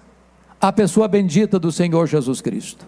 a 0.61 0.73
pessoa 0.73 1.07
bendita 1.07 1.61
do 1.61 1.71
Senhor 1.71 2.09
Jesus 2.09 2.41
Cristo. 2.41 2.85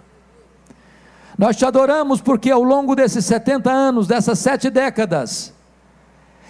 Nós 1.38 1.56
te 1.56 1.64
adoramos 1.64 2.20
porque 2.20 2.50
ao 2.50 2.62
longo 2.62 2.96
desses 2.96 3.24
70 3.24 3.70
anos, 3.70 4.08
dessas 4.08 4.40
sete 4.40 4.68
décadas, 4.68 5.54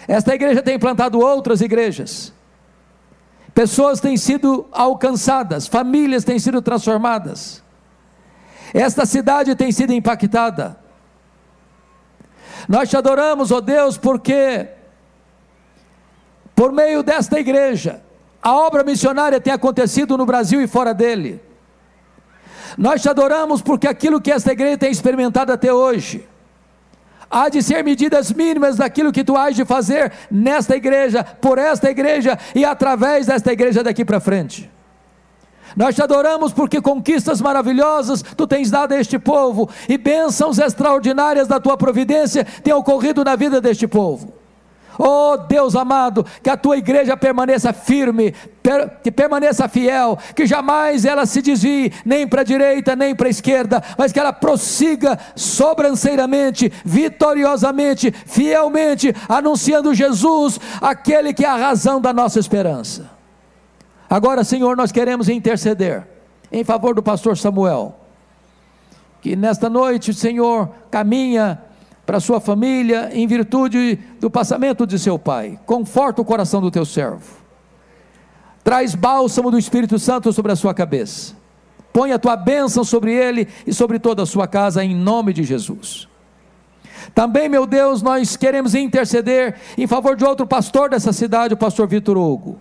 esta 0.07 0.33
igreja 0.33 0.63
tem 0.63 0.79
plantado 0.79 1.19
outras 1.19 1.61
igrejas, 1.61 2.33
pessoas 3.53 3.99
têm 3.99 4.17
sido 4.17 4.65
alcançadas, 4.71 5.67
famílias 5.67 6.23
têm 6.23 6.39
sido 6.39 6.63
transformadas, 6.63 7.61
esta 8.73 9.05
cidade 9.05 9.55
tem 9.55 9.71
sido 9.71 9.93
impactada. 9.93 10.79
Nós 12.67 12.89
te 12.89 12.97
adoramos, 12.97 13.51
ó 13.51 13.61
Deus, 13.61 13.97
porque 13.97 14.81
por 16.55 16.71
meio 16.71 17.01
desta 17.01 17.39
igreja, 17.39 18.01
a 18.41 18.53
obra 18.53 18.83
missionária 18.83 19.39
tem 19.39 19.53
acontecido 19.53 20.17
no 20.17 20.25
Brasil 20.25 20.61
e 20.61 20.67
fora 20.67 20.93
dele. 20.93 21.41
Nós 22.77 23.01
te 23.01 23.09
adoramos 23.09 23.61
porque 23.61 23.87
aquilo 23.87 24.19
que 24.19 24.31
esta 24.31 24.51
igreja 24.51 24.77
tem 24.77 24.91
experimentado 24.91 25.51
até 25.51 25.71
hoje, 25.71 26.27
há 27.29 27.49
de 27.49 27.63
ser 27.63 27.83
medidas 27.83 28.31
mínimas 28.31 28.75
daquilo 28.75 29.11
que 29.11 29.23
tu 29.23 29.37
has 29.37 29.55
de 29.55 29.65
fazer 29.65 30.11
nesta 30.29 30.75
igreja, 30.75 31.23
por 31.23 31.57
esta 31.57 31.89
igreja 31.89 32.37
e 32.53 32.65
através 32.65 33.27
desta 33.27 33.51
igreja 33.51 33.83
daqui 33.83 34.03
para 34.03 34.19
frente. 34.19 34.69
Nós 35.75 35.95
te 35.95 36.03
adoramos 36.03 36.53
porque 36.53 36.81
conquistas 36.81 37.41
maravilhosas 37.41 38.21
tu 38.21 38.45
tens 38.45 38.69
dado 38.69 38.93
a 38.93 38.99
este 38.99 39.17
povo 39.17 39.69
e 39.89 39.97
bênçãos 39.97 40.59
extraordinárias 40.59 41.47
da 41.47 41.59
tua 41.59 41.77
providência 41.77 42.45
têm 42.45 42.73
ocorrido 42.73 43.23
na 43.23 43.35
vida 43.35 43.59
deste 43.59 43.87
povo. 43.87 44.42
Oh 44.97 45.37
Deus 45.37 45.75
amado, 45.75 46.25
que 46.41 46.49
a 46.49 46.57
tua 46.57 46.77
igreja 46.77 47.17
permaneça 47.17 47.73
firme, 47.73 48.33
que 49.03 49.11
permaneça 49.11 49.67
fiel, 49.67 50.17
que 50.35 50.45
jamais 50.45 51.05
ela 51.05 51.25
se 51.25 51.41
desvie 51.41 51.91
nem 52.05 52.27
para 52.27 52.41
a 52.41 52.45
direita 52.45 52.95
nem 52.95 53.15
para 53.15 53.27
a 53.27 53.29
esquerda, 53.29 53.83
mas 53.97 54.11
que 54.11 54.19
ela 54.19 54.31
prossiga 54.31 55.17
sobranceiramente, 55.35 56.71
vitoriosamente, 56.85 58.11
fielmente, 58.25 59.13
anunciando 59.27 59.93
Jesus, 59.93 60.59
aquele 60.81 61.33
que 61.33 61.45
é 61.45 61.49
a 61.49 61.55
razão 61.55 61.99
da 61.99 62.13
nossa 62.13 62.39
esperança. 62.39 63.09
Agora, 64.09 64.43
Senhor, 64.43 64.77
nós 64.77 64.91
queremos 64.91 65.27
interceder 65.27 66.07
em 66.51 66.63
favor 66.63 66.93
do 66.93 67.01
pastor 67.01 67.35
Samuel, 67.35 67.99
que 69.21 69.35
nesta 69.35 69.69
noite, 69.69 70.13
Senhor, 70.13 70.69
caminha 70.91 71.62
para 72.05 72.19
sua 72.19 72.39
família 72.39 73.09
em 73.13 73.25
virtude 73.25 73.97
do 74.19 74.29
passamento 74.29 74.85
de 74.85 74.99
seu 74.99 75.17
pai. 75.17 75.59
Conforta 75.65 76.21
o 76.21 76.25
coração 76.25 76.61
do 76.61 76.69
teu 76.69 76.85
servo. 76.85 77.43
Traz 78.63 78.95
bálsamo 78.95 79.51
do 79.51 79.57
Espírito 79.57 79.97
Santo 79.99 80.31
sobre 80.31 80.51
a 80.51 80.55
sua 80.55 80.73
cabeça. 80.73 81.35
Põe 81.91 82.11
a 82.11 82.19
tua 82.19 82.35
bênção 82.35 82.83
sobre 82.83 83.13
ele 83.13 83.47
e 83.67 83.73
sobre 83.73 83.99
toda 83.99 84.23
a 84.23 84.25
sua 84.25 84.47
casa, 84.47 84.83
em 84.83 84.95
nome 84.95 85.31
de 85.31 85.43
Jesus. 85.43 86.07
Também, 87.13 87.47
meu 87.47 87.67
Deus, 87.67 88.01
nós 88.01 88.35
queremos 88.35 88.73
interceder 88.73 89.55
em 89.77 89.85
favor 89.85 90.15
de 90.15 90.25
outro 90.25 90.47
pastor 90.47 90.89
dessa 90.89 91.13
cidade, 91.13 91.53
o 91.53 91.57
pastor 91.57 91.87
Vitor 91.87 92.17
Hugo, 92.17 92.57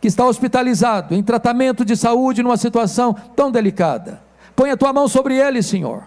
que 0.00 0.08
está 0.08 0.26
hospitalizado, 0.26 1.14
em 1.14 1.22
tratamento 1.22 1.84
de 1.84 1.96
saúde, 1.96 2.42
numa 2.42 2.56
situação 2.56 3.14
tão 3.36 3.50
delicada. 3.50 4.22
Põe 4.54 4.70
a 4.70 4.76
tua 4.76 4.92
mão 4.92 5.06
sobre 5.06 5.36
ele, 5.36 5.62
Senhor. 5.62 6.04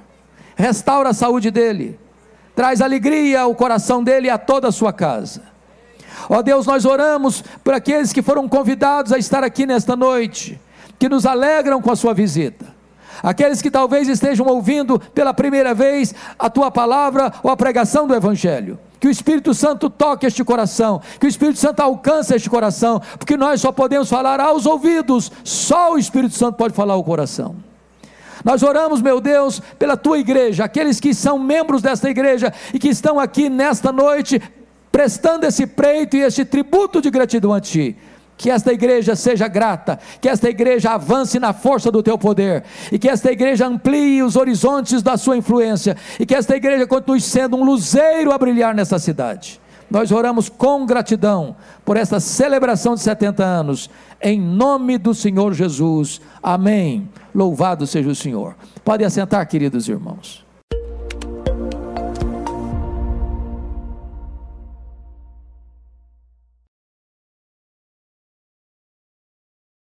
Restaura 0.56 1.10
a 1.10 1.14
saúde 1.14 1.52
dele 1.52 1.98
traz 2.60 2.82
alegria 2.82 3.40
ao 3.40 3.56
coração 3.56 4.04
dele 4.04 4.28
e 4.28 4.30
a 4.30 4.38
toda 4.38 4.68
a 4.68 4.72
sua 4.74 4.92
casa. 4.92 5.44
Ó 6.28 6.42
Deus, 6.42 6.66
nós 6.66 6.84
oramos 6.84 7.42
por 7.64 7.74
aqueles 7.74 8.12
que 8.12 8.22
foram 8.22 8.50
convidados 8.50 9.14
a 9.14 9.18
estar 9.18 9.46
aqui 9.46 9.66
nesta 9.66 9.96
noite, 9.96 10.60
que 11.00 11.08
nos 11.08 11.26
alegram 11.26 11.82
com 11.82 11.90
a 11.90 11.96
sua 11.96 12.14
visita. 12.14 12.66
Aqueles 13.24 13.62
que 13.62 13.72
talvez 13.72 14.10
estejam 14.10 14.46
ouvindo 14.46 15.00
pela 15.00 15.34
primeira 15.34 15.74
vez 15.74 16.14
a 16.38 16.50
tua 16.50 16.70
palavra 16.70 17.32
ou 17.42 17.50
a 17.50 17.56
pregação 17.56 18.06
do 18.06 18.14
Evangelho. 18.14 18.78
Que 19.00 19.08
o 19.08 19.12
Espírito 19.12 19.54
Santo 19.54 19.90
toque 19.90 20.26
este 20.26 20.44
coração, 20.44 21.02
que 21.18 21.28
o 21.28 21.30
Espírito 21.30 21.60
Santo 21.60 21.80
alcance 21.80 22.36
este 22.36 22.50
coração, 22.50 23.02
porque 23.18 23.38
nós 23.38 23.62
só 23.62 23.72
podemos 23.72 24.10
falar 24.10 24.42
aos 24.42 24.66
ouvidos, 24.66 25.32
só 25.46 25.94
o 25.94 25.98
Espírito 25.98 26.36
Santo 26.36 26.58
pode 26.58 26.74
falar 26.74 26.96
ao 26.96 27.04
coração. 27.06 27.69
Nós 28.44 28.64
oramos, 28.64 29.02
meu 29.02 29.20
Deus, 29.20 29.62
pela 29.78 29.98
tua 29.98 30.20
igreja, 30.20 30.66
aqueles 30.66 31.00
que 31.00 31.14
são 31.14 31.38
membros 31.38 31.82
desta 31.82 32.10
igreja 32.10 32.54
e 32.74 32.80
que 32.80 32.90
estão 32.90 33.20
aqui 33.20 33.50
nesta 33.50 33.92
noite 33.92 34.42
prestando 34.92 35.46
esse 35.46 35.68
preito 35.68 36.18
e 36.18 36.22
este 36.22 36.44
tributo 36.44 37.02
de 37.02 37.10
gratidão 37.10 37.54
a 37.54 37.60
ti. 37.60 37.96
Que 38.38 38.50
esta 38.50 38.72
igreja 38.72 39.18
seja 39.18 39.50
grata, 39.50 40.00
que 40.22 40.30
esta 40.30 40.50
igreja 40.50 40.92
avance 40.92 41.38
na 41.40 41.52
força 41.52 41.92
do 41.92 42.02
teu 42.02 42.18
poder, 42.18 42.64
e 42.90 42.98
que 42.98 43.10
esta 43.10 43.30
igreja 43.30 43.68
amplie 43.68 44.24
os 44.24 44.38
horizontes 44.38 45.02
da 45.02 45.18
sua 45.18 45.36
influência, 45.36 45.98
e 46.18 46.26
que 46.26 46.34
esta 46.34 46.56
igreja 46.56 46.88
continue 46.88 47.20
sendo 47.20 47.58
um 47.58 47.66
luzeiro 47.66 48.32
a 48.32 48.38
brilhar 48.38 48.74
nessa 48.74 48.98
cidade. 48.98 49.60
Nós 49.90 50.12
oramos 50.12 50.50
com 50.50 50.86
gratidão 50.86 51.56
por 51.84 51.98
esta 51.98 52.20
celebração 52.20 52.96
de 52.96 53.02
70 53.02 53.44
anos, 53.44 53.90
em 54.22 54.40
nome 54.40 54.98
do 54.98 55.14
Senhor 55.14 55.54
Jesus. 55.54 56.22
Amém. 56.44 57.10
Louvado 57.34 57.88
seja 57.88 58.10
o 58.10 58.16
Senhor. 58.16 58.56
Pode 58.84 59.04
assentar, 59.04 59.48
queridos 59.48 59.88
irmãos. 59.88 60.49